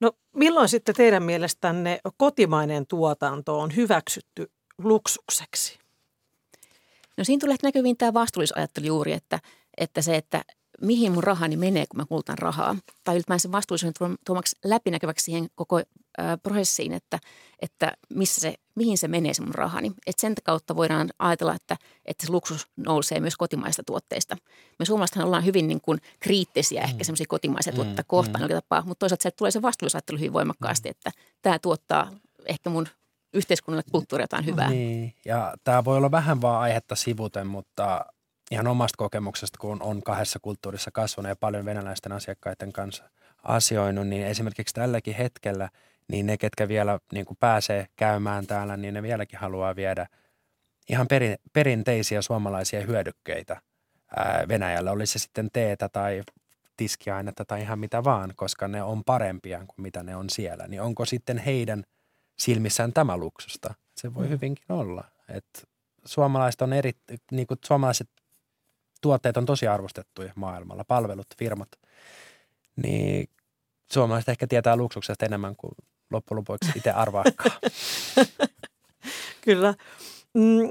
No 0.00 0.12
milloin 0.36 0.68
sitten 0.68 0.94
teidän 0.94 1.22
mielestänne 1.22 2.00
kotimainen 2.16 2.86
tuotanto 2.86 3.60
on 3.60 3.76
hyväksytty 3.76 4.50
luksukseksi? 4.78 5.78
No 7.16 7.24
siinä 7.24 7.40
tulee 7.40 7.56
näkyviin 7.62 7.96
tämä 7.96 8.14
vastuullisuusajattelu 8.14 8.86
juuri, 8.86 9.12
että, 9.12 9.40
että 9.76 10.02
se, 10.02 10.16
että 10.16 10.44
mihin 10.82 11.12
mun 11.12 11.24
rahani 11.24 11.56
menee, 11.56 11.84
kun 11.86 12.00
mä 12.00 12.06
kulutan 12.06 12.38
rahaa. 12.38 12.76
Tai 13.04 13.14
ylipäänsä 13.16 13.52
vastuullisuuden 13.52 14.16
tuomaksi 14.26 14.56
läpinäkyväksi 14.64 15.24
siihen 15.24 15.48
koko 15.54 15.80
prosessiin, 16.42 16.92
että, 16.92 17.18
että 17.62 17.92
missä 18.14 18.40
se, 18.40 18.54
mihin 18.74 18.98
se 18.98 19.08
menee 19.08 19.34
se 19.34 19.42
mun 19.42 19.54
rahani. 19.54 19.92
Et 20.06 20.18
sen 20.18 20.34
kautta 20.44 20.76
voidaan 20.76 21.08
ajatella, 21.18 21.54
että, 21.54 21.76
että 22.04 22.26
se 22.26 22.32
luksus 22.32 22.66
nousee 22.76 23.20
myös 23.20 23.36
kotimaista 23.36 23.82
tuotteista. 23.86 24.36
Me 24.78 24.84
suomalaisethan 24.84 25.26
ollaan 25.26 25.44
hyvin 25.44 25.68
niin 25.68 25.80
kuin 25.80 25.98
kriittisiä 26.20 26.82
ehkä 26.82 26.96
mm. 26.96 27.04
semmoisia 27.04 27.26
kotimaisia 27.28 27.72
tuotteita 27.72 28.02
mm, 28.02 28.06
kohtaan 28.08 28.44
mm. 28.44 28.54
tapaa, 28.54 28.82
mutta 28.86 28.98
toisaalta 28.98 29.22
se 29.22 29.30
tulee 29.30 29.50
se 29.50 29.62
vastuullisuusajattelu 29.62 30.18
hyvin 30.18 30.32
voimakkaasti, 30.32 30.88
mm. 30.88 30.90
että 30.90 31.10
tämä 31.42 31.58
tuottaa 31.58 32.10
ehkä 32.46 32.70
mun 32.70 32.88
yhteiskunnalle 33.34 33.84
kulttuuri 33.92 34.24
jotain 34.24 34.46
hyvää. 34.46 34.70
Niin, 34.70 35.14
ja 35.24 35.54
tämä 35.64 35.84
voi 35.84 35.96
olla 35.96 36.10
vähän 36.10 36.40
vaan 36.40 36.60
aihetta 36.60 36.94
sivuten, 36.94 37.46
mutta 37.46 38.06
ihan 38.50 38.66
omasta 38.66 38.96
kokemuksesta, 38.96 39.58
kun 39.58 39.82
on 39.82 40.02
kahdessa 40.02 40.38
kulttuurissa 40.42 40.90
kasvanut 40.90 41.28
ja 41.28 41.36
paljon 41.36 41.64
venäläisten 41.64 42.12
asiakkaiden 42.12 42.72
kanssa 42.72 43.10
asioinut, 43.42 44.08
niin 44.08 44.26
esimerkiksi 44.26 44.74
tälläkin 44.74 45.14
hetkellä, 45.14 45.68
niin 46.08 46.26
ne, 46.26 46.36
ketkä 46.36 46.68
vielä 46.68 46.98
niin 47.12 47.26
kuin 47.26 47.36
pääsee 47.40 47.86
käymään 47.96 48.46
täällä, 48.46 48.76
niin 48.76 48.94
ne 48.94 49.02
vieläkin 49.02 49.38
haluaa 49.38 49.76
viedä 49.76 50.06
ihan 50.88 51.08
perin, 51.08 51.36
perinteisiä 51.52 52.22
suomalaisia 52.22 52.86
hyödykkeitä 52.86 53.60
ää, 54.16 54.44
Venäjällä. 54.48 54.92
Olisi 54.92 55.12
se 55.12 55.18
sitten 55.18 55.48
teetä 55.52 55.88
tai 55.88 56.22
tiskiainetta 56.76 57.44
tai 57.44 57.60
ihan 57.60 57.78
mitä 57.78 58.04
vaan, 58.04 58.32
koska 58.36 58.68
ne 58.68 58.82
on 58.82 59.04
parempia 59.04 59.58
kuin 59.58 59.82
mitä 59.82 60.02
ne 60.02 60.16
on 60.16 60.30
siellä. 60.30 60.66
Niin 60.68 60.82
onko 60.82 61.04
sitten 61.04 61.38
heidän 61.38 61.84
silmissään 62.38 62.92
tämä 62.92 63.16
luksusta? 63.16 63.74
Se 63.96 64.14
voi 64.14 64.24
mm. 64.24 64.30
hyvinkin 64.30 64.64
olla. 64.68 65.04
että 65.28 65.60
suomalaiset 66.04 66.62
on 66.62 66.72
eri, 66.72 66.92
niin 67.30 67.46
kuin 67.46 67.58
suomalaiset 67.64 68.08
tuotteet 69.00 69.36
on 69.36 69.46
tosi 69.46 69.66
arvostettuja 69.66 70.32
maailmalla, 70.36 70.84
palvelut, 70.84 71.26
firmat, 71.38 71.68
niin 72.76 73.28
suomalaiset 73.92 74.28
ehkä 74.28 74.46
tietää 74.46 74.76
luksuksesta 74.76 75.26
enemmän 75.26 75.56
kuin 75.56 75.72
loppujen 76.10 76.36
lopuksi 76.38 76.72
itse 76.76 76.90
arvaakaan. 76.90 77.60
Kyllä. 79.44 79.74
Mm, 80.34 80.70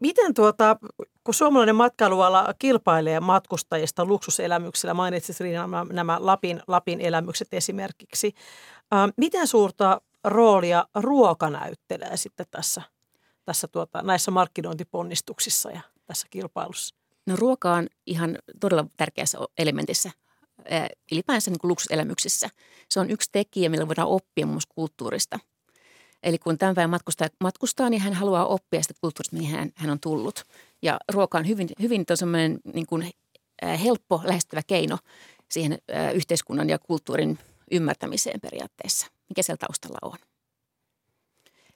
miten 0.00 0.34
tuota, 0.34 0.76
kun 1.24 1.34
suomalainen 1.34 1.76
matkailuala 1.76 2.54
kilpailee 2.58 3.20
matkustajista 3.20 4.04
luksuselämyksillä, 4.04 4.94
mainitsit 4.94 5.36
nämä, 5.52 5.86
nämä 5.92 6.16
Lapin, 6.20 6.62
Lapin 6.66 7.00
elämykset 7.00 7.54
esimerkiksi, 7.54 8.34
ää, 8.90 9.08
miten 9.16 9.46
suurta 9.46 10.00
roolia 10.24 10.84
ruoka 10.94 11.50
näyttelee 11.50 12.16
sitten 12.16 12.46
tässä, 12.50 12.82
tässä 13.44 13.68
tuota, 13.68 14.02
näissä 14.02 14.30
markkinointiponnistuksissa 14.30 15.70
ja 15.70 15.80
tässä 16.06 16.26
kilpailussa? 16.30 16.97
No 17.28 17.36
ruoka 17.36 17.74
on 17.74 17.86
ihan 18.06 18.38
todella 18.60 18.86
tärkeässä 18.96 19.38
elementissä 19.58 20.10
ylipäänsä 21.12 21.50
niin 21.50 21.58
luksuselämyksissä. 21.62 22.48
Se 22.88 23.00
on 23.00 23.10
yksi 23.10 23.28
tekijä, 23.32 23.68
millä 23.68 23.88
voidaan 23.88 24.08
oppia 24.08 24.46
muun 24.46 24.54
muassa 24.54 24.74
kulttuurista. 24.74 25.38
Eli 26.22 26.38
kun 26.38 26.58
tämän 26.58 26.74
päivän 26.74 26.90
matkustaa, 26.90 27.28
matkustaa, 27.40 27.90
niin 27.90 28.02
hän 28.02 28.12
haluaa 28.12 28.46
oppia 28.46 28.82
sitä 28.82 28.94
kulttuurista, 29.00 29.36
mihin 29.36 29.56
hän, 29.56 29.70
hän 29.74 29.90
on 29.90 30.00
tullut. 30.00 30.44
Ja 30.82 30.98
ruoka 31.12 31.38
on 31.38 31.48
hyvin, 31.48 31.68
hyvin 31.82 32.04
niin 32.74 32.86
kuin, 32.86 33.10
helppo 33.84 34.20
lähestyvä 34.24 34.62
keino 34.66 34.98
siihen 35.50 35.78
yhteiskunnan 36.14 36.68
ja 36.68 36.78
kulttuurin 36.78 37.38
ymmärtämiseen 37.70 38.40
periaatteessa, 38.40 39.06
mikä 39.28 39.42
siellä 39.42 39.58
taustalla 39.66 39.98
on. 40.02 40.18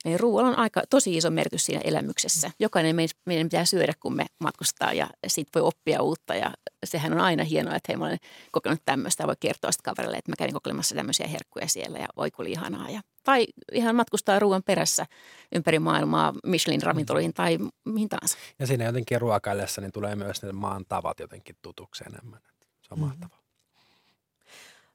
Eli 0.04 0.18
ruoalla 0.18 0.50
on 0.50 0.58
aika 0.58 0.82
tosi 0.90 1.16
iso 1.16 1.30
merkitys 1.30 1.66
siinä 1.66 1.80
elämyksessä. 1.84 2.50
Jokainen 2.58 2.96
meidän 3.26 3.46
pitää 3.46 3.64
syödä, 3.64 3.92
kun 4.00 4.16
me 4.16 4.26
matkustaa 4.38 4.92
ja 4.92 5.08
siitä 5.26 5.50
voi 5.54 5.62
oppia 5.62 6.02
uutta. 6.02 6.34
Ja 6.34 6.52
sehän 6.84 7.12
on 7.12 7.20
aina 7.20 7.44
hienoa, 7.44 7.74
että 7.74 7.92
hei, 7.92 7.96
mä 7.96 8.04
olen 8.04 8.18
kokenut 8.52 8.80
tämmöistä 8.84 9.22
ja 9.22 9.26
voi 9.26 9.34
kertoa 9.40 9.72
sitten 9.72 9.94
kaverille, 9.94 10.16
että 10.16 10.32
mä 10.32 10.36
kävin 10.38 10.54
kokeilemassa 10.54 10.94
tämmöisiä 10.94 11.26
herkkuja 11.26 11.68
siellä 11.68 11.98
ja 11.98 12.06
oi 12.16 12.30
kun 12.30 12.46
ihanaa. 12.46 12.90
Ja, 12.90 13.00
tai 13.24 13.46
ihan 13.72 13.96
matkustaa 13.96 14.38
ruoan 14.38 14.62
perässä 14.62 15.06
ympäri 15.54 15.78
maailmaa 15.78 16.34
Michelin 16.46 16.82
ravintoloihin 16.82 17.34
tai 17.34 17.58
mihin 17.84 18.08
tahansa. 18.08 18.38
Ja 18.58 18.66
siinä 18.66 18.84
jotenkin 18.84 19.20
ruokaillessa 19.20 19.80
niin 19.80 19.92
tulee 19.92 20.16
myös 20.16 20.42
ne 20.42 20.52
maan 20.52 20.84
tavat 20.88 21.20
jotenkin 21.20 21.56
tutuksi 21.62 22.04
enemmän. 22.06 22.40
Se 22.82 22.88
on 22.90 22.98
mm. 22.98 23.04
mahtavaa. 23.04 23.41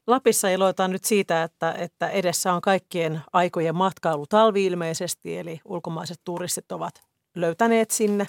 Lapissa 0.07 0.49
iloitaan 0.49 0.91
nyt 0.91 1.03
siitä, 1.03 1.43
että, 1.43 1.71
että 1.71 2.09
edessä 2.09 2.53
on 2.53 2.61
kaikkien 2.61 3.21
aikojen 3.33 3.75
matkailu 3.75 4.25
talvi 4.27 4.65
ilmeisesti, 4.65 5.37
eli 5.37 5.61
ulkomaiset 5.65 6.19
turistit 6.23 6.71
ovat 6.71 7.01
löytäneet 7.35 7.91
sinne 7.91 8.27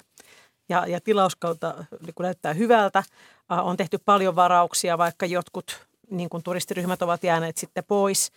ja, 0.69 0.87
ja 0.87 1.01
tilauskautta 1.01 1.85
niin 2.05 2.13
näyttää 2.19 2.53
hyvältä. 2.53 3.03
On 3.49 3.77
tehty 3.77 3.97
paljon 4.05 4.35
varauksia, 4.35 4.97
vaikka 4.97 5.25
jotkut 5.25 5.87
niin 6.09 6.29
kuin 6.29 6.43
turistiryhmät 6.43 7.01
ovat 7.01 7.23
jääneet 7.23 7.57
sitten 7.57 7.83
pois. 7.87 8.31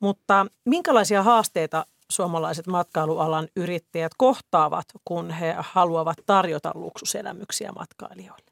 Mutta 0.00 0.46
minkälaisia 0.64 1.22
haasteita 1.22 1.86
suomalaiset 2.10 2.66
matkailualan 2.66 3.48
yrittäjät 3.56 4.12
kohtaavat, 4.16 4.86
kun 5.04 5.30
he 5.30 5.54
haluavat 5.58 6.16
tarjota 6.26 6.72
luksuselämyksiä 6.74 7.72
matkailijoille? 7.72 8.45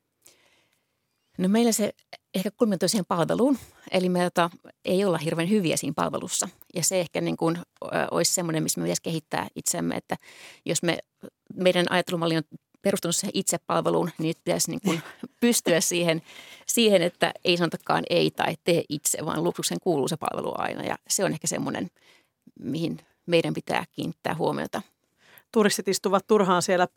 No 1.38 1.48
meillä 1.48 1.72
se 1.72 1.94
ehkä 2.34 2.50
kulminoi 2.50 2.88
siihen 2.88 3.04
palveluun, 3.08 3.58
eli 3.90 4.08
me 4.08 4.24
tota, 4.24 4.50
ei 4.84 5.04
olla 5.04 5.18
hirveän 5.18 5.50
hyviä 5.50 5.76
siinä 5.76 5.94
palvelussa. 5.96 6.48
Ja 6.74 6.84
se 6.84 7.00
ehkä 7.00 7.20
niin 7.20 7.36
kuin, 7.36 7.58
ö, 7.84 7.88
olisi 8.10 8.32
semmoinen, 8.34 8.62
missä 8.62 8.80
me 8.80 8.84
pitäisi 8.84 9.02
kehittää 9.02 9.48
itsemme, 9.56 9.96
että 9.96 10.16
jos 10.64 10.82
me, 10.82 10.98
meidän 11.54 11.86
ajattelumalli 11.90 12.36
on 12.36 12.42
perustunut 12.82 13.16
siihen 13.16 13.30
itsepalveluun, 13.34 14.10
niin 14.18 14.28
nyt 14.28 14.44
pitäisi 14.44 14.70
niin 14.70 14.80
kuin 14.84 15.02
pystyä 15.40 15.80
siihen, 15.80 16.22
siihen, 16.66 17.02
että 17.02 17.32
ei 17.44 17.56
sanotakaan 17.56 18.04
ei 18.10 18.30
tai 18.30 18.56
tee 18.64 18.84
itse, 18.88 19.18
vaan 19.24 19.44
luksuksen 19.44 19.78
kuuluu 19.80 20.08
se 20.08 20.16
palvelu 20.16 20.52
aina. 20.58 20.84
Ja 20.84 20.98
se 21.08 21.24
on 21.24 21.32
ehkä 21.32 21.46
semmoinen, 21.46 21.90
mihin 22.60 22.98
meidän 23.26 23.54
pitää 23.54 23.84
kiinnittää 23.92 24.34
huomiota. 24.34 24.82
Turistit 25.52 25.88
istuvat 25.88 26.26
turhaan 26.26 26.62
siellä 26.62 26.88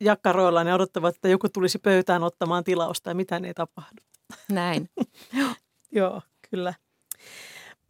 jakkaroilla 0.00 0.64
ne 0.64 0.74
odottavat, 0.74 1.14
että 1.14 1.28
joku 1.28 1.48
tulisi 1.48 1.78
pöytään 1.78 2.22
ottamaan 2.22 2.64
tilausta 2.64 3.10
ja 3.10 3.14
mitä 3.14 3.40
ei 3.44 3.54
tapahdu. 3.54 4.02
Näin. 4.50 4.88
Joo, 5.92 6.22
kyllä. 6.50 6.74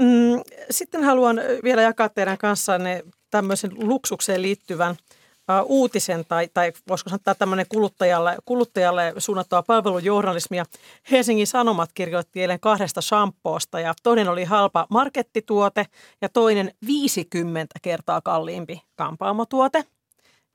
Mm, 0.01 0.43
sitten 0.71 1.05
haluan 1.05 1.41
vielä 1.65 1.83
jakaa 1.83 2.09
teidän 2.09 2.39
kanssanne 2.39 3.03
tämmöisen 3.31 3.71
luksukseen 3.75 4.43
liittyvän 4.43 4.91
uh, 4.91 5.67
uutisen 5.67 6.25
tai, 6.29 6.49
tai 6.55 6.73
voisiko 6.89 7.11
sanoa 7.11 7.35
tämmöinen 7.35 7.67
kuluttajalle, 7.69 8.37
kuluttajalle 8.45 9.15
suunnattua 9.19 9.63
palvelujournalismia. 9.63 10.65
Helsingin 11.11 11.47
Sanomat 11.47 11.91
kirjoitti 11.95 12.41
eilen 12.41 12.61
kahdesta 12.61 13.01
shampoosta 13.01 13.81
ja 13.81 13.95
toinen 14.03 14.29
oli 14.29 14.45
halpa 14.45 14.87
markettituote 14.91 15.87
ja 16.23 16.29
toinen 16.29 16.75
50 16.87 17.75
kertaa 17.83 18.21
kalliimpi 18.21 18.83
kampaamotuote– 18.97 19.85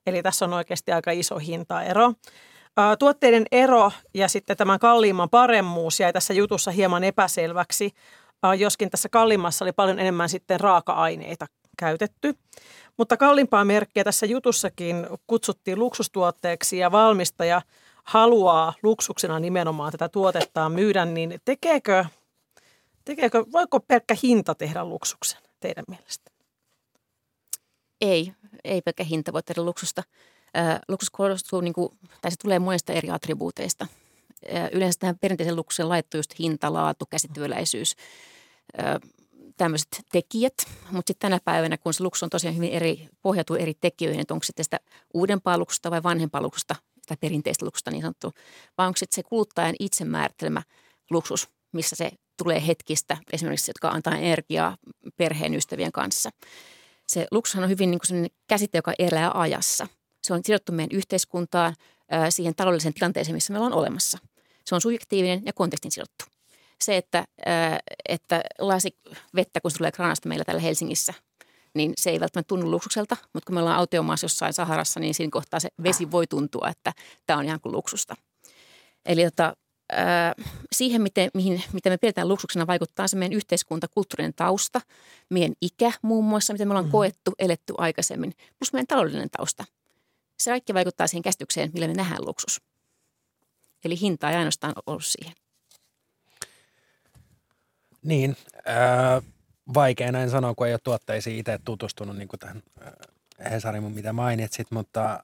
Eli 0.08 0.24
tässä 0.24 0.45
on 0.45 0.53
oikeasti 0.53 0.91
aika 0.91 1.12
iso 1.12 1.38
hintaero. 1.38 2.14
Tuotteiden 2.99 3.45
ero 3.51 3.91
ja 4.14 4.28
sitten 4.28 4.58
tämän 4.58 4.80
kalliimman 4.80 5.30
paremmuus 5.30 5.99
jäi 5.99 6.14
tässä 6.14 6.34
jutussa 6.34 6.72
hieman 6.72 7.03
epäselväksi, 7.03 7.91
joskin 8.58 8.89
tässä 8.89 9.10
kalliimmassa 9.10 9.66
oli 9.66 9.72
paljon 9.72 9.99
enemmän 9.99 10.30
sitten 10.30 10.60
raaka-aineita 10.60 11.45
käytetty. 11.78 12.36
Mutta 12.97 13.18
kalliimpaa 13.18 13.66
merkkiä 13.66 14.03
tässä 14.03 14.26
jutussakin 14.26 15.08
kutsuttiin 15.28 15.80
luksustuotteeksi 15.80 16.78
ja 16.78 16.91
valmistaja 16.91 17.62
haluaa 18.03 18.74
luksuksena 18.84 19.39
nimenomaan 19.39 19.91
tätä 19.91 20.10
tuotettaan 20.10 20.72
myydä, 20.72 21.06
niin 21.06 21.39
tekeekö, 21.45 22.06
tekeekö, 23.06 23.45
voiko 23.51 23.80
pelkkä 23.80 24.16
hinta 24.24 24.56
tehdä 24.56 24.86
luksuksen 24.86 25.41
teidän 25.60 25.86
mielestä? 25.88 26.32
Ei, 28.01 28.34
ei 28.66 28.82
pelkkä 28.82 29.03
hinta 29.03 29.34
voi 29.34 29.43
tehdä 29.43 29.63
luksusta. 29.63 30.03
Luksus 30.88 31.09
koostuu, 31.09 31.61
niin 31.61 31.74
kuin, 31.74 31.89
tai 32.22 32.32
se 32.32 32.38
tulee 32.38 32.59
monista 32.59 32.93
eri 32.93 33.09
attribuuteista. 33.09 33.88
Yleensä 34.72 34.99
tähän 34.99 35.20
perinteisen 35.20 35.55
luksukseen 35.55 35.89
laittuu 35.89 36.20
just 36.20 36.39
hinta, 36.39 36.74
laatu, 36.74 37.05
käsityöläisyys, 37.05 37.95
tämmöiset 39.57 40.01
tekijät. 40.11 40.53
Mutta 40.91 41.09
sitten 41.09 41.30
tänä 41.30 41.39
päivänä, 41.45 41.78
kun 41.78 41.93
se 41.93 42.03
luksus 42.03 42.24
on 42.24 42.30
tosiaan 42.30 42.55
hyvin 42.55 42.72
eri, 42.72 43.09
pohjautuu 43.22 43.55
eri 43.55 43.74
tekijöihin, 43.82 44.22
että 44.22 44.34
onko 44.34 44.43
sitten 44.43 44.63
sitä 44.63 44.80
uudempaa 45.13 45.57
luksusta 45.57 45.91
vai 45.91 46.03
vanhempaa 46.03 46.41
luksusta, 46.41 46.76
sitä 47.01 47.18
perinteistä 47.20 47.66
luksusta 47.66 47.91
niin 47.91 48.01
sanottu, 48.01 48.34
vai 48.78 48.88
onko 48.88 48.99
se 49.09 49.24
kuluttajan 49.24 49.76
itse 49.80 50.05
määrittelemä 50.05 50.61
luksus, 51.09 51.49
missä 51.72 51.95
se 51.95 52.11
tulee 52.38 52.68
hetkistä, 52.68 53.18
esimerkiksi 53.34 53.70
jotka 53.70 53.89
antaa 53.89 54.18
energiaa 54.18 54.78
perheen 55.18 55.55
ystävien 55.55 55.91
kanssa. 55.91 56.30
Se 57.08 57.28
luksushan 57.32 57.64
on 57.64 57.70
hyvin 57.70 57.91
niin 57.91 57.99
kuin 58.08 58.28
käsite, 58.47 58.78
joka 58.78 58.93
elää 58.99 59.32
ajassa. 59.34 59.88
Se 60.24 60.34
on 60.34 60.41
sidottu 60.43 60.72
meidän 60.72 60.97
yhteiskuntaan, 60.97 61.76
siihen 62.30 62.56
taloudelliseen 62.56 62.93
tilanteeseen, 62.93 63.36
missä 63.36 63.53
meillä 63.53 63.66
on 63.66 63.74
olemassa. 63.74 64.18
Se 64.66 64.76
on 64.76 64.82
subjektiivinen 64.82 65.41
ja 65.45 65.53
kontekstin 65.53 65.91
sidottu. 65.91 66.26
Se, 66.82 66.97
että, 66.97 67.26
että 68.10 68.41
lasi 68.60 68.97
vettä, 69.36 69.62
kun 69.62 69.72
se 69.72 69.78
tulee 69.78 69.91
kranasta 69.91 70.30
meillä 70.30 70.45
täällä 70.45 70.62
Helsingissä, 70.62 71.14
niin 71.74 71.93
se 71.97 72.10
ei 72.10 72.20
välttämättä 72.20 72.47
tunnu 72.47 72.72
luksukselta, 72.72 73.18
mutta 73.34 73.47
kun 73.47 73.53
me 73.56 73.60
ollaan 73.60 73.78
autiomaassa 73.78 74.26
jossain 74.26 74.53
Saharassa, 74.53 74.99
niin 74.99 75.14
siinä 75.14 75.32
kohtaa 75.32 75.60
se 75.60 75.70
vesi 75.84 76.12
voi 76.12 76.28
tuntua, 76.28 76.70
että 76.70 76.93
tämä 77.26 77.39
on 77.39 77.45
ihan 77.45 77.60
kuin 77.60 77.74
luksusta. 77.74 78.16
Eli 79.06 79.24
tota, 79.24 79.56
siihen, 80.71 81.01
miten, 81.01 81.29
mihin, 81.33 81.63
mitä 81.73 81.89
me 81.89 81.97
pidetään 81.97 82.27
luksuksena, 82.27 82.67
vaikuttaa 82.67 83.07
se 83.07 83.17
meidän 83.17 83.38
yhteiskunta, 83.38 83.88
kulttuurinen 83.88 84.33
tausta, 84.33 84.81
meidän 85.29 85.53
ikä 85.61 85.91
muun 86.01 86.25
muassa, 86.25 86.53
mitä 86.53 86.65
me 86.65 86.71
ollaan 86.71 86.86
mm. 86.86 86.91
koettu, 86.91 87.31
eletty 87.39 87.73
aikaisemmin, 87.77 88.33
plus 88.59 88.73
meidän 88.73 88.88
taloudellinen 88.88 89.29
tausta. 89.29 89.65
Se 90.38 90.51
kaikki 90.51 90.73
vaikuttaa 90.73 91.07
siihen 91.07 91.23
käsitykseen, 91.23 91.71
millä 91.73 91.88
me 91.88 91.93
nähdään 91.93 92.25
luksus. 92.25 92.61
Eli 93.86 93.99
hinta 93.99 94.29
ei 94.29 94.36
ainoastaan 94.36 94.73
ollut 94.86 95.05
siihen. 95.05 95.33
Niin, 98.03 98.38
äh, 98.69 99.23
vaikea 99.73 100.11
näin 100.11 100.29
sanoa, 100.29 100.55
kun 100.55 100.67
ei 100.67 100.73
ole 100.73 100.79
tuotteisiin 100.83 101.39
itse 101.39 101.59
tutustunut, 101.65 102.17
niin 102.17 102.27
kuin 102.27 102.39
tähän 102.39 102.63
Hesarin, 103.51 103.83
mitä 103.83 104.13
mainitsit, 104.13 104.71
mutta 104.71 105.23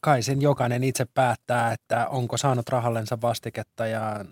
kai 0.00 0.22
sen 0.22 0.42
jokainen 0.42 0.84
itse 0.84 1.04
päättää, 1.04 1.72
että 1.72 2.08
onko 2.08 2.36
saanut 2.36 2.68
rahallensa 2.68 3.20
vastiketta 3.20 3.86
ja 3.86 4.24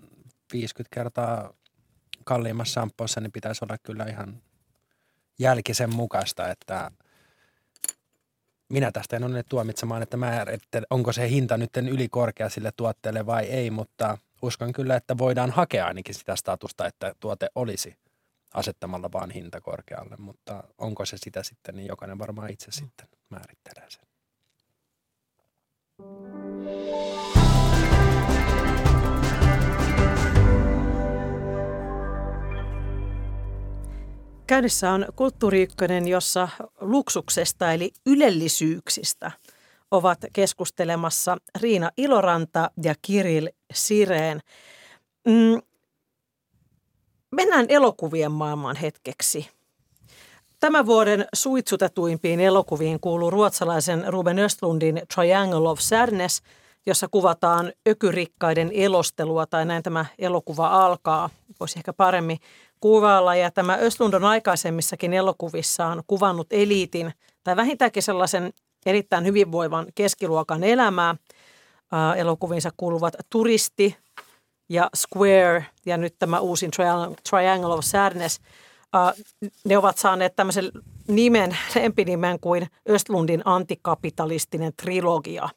50 0.53 0.95
kertaa 0.95 1.53
kalliimmassa 2.23 2.73
sampoossa, 2.73 3.21
niin 3.21 3.31
pitäisi 3.31 3.65
olla 3.65 3.77
kyllä 3.83 4.05
ihan 4.05 4.41
jälkisen 5.39 5.95
mukaista, 5.95 6.49
että 6.49 6.91
minä 8.69 8.91
tästä 8.91 9.15
en 9.15 9.23
ole 9.23 9.43
tuomitsemaan, 9.49 10.01
että, 10.01 10.17
mä, 10.17 10.45
että 10.47 10.81
onko 10.89 11.13
se 11.13 11.29
hinta 11.29 11.57
nyt 11.57 11.77
ylikorkea 11.77 12.49
sille 12.49 12.71
tuotteelle 12.77 13.25
vai 13.25 13.45
ei, 13.45 13.71
mutta 13.71 14.17
uskon 14.41 14.73
kyllä, 14.73 14.95
että 14.95 15.17
voidaan 15.17 15.51
hakea 15.51 15.85
ainakin 15.85 16.15
sitä 16.15 16.35
statusta, 16.35 16.87
että 16.87 17.15
tuote 17.19 17.49
olisi 17.55 17.95
asettamalla 18.53 19.11
vaan 19.11 19.31
hinta 19.31 19.61
korkealle, 19.61 20.15
mutta 20.19 20.63
onko 20.77 21.05
se 21.05 21.17
sitä 21.17 21.43
sitten, 21.43 21.75
niin 21.75 21.87
jokainen 21.87 22.19
varmaan 22.19 22.49
itse 22.51 22.71
sitten 22.71 23.07
määrittelee 23.29 23.89
sen. 23.89 24.08
Käynnissä 34.49 34.91
on 34.91 35.05
Kulttuuri 35.15 35.67
jossa 36.07 36.49
luksuksesta 36.81 37.73
eli 37.73 37.91
ylellisyyksistä 38.05 39.31
ovat 39.91 40.19
keskustelemassa 40.33 41.37
Riina 41.61 41.89
Iloranta 41.97 42.71
ja 42.83 42.95
Kiril 43.01 43.49
Sireen. 43.73 44.39
Mm, 45.27 45.61
mennään 47.31 47.65
elokuvien 47.69 48.31
maailmaan 48.31 48.75
hetkeksi. 48.75 49.58
Tämän 50.59 50.85
vuoden 50.85 51.25
suitsutetuimpiin 51.33 52.39
elokuviin 52.39 52.99
kuuluu 52.99 53.29
ruotsalaisen 53.29 54.03
Ruben 54.07 54.39
Östlundin 54.39 55.01
Triangle 55.15 55.69
of 55.69 55.79
Sadness, 55.79 56.41
jossa 56.85 57.07
kuvataan 57.11 57.73
ökyrikkaiden 57.87 58.71
elostelua, 58.73 59.45
tai 59.45 59.65
näin 59.65 59.83
tämä 59.83 60.05
elokuva 60.17 60.67
alkaa, 60.67 61.29
voisi 61.59 61.79
ehkä 61.79 61.93
paremmin 61.93 62.37
kuvailla. 62.79 63.35
Ja 63.35 63.51
tämä 63.51 63.77
Östlund 63.81 64.13
on 64.13 64.23
aikaisemmissakin 64.23 65.13
elokuvissaan 65.13 66.03
kuvannut 66.07 66.47
eliitin, 66.51 67.13
tai 67.43 67.55
vähintäänkin 67.55 68.03
sellaisen 68.03 68.53
erittäin 68.85 69.25
hyvinvoivan 69.25 69.85
keskiluokan 69.95 70.63
elämää. 70.63 71.15
Elokuvinsa 72.17 72.69
kuuluvat 72.77 73.13
Turisti 73.29 73.97
ja 74.69 74.89
Square, 74.95 75.65
ja 75.85 75.97
nyt 75.97 76.15
tämä 76.19 76.39
uusin 76.39 76.71
Triangle 77.29 77.73
of 77.73 77.83
Sadness– 77.83 78.39
ne 79.65 79.77
ovat 79.77 79.97
saaneet 79.97 80.35
tämmöisen 80.35 80.71
nimen, 81.07 81.57
lempinimen 81.75 82.39
kuin 82.39 82.67
Östlundin 82.89 83.41
antikapitalistinen 83.45 84.73
trilogia. 84.81 85.49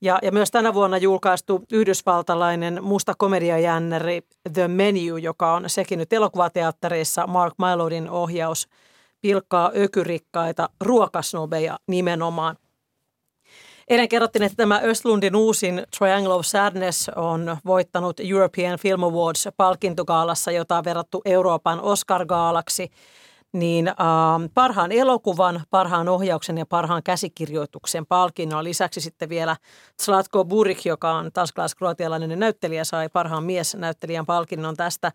Ja, 0.00 0.18
ja 0.22 0.32
myös 0.32 0.50
tänä 0.50 0.74
vuonna 0.74 0.98
julkaistu 0.98 1.64
yhdysvaltalainen 1.72 2.84
musta 2.84 3.14
komediajännäri 3.18 4.22
The 4.52 4.68
Menu, 4.68 5.16
joka 5.16 5.54
on 5.54 5.70
sekin 5.70 5.98
nyt 5.98 6.12
elokuvateattereissa 6.12 7.26
Mark 7.26 7.54
Mylodin 7.58 8.10
ohjaus, 8.10 8.68
pilkkaa 9.20 9.72
ökyrikkaita 9.76 10.68
ruokasnobeja 10.80 11.78
nimenomaan. 11.88 12.56
Eilen 13.88 14.08
kerrottiin, 14.08 14.42
että 14.42 14.56
tämä 14.56 14.80
Östlundin 14.84 15.36
uusin 15.36 15.82
Triangle 15.98 16.34
of 16.34 16.46
Sadness 16.46 17.08
on 17.16 17.56
voittanut 17.66 18.20
European 18.20 18.78
Film 18.78 19.02
Awards 19.02 19.48
palkintogaalassa, 19.56 20.50
jota 20.50 20.78
on 20.78 20.84
verrattu 20.84 21.22
Euroopan 21.24 21.80
Oscar-gaalaksi– 21.80 22.90
niin 23.52 23.88
äh, 23.88 23.94
parhaan 24.54 24.92
elokuvan, 24.92 25.62
parhaan 25.70 26.08
ohjauksen 26.08 26.58
ja 26.58 26.66
parhaan 26.66 27.02
käsikirjoituksen 27.02 28.06
palkinnon. 28.06 28.64
Lisäksi 28.64 29.00
sitten 29.00 29.28
vielä 29.28 29.56
Zlatko 30.02 30.44
Burik, 30.44 30.84
joka 30.84 31.12
on 31.12 31.32
tanskalais-kroatialainen 31.32 32.38
näyttelijä, 32.38 32.84
sai 32.84 33.08
parhaan 33.08 33.44
miesnäyttelijän 33.44 34.26
palkinnon 34.26 34.76
tästä. 34.76 35.12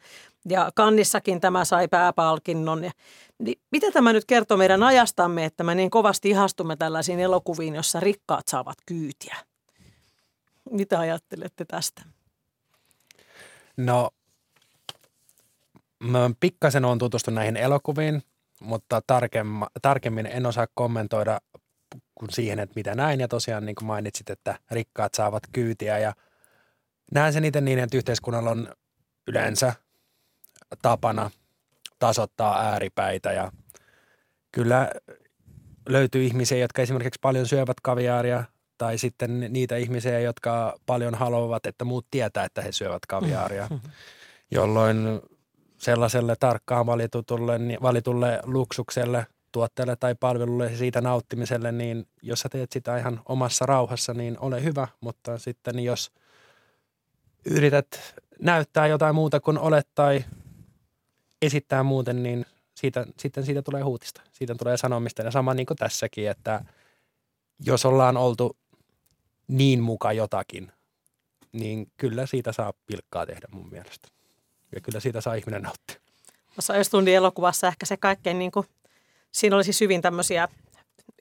Ja 0.50 0.72
Kannissakin 0.76 1.42
tämä 1.42 1.66
sai 1.66 1.88
pääpalkinnon. 1.88 2.82
Niin 2.82 3.60
mitä 3.72 3.92
tämä 3.92 4.14
nyt 4.14 4.26
kertoo 4.26 4.58
meidän 4.58 4.84
ajastamme, 4.84 5.46
että 5.46 5.64
me 5.64 5.76
niin 5.76 5.90
kovasti 5.90 6.30
ihastumme 6.30 6.76
tällaisiin 6.76 7.20
elokuviin, 7.20 7.76
jossa 7.76 8.00
rikkaat 8.00 8.48
saavat 8.48 8.78
kyytiä? 8.86 9.36
Mitä 10.72 11.00
ajattelette 11.00 11.66
tästä? 11.66 12.02
No 13.78 14.12
Mä 16.02 16.32
pikkasen 16.40 16.86
on 16.86 16.98
tutustunut 16.98 17.36
näihin 17.36 17.58
elokuviin, 17.58 18.24
mutta 18.60 19.02
tarkemmin 19.82 20.26
en 20.26 20.46
osaa 20.46 20.68
kommentoida 20.74 21.42
kuin 22.16 22.30
siihen, 22.32 22.60
että 22.60 22.74
mitä 22.76 22.96
näin. 22.96 23.20
Ja 23.20 23.28
tosiaan 23.28 23.66
niin 23.66 23.76
kuin 23.76 23.86
mainitsit, 23.86 24.30
että 24.30 24.60
rikkaat 24.72 25.14
saavat 25.14 25.44
kyytiä 25.52 26.00
ja 26.00 26.14
näen 27.14 27.34
sen 27.34 27.46
itse 27.46 27.62
niin, 27.62 27.80
että 27.80 27.98
yhteiskunnalla 27.98 28.50
on 28.50 28.74
yleensä 29.28 29.74
tapana 30.82 31.32
tasoittaa 32.00 32.62
ääripäitä 32.62 33.32
ja 33.32 33.52
kyllä 34.52 34.92
löytyy 35.90 36.24
ihmisiä, 36.24 36.58
jotka 36.58 36.82
esimerkiksi 36.82 37.20
paljon 37.22 37.48
syövät 37.48 37.80
kaviaaria 37.84 38.44
tai 38.78 38.98
sitten 38.98 39.40
niitä 39.50 39.78
ihmisiä, 39.78 40.20
jotka 40.20 40.76
paljon 40.86 41.16
haluavat, 41.16 41.66
että 41.66 41.86
muut 41.86 42.08
tietää, 42.12 42.46
että 42.46 42.62
he 42.62 42.72
syövät 42.72 43.06
kaviaaria, 43.08 43.68
mm-hmm. 43.70 43.92
jolloin 44.52 45.22
sellaiselle 45.78 46.36
tarkkaan 46.40 46.86
valitulle, 46.86 47.60
valitulle 47.82 48.40
luksukselle, 48.44 49.26
tuotteelle 49.52 49.96
tai 49.96 50.16
palvelulle 50.16 50.72
ja 50.72 50.78
siitä 50.78 51.02
nauttimiselle, 51.02 51.72
niin 51.72 52.08
jos 52.22 52.40
sä 52.40 52.50
teet 52.50 52.72
sitä 52.72 52.98
ihan 52.98 53.22
omassa 53.26 53.66
rauhassa, 53.66 54.14
niin 54.14 54.38
ole 54.40 54.64
hyvä, 54.64 54.88
mutta 55.02 55.38
sitten 55.38 55.80
jos 55.80 56.12
yrität 57.46 57.88
näyttää 58.40 58.88
jotain 58.88 59.16
muuta 59.16 59.40
kuin 59.40 59.58
olet 59.58 59.88
tai 59.96 60.26
esittää 61.42 61.84
muuten, 61.84 62.24
niin 62.24 62.46
siitä, 62.76 63.06
sitten 63.20 63.46
siitä 63.46 63.62
tulee 63.62 63.82
huutista. 63.82 64.22
Siitä 64.32 64.56
tulee 64.56 64.78
sanomista 64.78 65.22
ja 65.22 65.32
sama 65.32 65.54
niin 65.54 65.66
kuin 65.66 65.78
tässäkin, 65.78 66.30
että 66.30 66.66
jos 67.66 67.86
ollaan 67.86 68.18
oltu 68.18 68.58
niin 69.48 69.84
muka 69.84 70.14
jotakin, 70.14 70.72
niin 71.52 71.92
kyllä 71.98 72.26
siitä 72.26 72.52
saa 72.52 72.74
pilkkaa 72.86 73.26
tehdä 73.26 73.48
mun 73.52 73.70
mielestä. 73.72 74.08
Ja 74.76 74.82
kyllä 74.82 75.00
siitä 75.00 75.22
saa 75.22 75.34
ihminen 75.34 75.62
nauttia. 75.62 76.02
Tuossa 76.56 76.74
Östlundin 76.74 77.16
elokuvassa 77.16 77.68
ehkä 77.68 77.86
se 77.86 77.98
kaikkein, 77.98 78.40
niin 78.40 78.52
kuin, 78.52 78.66
siinä 79.32 79.56
oli 79.56 79.64
siis 79.64 79.82
hyvin 79.82 80.02
tämmöisiä 80.02 80.48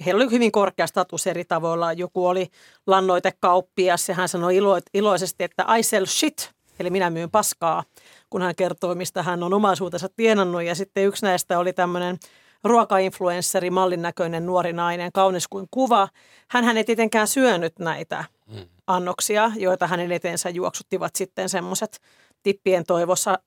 heillä 0.05 0.23
oli 0.23 0.31
hyvin 0.31 0.53
korkea 0.53 0.87
status 0.87 1.27
eri 1.27 1.45
tavoilla. 1.45 1.93
Joku 1.93 2.27
oli 2.27 2.51
lannoitekauppias 2.87 4.09
ja 4.09 4.15
hän 4.15 4.29
sanoi 4.29 4.57
ilo, 4.57 4.79
iloisesti, 4.95 5.45
että 5.45 5.67
I 5.79 5.83
sell 5.83 6.07
shit, 6.07 6.53
eli 6.81 6.91
minä 6.91 7.11
myyn 7.11 7.31
paskaa, 7.31 7.85
kun 8.31 8.43
hän 8.43 8.55
kertoi, 8.55 8.95
mistä 8.95 9.23
hän 9.23 9.43
on 9.43 9.55
omaisuutensa 9.55 10.09
tienannut. 10.17 10.63
Ja 10.63 10.75
sitten 10.75 11.05
yksi 11.05 11.25
näistä 11.25 11.59
oli 11.59 11.73
tämmöinen 11.73 12.17
ruokainfluenssari, 12.65 13.71
mallin 13.71 14.03
näköinen 14.03 14.47
nuori 14.47 14.73
nainen, 14.73 15.13
kaunis 15.13 15.49
kuin 15.49 15.67
kuva. 15.71 16.09
Hän 16.49 16.77
ei 16.77 16.85
tietenkään 16.85 17.29
syönyt 17.29 17.79
näitä 17.79 18.25
mm. 18.47 18.69
annoksia, 18.87 19.53
joita 19.57 19.87
hänen 19.87 20.13
eteensä 20.13 20.51
juoksuttivat 20.51 21.17
sitten 21.17 21.49
semmoiset 21.49 22.01
tippien 22.43 22.85
toivossa 22.87 23.39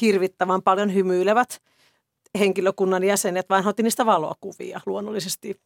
hirvittävän 0.00 0.62
paljon 0.62 0.94
hymyilevät 0.94 1.62
henkilökunnan 2.38 3.04
jäsenet, 3.04 3.46
vaan 3.50 3.66
otti 3.66 3.82
niistä 3.82 4.06
valokuvia 4.06 4.80
luonnollisesti. 4.86 5.60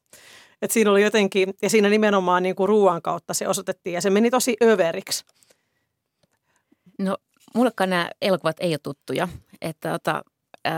Et 0.62 0.70
siinä 0.70 0.91
oli 0.91 1.03
jotenkin, 1.03 1.55
ja 1.62 1.70
siinä 1.70 1.89
nimenomaan 1.89 2.43
niin 2.43 2.55
kuin 2.55 2.68
ruoan 2.68 3.03
kautta 3.03 3.34
se 3.34 3.49
osoitettiin, 3.49 3.95
ja 3.95 4.01
se 4.01 4.11
meni 4.11 4.30
tosi 4.30 4.57
överiksi. 4.62 5.24
No, 6.99 7.16
mullekaan 7.55 7.90
nämä 7.90 8.11
elokuvat 8.22 8.57
ei 8.61 8.72
ole 8.72 8.78
tuttuja, 8.78 9.28
että, 9.61 9.90
tota, 9.90 10.22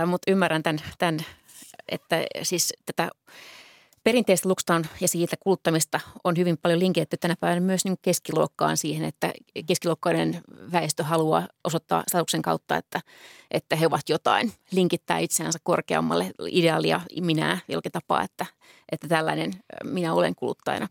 mutta 0.06 0.30
ymmärrän 0.30 0.62
tämän, 0.62 0.80
tämän, 0.98 1.20
että 1.88 2.16
siis 2.42 2.74
tätä 2.86 3.10
perinteistä 4.04 4.48
lukstaan 4.48 4.86
ja 5.00 5.08
siitä 5.08 5.36
kuluttamista 5.40 6.00
on 6.24 6.36
hyvin 6.36 6.58
paljon 6.58 6.78
linkitetty 6.78 7.16
tänä 7.16 7.34
päivänä 7.40 7.60
myös 7.60 7.84
niin 7.84 7.96
keskiluokkaan 8.02 8.76
siihen, 8.76 9.04
että 9.04 9.32
keskiluokkainen 9.66 10.40
väestö 10.72 11.04
haluaa 11.04 11.48
osoittaa 11.64 12.04
statuksen 12.08 12.42
kautta, 12.42 12.76
että, 12.76 13.00
että 13.50 13.76
he 13.76 13.86
ovat 13.86 14.08
jotain, 14.08 14.52
linkittää 14.70 15.18
itseänsä 15.18 15.58
korkeammalle 15.62 16.30
ideaalia 16.50 17.00
minä 17.20 17.58
jollakin 17.68 17.92
tapaa, 17.92 18.22
että, 18.22 18.46
että 18.92 19.08
tällainen 19.08 19.52
minä 19.84 20.14
olen 20.14 20.34
kuluttajana. 20.34 20.88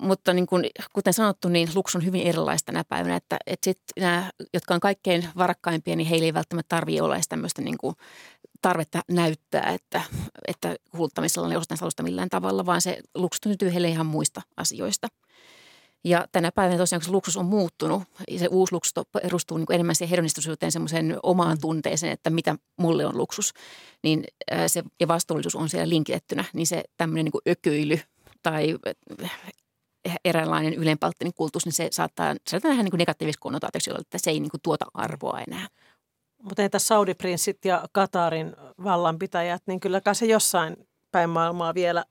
Mutta 0.00 0.32
niin 0.32 0.46
kuin, 0.46 0.66
kuten 0.92 1.12
sanottu, 1.12 1.48
niin 1.48 1.68
luks 1.74 1.96
on 1.96 2.04
hyvin 2.04 2.22
erilaista 2.22 2.66
tänä 2.66 2.84
päivänä, 2.88 3.16
että, 3.16 3.36
että 3.46 3.64
sit 3.64 3.80
nämä, 4.00 4.30
jotka 4.54 4.74
on 4.74 4.80
kaikkein 4.80 5.28
varakkaimpia, 5.36 5.96
niin 5.96 6.08
heillä 6.08 6.24
ei 6.24 6.34
välttämättä 6.34 6.76
tarvitse 6.76 7.02
olla 7.02 7.14
edes 7.14 7.28
tämmöistä 7.28 7.62
niin 7.62 7.78
kuin 7.78 7.94
tarvetta 8.62 9.02
näyttää, 9.10 9.70
että, 9.70 10.02
että 10.48 10.76
kuluttamisella 10.90 11.46
on 11.46 11.52
jostain 11.52 11.78
salusta 11.78 12.02
millään 12.02 12.28
tavalla, 12.28 12.66
vaan 12.66 12.80
se 12.80 12.98
luksus 13.14 13.40
syntyy 13.44 13.72
heille 13.72 13.88
ihan 13.88 14.06
muista 14.06 14.42
asioista. 14.56 15.08
Ja 16.04 16.26
tänä 16.32 16.52
päivänä 16.52 16.78
tosiaan, 16.78 17.00
kun 17.00 17.06
se 17.06 17.12
luksus 17.12 17.36
on 17.36 17.44
muuttunut, 17.44 18.02
se 18.36 18.46
uusi 18.46 18.72
luksus 18.72 18.94
perustuu 19.22 19.58
niin 19.58 19.72
enemmän 19.72 19.94
siihen 19.94 20.10
hedonistisuuteen, 20.10 20.72
semmoiseen 20.72 21.18
omaan 21.22 21.58
tunteeseen, 21.60 22.12
että 22.12 22.30
mitä 22.30 22.56
mulle 22.76 23.06
on 23.06 23.16
luksus, 23.16 23.52
niin 24.02 24.24
se 24.66 24.82
ja 25.00 25.08
vastuullisuus 25.08 25.54
on 25.54 25.68
siellä 25.68 25.88
linkitettynä, 25.88 26.44
niin 26.52 26.66
se 26.66 26.82
tämmöinen 26.96 27.24
niin 27.24 27.42
ökyily 27.48 28.00
tai 28.42 28.78
eräänlainen 30.24 30.74
ylenpalttinen 30.74 31.34
kultus, 31.34 31.64
niin 31.64 31.72
se 31.72 31.88
saattaa, 31.90 32.34
saattaa 32.48 32.70
nähdä 32.70 32.82
niin 32.82 33.34
konnotaatioksi, 33.40 33.90
että 33.98 34.18
se 34.18 34.30
ei 34.30 34.40
niin 34.40 34.50
kuin 34.50 34.60
tuota 34.62 34.84
arvoa 34.94 35.40
enää. 35.40 35.68
Mutta 36.42 36.62
entä 36.62 36.78
Saudi-prinssit 36.78 37.64
ja 37.64 37.88
Katarin 37.92 38.56
vallanpitäjät, 38.84 39.62
niin 39.66 39.80
kyllä 39.80 40.00
se 40.12 40.26
jossain 40.26 40.76
päin 41.12 41.30
maailmaa 41.30 41.74
vielä 41.74 42.04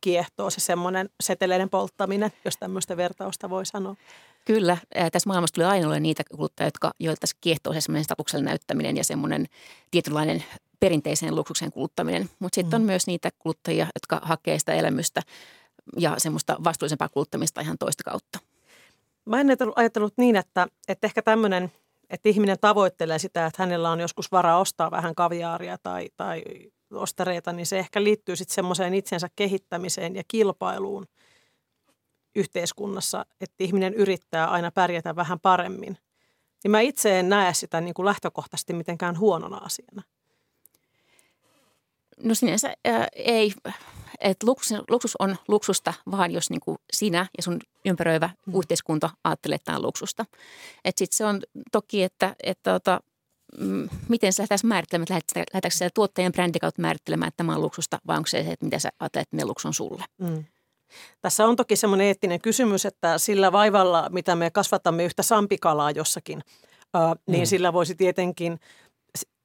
kiehtoo 0.00 0.50
se 0.50 0.60
semmoinen 0.60 1.08
seteleiden 1.22 1.70
polttaminen, 1.70 2.32
jos 2.44 2.54
tämmöistä 2.60 2.96
vertausta 2.96 3.50
voi 3.50 3.66
sanoa. 3.66 3.96
Kyllä. 4.44 4.76
Tässä 5.12 5.28
maailmassa 5.28 5.54
tulee 5.54 5.66
aina 5.66 5.86
olla 5.86 6.00
niitä 6.00 6.22
kuluttajia, 6.36 6.66
jotka, 6.66 6.90
joilta 7.00 7.26
se 7.26 7.36
kiehtoo 7.40 7.72
se 7.72 7.80
semmoinen 7.80 8.04
statuksellinen 8.04 8.50
näyttäminen 8.50 8.96
ja 8.96 9.04
semmoinen 9.04 9.46
tietynlainen 9.90 10.44
perinteisen 10.80 11.34
luksuksen 11.34 11.72
kuluttaminen. 11.72 12.30
Mutta 12.38 12.54
sitten 12.54 12.80
mm. 12.80 12.82
on 12.82 12.86
myös 12.86 13.06
niitä 13.06 13.30
kuluttajia, 13.38 13.86
jotka 13.94 14.20
hakee 14.22 14.58
sitä 14.58 14.72
elämystä 14.72 15.22
ja 15.98 16.14
semmoista 16.18 16.56
vastuullisempaa 16.64 17.08
kuluttamista 17.08 17.60
ihan 17.60 17.78
toista 17.78 18.02
kautta. 18.04 18.38
Mä 19.24 19.40
en 19.40 19.48
ajatellut 19.76 20.14
niin, 20.16 20.36
että, 20.36 20.66
että 20.88 21.06
ehkä 21.06 21.22
tämmöinen– 21.22 21.72
että 22.12 22.28
ihminen 22.28 22.58
tavoittelee 22.60 23.18
sitä, 23.18 23.46
että 23.46 23.62
hänellä 23.62 23.90
on 23.90 24.00
joskus 24.00 24.32
varaa 24.32 24.58
ostaa 24.58 24.90
vähän 24.90 25.14
kaviaaria 25.14 25.78
tai, 25.82 26.08
tai 26.16 26.42
ostareita, 26.90 27.52
niin 27.52 27.66
se 27.66 27.78
ehkä 27.78 28.04
liittyy 28.04 28.36
sitten 28.36 28.54
semmoiseen 28.54 28.94
itsensä 28.94 29.28
kehittämiseen 29.36 30.16
ja 30.16 30.22
kilpailuun 30.28 31.06
yhteiskunnassa, 32.34 33.26
että 33.40 33.64
ihminen 33.64 33.94
yrittää 33.94 34.46
aina 34.46 34.70
pärjätä 34.70 35.16
vähän 35.16 35.40
paremmin. 35.40 35.98
Niin 36.64 36.70
mä 36.70 36.80
itse 36.80 37.18
en 37.18 37.28
näe 37.28 37.54
sitä 37.54 37.80
niin 37.80 37.94
kuin 37.94 38.06
lähtökohtaisesti 38.06 38.72
mitenkään 38.72 39.18
huonona 39.18 39.56
asiana. 39.56 40.02
No 42.18 42.34
sinänsä 42.34 42.74
ää, 42.84 43.08
ei 43.12 43.52
että 44.22 44.46
luksus, 44.46 44.78
luksus 44.90 45.16
on 45.18 45.36
luksusta 45.48 45.94
vaan 46.10 46.30
jos 46.30 46.50
niin 46.50 46.60
kuin 46.60 46.78
sinä 46.92 47.26
ja 47.36 47.42
sun 47.42 47.60
ympäröivä 47.84 48.30
mm. 48.46 48.58
yhteiskunta 48.58 49.10
ajattelee, 49.24 49.54
että 49.54 49.64
tämä 49.64 49.76
on 49.76 49.82
luksusta. 49.82 50.24
Sitten 50.96 51.16
se 51.16 51.24
on 51.24 51.42
toki, 51.72 52.02
että, 52.02 52.36
että 52.42 52.74
että 52.74 53.00
mm, 53.58 53.88
miten 54.08 54.32
sä 54.32 54.42
lähtäisi 54.42 54.66
määrittelemään, 54.66 55.18
että 55.18 55.40
lähdetäänkö 55.40 55.76
sä 55.76 55.90
tuottajan 55.94 56.32
brändi 56.32 56.58
kautta 56.58 56.82
määrittelemään, 56.82 57.28
että 57.28 57.36
tämä 57.36 57.54
on 57.54 57.62
luksusta, 57.62 57.98
vai 58.06 58.16
onko 58.16 58.26
se, 58.26 58.38
että 58.38 58.64
mitä 58.66 58.78
sä 58.78 58.90
ajattelet, 59.00 59.28
että 59.32 59.46
luksus 59.46 59.66
on 59.66 59.74
sulle? 59.74 60.04
Mm. 60.18 60.44
Tässä 61.20 61.46
on 61.46 61.56
toki 61.56 61.76
semmoinen 61.76 62.06
eettinen 62.06 62.40
kysymys, 62.40 62.86
että 62.86 63.18
sillä 63.18 63.52
vaivalla, 63.52 64.08
mitä 64.10 64.36
me 64.36 64.50
kasvatamme 64.50 65.04
yhtä 65.04 65.22
sampikalaa 65.22 65.90
jossakin, 65.90 66.42
äh, 66.96 67.12
niin 67.26 67.42
mm. 67.42 67.46
sillä 67.46 67.72
voisi 67.72 67.94
tietenkin 67.94 68.60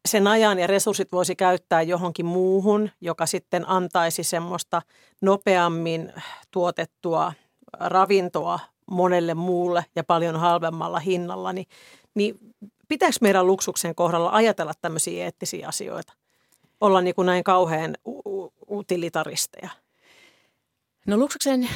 sen 0.08 0.28
ajan 0.28 0.60
ja 0.60 0.68
resurssit 0.68 1.12
voisi 1.12 1.36
käyttää 1.36 1.82
johonkin 1.82 2.26
muuhun, 2.26 2.90
joka 3.02 3.26
sitten 3.26 3.70
antaisi 3.70 4.24
semmoista 4.24 4.82
nopeammin 5.22 6.14
tuotettua 6.52 7.34
ravintoa 7.80 8.60
monelle 8.92 9.34
muulle 9.34 9.86
ja 9.96 10.04
paljon 10.04 10.36
halvemmalla 10.36 11.00
hinnalla, 11.00 11.54
niin, 11.54 11.66
niin 12.14 12.36
pitääkö 12.88 13.16
meidän 13.22 13.48
luksuksen 13.48 13.96
kohdalla 13.96 14.30
ajatella 14.30 14.74
tämmöisiä 14.82 15.24
eettisiä 15.24 15.68
asioita? 15.68 16.14
Olla 16.82 17.02
niin 17.02 17.16
kuin 17.16 17.26
näin 17.26 17.44
kauhean 17.44 17.96
utilitaristeja? 18.70 19.70
No 21.08 21.18
luksuksen 21.18 21.70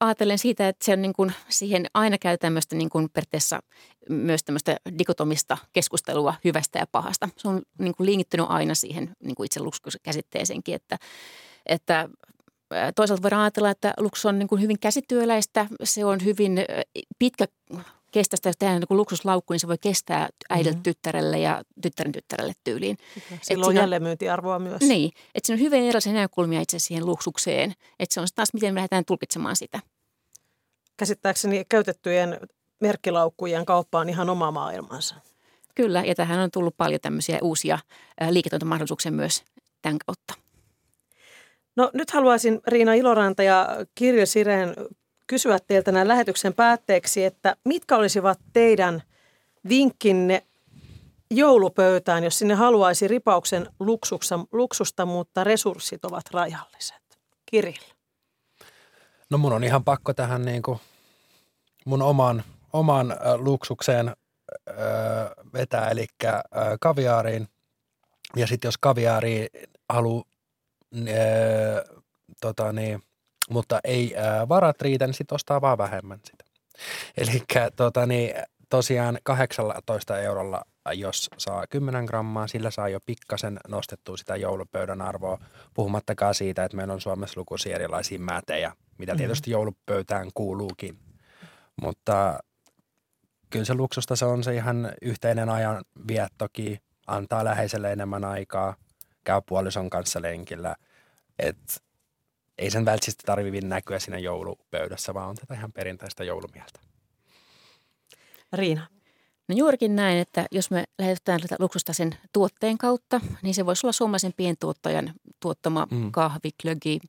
ajattelen 0.00 0.38
siitä, 0.38 0.68
että 0.68 0.84
se 0.84 0.92
on 0.92 1.02
niin 1.02 1.12
kuin, 1.12 1.32
siihen 1.48 1.86
aina 1.94 2.18
käy 2.18 2.38
tämmöistä 2.38 2.76
niin 2.76 2.88
kuin 2.90 3.10
periaatteessa 3.10 3.60
myös 4.08 4.44
tämmöistä 4.44 4.76
dikotomista 4.98 5.58
keskustelua 5.72 6.34
hyvästä 6.44 6.78
ja 6.78 6.86
pahasta. 6.92 7.28
Se 7.36 7.48
on 7.48 7.62
niin 7.78 7.94
kuin 7.94 8.06
linkittynyt 8.06 8.46
aina 8.48 8.74
siihen 8.74 9.16
niin 9.24 9.34
kuin 9.34 9.44
itse 9.44 9.60
luksuskäsitteeseenkin, 9.60 10.74
että, 10.74 10.98
että 11.66 12.08
toisaalta 12.96 13.22
voidaan 13.22 13.42
ajatella, 13.42 13.70
että 13.70 13.94
luksus 13.98 14.26
on 14.26 14.38
niin 14.38 14.48
kuin 14.48 14.60
hyvin 14.60 14.78
käsityöläistä, 14.78 15.66
se 15.84 16.04
on 16.04 16.24
hyvin 16.24 16.58
pitkä 17.18 17.46
kestästä, 18.18 18.48
jos 18.48 18.56
tehdään 18.56 18.80
niin 18.80 18.96
luksuslaukku, 18.96 19.52
niin 19.52 19.60
se 19.60 19.68
voi 19.68 19.78
kestää 19.80 20.28
äidiltä 20.50 20.70
mm-hmm. 20.70 20.82
tyttärelle 20.82 21.38
ja 21.38 21.62
tyttären 21.82 22.12
tyttärelle 22.12 22.52
tyyliin. 22.64 22.96
Silloin 23.42 23.68
on 23.68 23.76
jälleenmyyntiarvoa 23.76 24.58
myös. 24.58 24.80
Niin, 24.80 25.12
että 25.34 25.46
siinä 25.46 25.56
on 25.56 25.64
hyvin 25.64 25.82
erilaisia 25.82 26.12
näkökulmia 26.12 26.60
itse 26.60 26.78
siihen 26.78 27.06
luksukseen. 27.06 27.74
Että 27.98 28.14
se 28.14 28.20
on 28.20 28.26
taas, 28.34 28.54
miten 28.54 28.74
me 28.74 28.78
lähdetään 28.78 29.04
tulkitsemaan 29.04 29.56
sitä. 29.56 29.80
Käsittääkseni 30.96 31.64
käytettyjen 31.68 32.40
merkkilaukkujen 32.80 33.64
kauppa 33.64 33.98
on 33.98 34.08
ihan 34.08 34.30
oma 34.30 34.50
maailmansa. 34.50 35.14
Kyllä, 35.74 36.04
ja 36.04 36.14
tähän 36.14 36.40
on 36.40 36.50
tullut 36.50 36.76
paljon 36.76 37.00
tämmöisiä 37.00 37.38
uusia 37.42 37.78
liiketoimintamahdollisuuksia 38.30 39.12
myös 39.12 39.42
tämän 39.82 39.98
kautta. 40.06 40.34
No 41.76 41.90
nyt 41.94 42.10
haluaisin 42.10 42.60
Riina 42.66 42.94
Iloranta 42.94 43.42
ja 43.42 43.68
Kirjo 43.94 44.26
Siren 44.26 44.74
kysyä 45.28 45.58
teiltä 45.66 45.92
näin 45.92 46.08
lähetyksen 46.08 46.54
päätteeksi, 46.54 47.24
että 47.24 47.56
mitkä 47.64 47.96
olisivat 47.96 48.38
teidän 48.52 49.02
vinkkinne 49.68 50.46
joulupöytään, 51.30 52.24
jos 52.24 52.38
sinne 52.38 52.54
haluaisi 52.54 53.08
ripauksen 53.08 53.66
luksusta, 53.80 54.40
luksusta 54.52 55.06
mutta 55.06 55.44
resurssit 55.44 56.04
ovat 56.04 56.24
rajalliset? 56.30 57.18
Kirillä. 57.46 57.94
No 59.30 59.38
mun 59.38 59.52
on 59.52 59.64
ihan 59.64 59.84
pakko 59.84 60.14
tähän 60.14 60.42
niin 60.42 60.62
kuin 60.62 60.78
mun 61.84 62.02
oman, 62.02 62.44
oman 62.72 63.12
äh, 63.12 63.18
luksukseen 63.36 64.08
äh, 64.08 64.14
vetää, 65.52 65.88
eli 65.88 66.06
äh, 66.24 66.40
kaviaariin. 66.80 67.48
Ja 68.36 68.46
sitten 68.46 68.68
jos 68.68 68.78
kaviaari 68.78 69.46
haluaa 69.88 70.24
äh, 70.96 71.04
tota 72.40 72.72
niin, 72.72 73.02
mutta 73.50 73.80
ei 73.84 74.14
ää, 74.16 74.48
varat 74.48 74.82
riitä, 74.82 75.06
niin 75.06 75.14
sitten 75.14 75.34
ostaa 75.34 75.60
vaan 75.60 75.78
vähemmän 75.78 76.20
sitä. 76.24 76.44
Eli 77.16 77.42
tota, 77.76 78.06
niin, 78.06 78.34
tosiaan 78.70 79.18
18 79.22 80.18
eurolla, 80.18 80.62
jos 80.94 81.30
saa 81.38 81.66
10 81.70 82.04
grammaa, 82.04 82.46
sillä 82.46 82.70
saa 82.70 82.88
jo 82.88 83.00
pikkasen 83.06 83.60
nostettua 83.68 84.16
sitä 84.16 84.36
joulupöydän 84.36 85.02
arvoa, 85.02 85.38
puhumattakaan 85.74 86.34
siitä, 86.34 86.64
että 86.64 86.76
meillä 86.76 86.94
on 86.94 87.00
Suomessa 87.00 87.40
lukuisia 87.40 87.74
erilaisia 87.74 88.18
mätejä, 88.18 88.72
mitä 88.98 89.12
mm-hmm. 89.12 89.18
tietysti 89.18 89.50
joulupöytään 89.50 90.30
kuuluukin. 90.34 90.98
Mutta 91.82 92.38
kyllä 93.50 93.64
se 93.64 93.74
luksusta 93.74 94.16
se 94.16 94.24
on 94.24 94.44
se 94.44 94.54
ihan 94.54 94.92
yhteinen 95.02 95.48
ajan 95.48 95.84
viettoki, 96.08 96.78
antaa 97.06 97.44
läheiselle 97.44 97.92
enemmän 97.92 98.24
aikaa, 98.24 98.74
käy 99.24 99.40
puolison 99.46 99.90
kanssa 99.90 100.22
lenkillä. 100.22 100.76
Että 101.38 101.74
ei 102.58 102.70
sen 102.70 102.84
välttämättä 102.84 103.22
tarvitse 103.26 103.60
näkyä 103.60 103.98
siinä 103.98 104.18
joulupöydässä, 104.18 105.14
vaan 105.14 105.28
on 105.28 105.36
tätä 105.36 105.54
ihan 105.54 105.72
perinteistä 105.72 106.24
joulumieltä. 106.24 106.80
Riina. 108.52 108.86
No 109.48 109.54
juurikin 109.56 109.96
näin, 109.96 110.18
että 110.18 110.46
jos 110.52 110.70
me 110.70 110.84
lähetetään 110.98 111.40
tätä 111.40 111.56
luksusta 111.58 111.92
sen 111.92 112.14
tuotteen 112.32 112.78
kautta, 112.78 113.20
niin 113.42 113.54
se 113.54 113.66
voisi 113.66 113.86
olla 113.86 113.92
suomalaisen 113.92 114.32
pientuottajan 114.36 115.14
tuottama 115.40 115.86
mm. 115.90 116.12
kahvi, 116.12 116.50
klögi, 116.62 117.00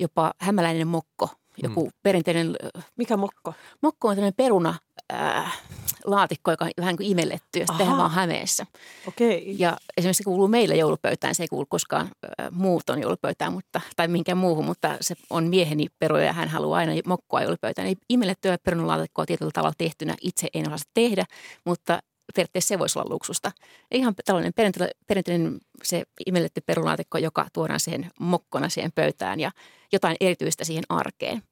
jopa 0.00 0.32
hämäläinen 0.38 0.86
mokko, 0.86 1.28
joku 1.62 1.84
mm. 1.84 1.92
perinteinen... 2.02 2.56
Mikä 2.96 3.16
mokko? 3.16 3.54
Mokko 3.82 4.08
on 4.08 4.14
tämmöinen 4.14 4.34
peruna 4.36 4.74
äh, 5.12 5.60
laatikko, 6.04 6.50
joka 6.50 6.64
on 6.64 6.70
vähän 6.78 6.96
kuin 6.96 7.10
imelletty 7.10 7.58
ja 7.58 7.66
sitten 7.66 7.86
vaan 7.86 8.10
Hämeessä. 8.10 8.66
Okay. 9.08 9.42
Ja 9.46 9.76
esimerkiksi 9.96 10.18
se 10.18 10.24
kuuluu 10.24 10.48
meillä 10.48 10.74
joulupöytään, 10.74 11.34
se 11.34 11.42
ei 11.42 11.48
kuulu 11.48 11.66
koskaan 11.68 12.10
äh, 12.40 12.50
muuton 12.50 13.02
joulupöytään 13.02 13.52
mutta, 13.52 13.80
tai 13.96 14.08
minkään 14.08 14.38
muuhun, 14.38 14.64
mutta 14.64 14.96
se 15.00 15.14
on 15.30 15.46
mieheni 15.46 15.86
peruja 15.98 16.24
ja 16.24 16.32
hän 16.32 16.48
haluaa 16.48 16.78
aina 16.78 16.92
mokkoa 17.06 17.42
joulupöytään. 17.42 17.88
Ei 17.88 17.96
imellettyä 18.08 18.58
perunalaatikkoa 18.64 19.26
tietyllä 19.26 19.50
tavalla 19.54 19.74
tehtynä 19.78 20.14
itse 20.20 20.48
en 20.54 20.72
osaa 20.72 20.90
tehdä, 20.94 21.24
mutta 21.64 22.02
periaatteessa 22.36 22.68
se 22.68 22.78
voisi 22.78 22.98
olla 22.98 23.14
luksusta. 23.14 23.52
Ihan 23.90 24.14
tällainen 24.24 24.52
perinteinen, 24.56 24.90
perinteinen 25.06 25.58
se 25.82 26.02
imelletty 26.26 26.60
perunalaatikko, 26.66 27.18
joka 27.18 27.46
tuodaan 27.52 27.80
siihen 27.80 28.10
mokkona 28.20 28.68
siihen 28.68 28.92
pöytään 28.94 29.40
ja 29.40 29.50
jotain 29.92 30.16
erityistä 30.20 30.64
siihen 30.64 30.84
arkeen. 30.88 31.42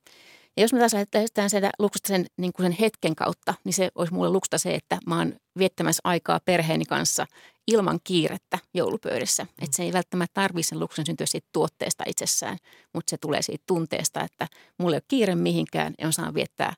Ja 0.57 0.63
jos 0.63 0.73
me 0.73 0.79
taas 0.79 0.93
lähdetään 0.93 1.51
sitä 1.51 1.71
luksusta 1.79 2.09
sen, 2.09 2.27
niin 2.37 2.53
kuin 2.53 2.65
sen 2.65 2.77
hetken 2.81 3.17
kautta, 3.17 3.55
niin 3.65 3.73
se 3.73 3.91
olisi 3.95 4.15
mulle 4.15 4.31
luksusta 4.31 4.59
se, 4.59 4.75
että 4.75 4.99
mä 5.07 5.19
oon 5.19 5.35
viettämässä 5.59 6.01
aikaa 6.05 6.41
perheeni 6.45 6.85
kanssa 6.85 7.27
ilman 7.67 8.01
kiirettä 8.05 8.59
joulupöydässä. 8.75 9.45
Mm. 9.45 9.49
Että 9.63 9.77
se 9.77 9.83
ei 9.83 9.93
välttämättä 9.93 10.35
tarvitse 10.35 10.69
sen 10.69 10.81
luksun 10.81 11.07
syntyä 11.07 11.27
siitä 11.27 11.49
tuotteesta 11.53 12.05
itsessään, 12.07 12.59
mutta 12.95 13.11
se 13.11 13.17
tulee 13.17 13.43
siitä 13.43 13.65
tunteesta, 13.67 14.21
että 14.21 14.47
mulle 14.79 14.97
ei 14.97 14.99
ole 14.99 15.05
kiire 15.09 15.35
mihinkään 15.35 15.95
ja 15.99 16.07
mä 16.07 16.13
saan 16.13 16.35
viettää 16.35 16.75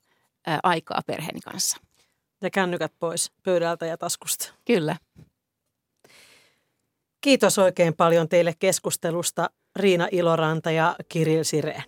ää, 0.46 0.60
aikaa 0.62 1.00
perheeni 1.06 1.40
kanssa. 1.40 1.76
Ja 2.42 2.50
kännykät 2.50 2.92
pois 2.98 3.32
pöydältä 3.42 3.86
ja 3.86 3.98
taskusta. 3.98 4.52
Kyllä. 4.64 4.96
Kiitos 7.20 7.58
oikein 7.58 7.94
paljon 7.94 8.28
teille 8.28 8.54
keskustelusta 8.58 9.50
Riina 9.76 10.08
Iloranta 10.12 10.70
ja 10.70 10.96
Kiril 11.08 11.44
Sireen. 11.44 11.82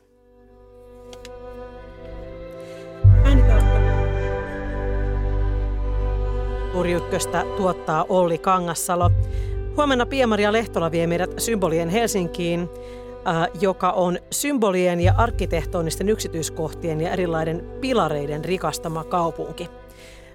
Ykköstä 6.96 7.44
tuottaa 7.56 8.06
Olli 8.08 8.38
Kangassalo. 8.38 9.10
Huomenna 9.76 10.06
Pia-Maria 10.06 10.52
Lehtola 10.52 10.90
vie 10.90 11.06
meidät 11.06 11.30
symbolien 11.38 11.88
Helsinkiin, 11.88 12.60
äh, 13.28 13.48
joka 13.60 13.90
on 13.90 14.18
symbolien 14.30 15.00
ja 15.00 15.14
arkkitehtonisten 15.16 16.08
yksityiskohtien 16.08 17.00
ja 17.00 17.10
erilaiden 17.10 17.68
pilareiden 17.80 18.44
rikastama 18.44 19.04
kaupunki. 19.04 19.68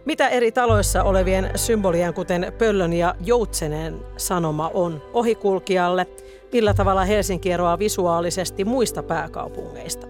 Mitä 0.05 0.29
eri 0.29 0.51
taloissa 0.51 1.03
olevien 1.03 1.51
symbolien, 1.55 2.13
kuten 2.13 2.53
pöllön 2.57 2.93
ja 2.93 3.15
joutsenen 3.25 3.99
sanoma 4.17 4.71
on 4.73 5.01
ohikulkijalle? 5.13 6.07
Millä 6.53 6.73
tavalla 6.73 7.05
Helsinki 7.05 7.51
eroaa 7.51 7.79
visuaalisesti 7.79 8.65
muista 8.65 9.03
pääkaupungeista? 9.03 10.07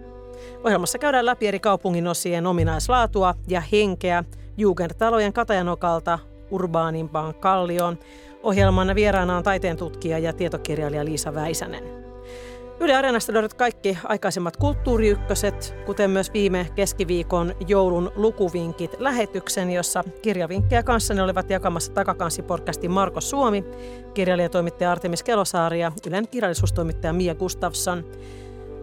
Ohjelmassa 0.63 0.97
käydään 0.97 1.25
läpi 1.25 1.47
eri 1.47 1.59
kaupungin 1.59 2.07
osien 2.07 2.47
ominaislaatua 2.47 3.35
ja 3.47 3.61
henkeä 3.71 4.23
Jugendtalojen 4.57 5.33
Katajanokalta 5.33 6.19
urbaanimpaan 6.51 7.35
kallioon. 7.35 7.99
Ohjelman 8.43 8.95
vieraana 8.95 9.37
on 9.37 9.43
taiteen 9.43 9.77
tutkija 9.77 10.19
ja 10.19 10.33
tietokirjailija 10.33 11.05
Liisa 11.05 11.33
Väisänen. 11.33 12.06
Yle 12.79 12.95
Areenasta 12.95 13.33
löydät 13.33 13.53
kaikki 13.53 13.97
aikaisemmat 14.03 14.57
kulttuuriykköset, 14.57 15.75
kuten 15.85 16.09
myös 16.09 16.33
viime 16.33 16.67
keskiviikon 16.75 17.55
joulun 17.67 18.11
lukuvinkit 18.15 18.95
lähetyksen, 18.99 19.71
jossa 19.71 20.03
kirjavinkkejä 20.21 20.83
kanssani 20.83 21.21
olivat 21.21 21.49
jakamassa 21.49 21.93
takakansi-podcastin 21.93 22.89
Marko 22.89 23.21
Suomi, 23.21 23.63
kirjailijatoimittaja 24.13 24.91
Artemis 24.91 25.23
Kelosaari 25.23 25.79
ja 25.79 25.91
Ylen 26.07 26.27
kirjallisuustoimittaja 26.27 27.13
Mia 27.13 27.35
Gustafsson. 27.35 28.05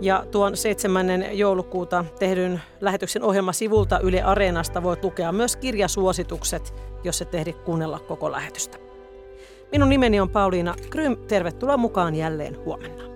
Ja 0.00 0.26
tuon 0.30 0.56
7. 0.56 1.06
joulukuuta 1.32 2.04
tehdyn 2.18 2.60
lähetyksen 2.80 3.22
ohjelmasivulta 3.22 4.00
Yle 4.00 4.22
Areenasta 4.22 4.82
voit 4.82 5.04
lukea 5.04 5.32
myös 5.32 5.56
kirjasuositukset, 5.56 6.74
jos 7.04 7.22
et 7.22 7.34
ehdi 7.34 7.52
kuunnella 7.52 7.98
koko 7.98 8.32
lähetystä. 8.32 8.78
Minun 9.72 9.88
nimeni 9.88 10.20
on 10.20 10.30
Pauliina 10.30 10.74
Krym. 10.90 11.16
Tervetuloa 11.16 11.76
mukaan 11.76 12.14
jälleen 12.14 12.64
huomenna. 12.64 13.13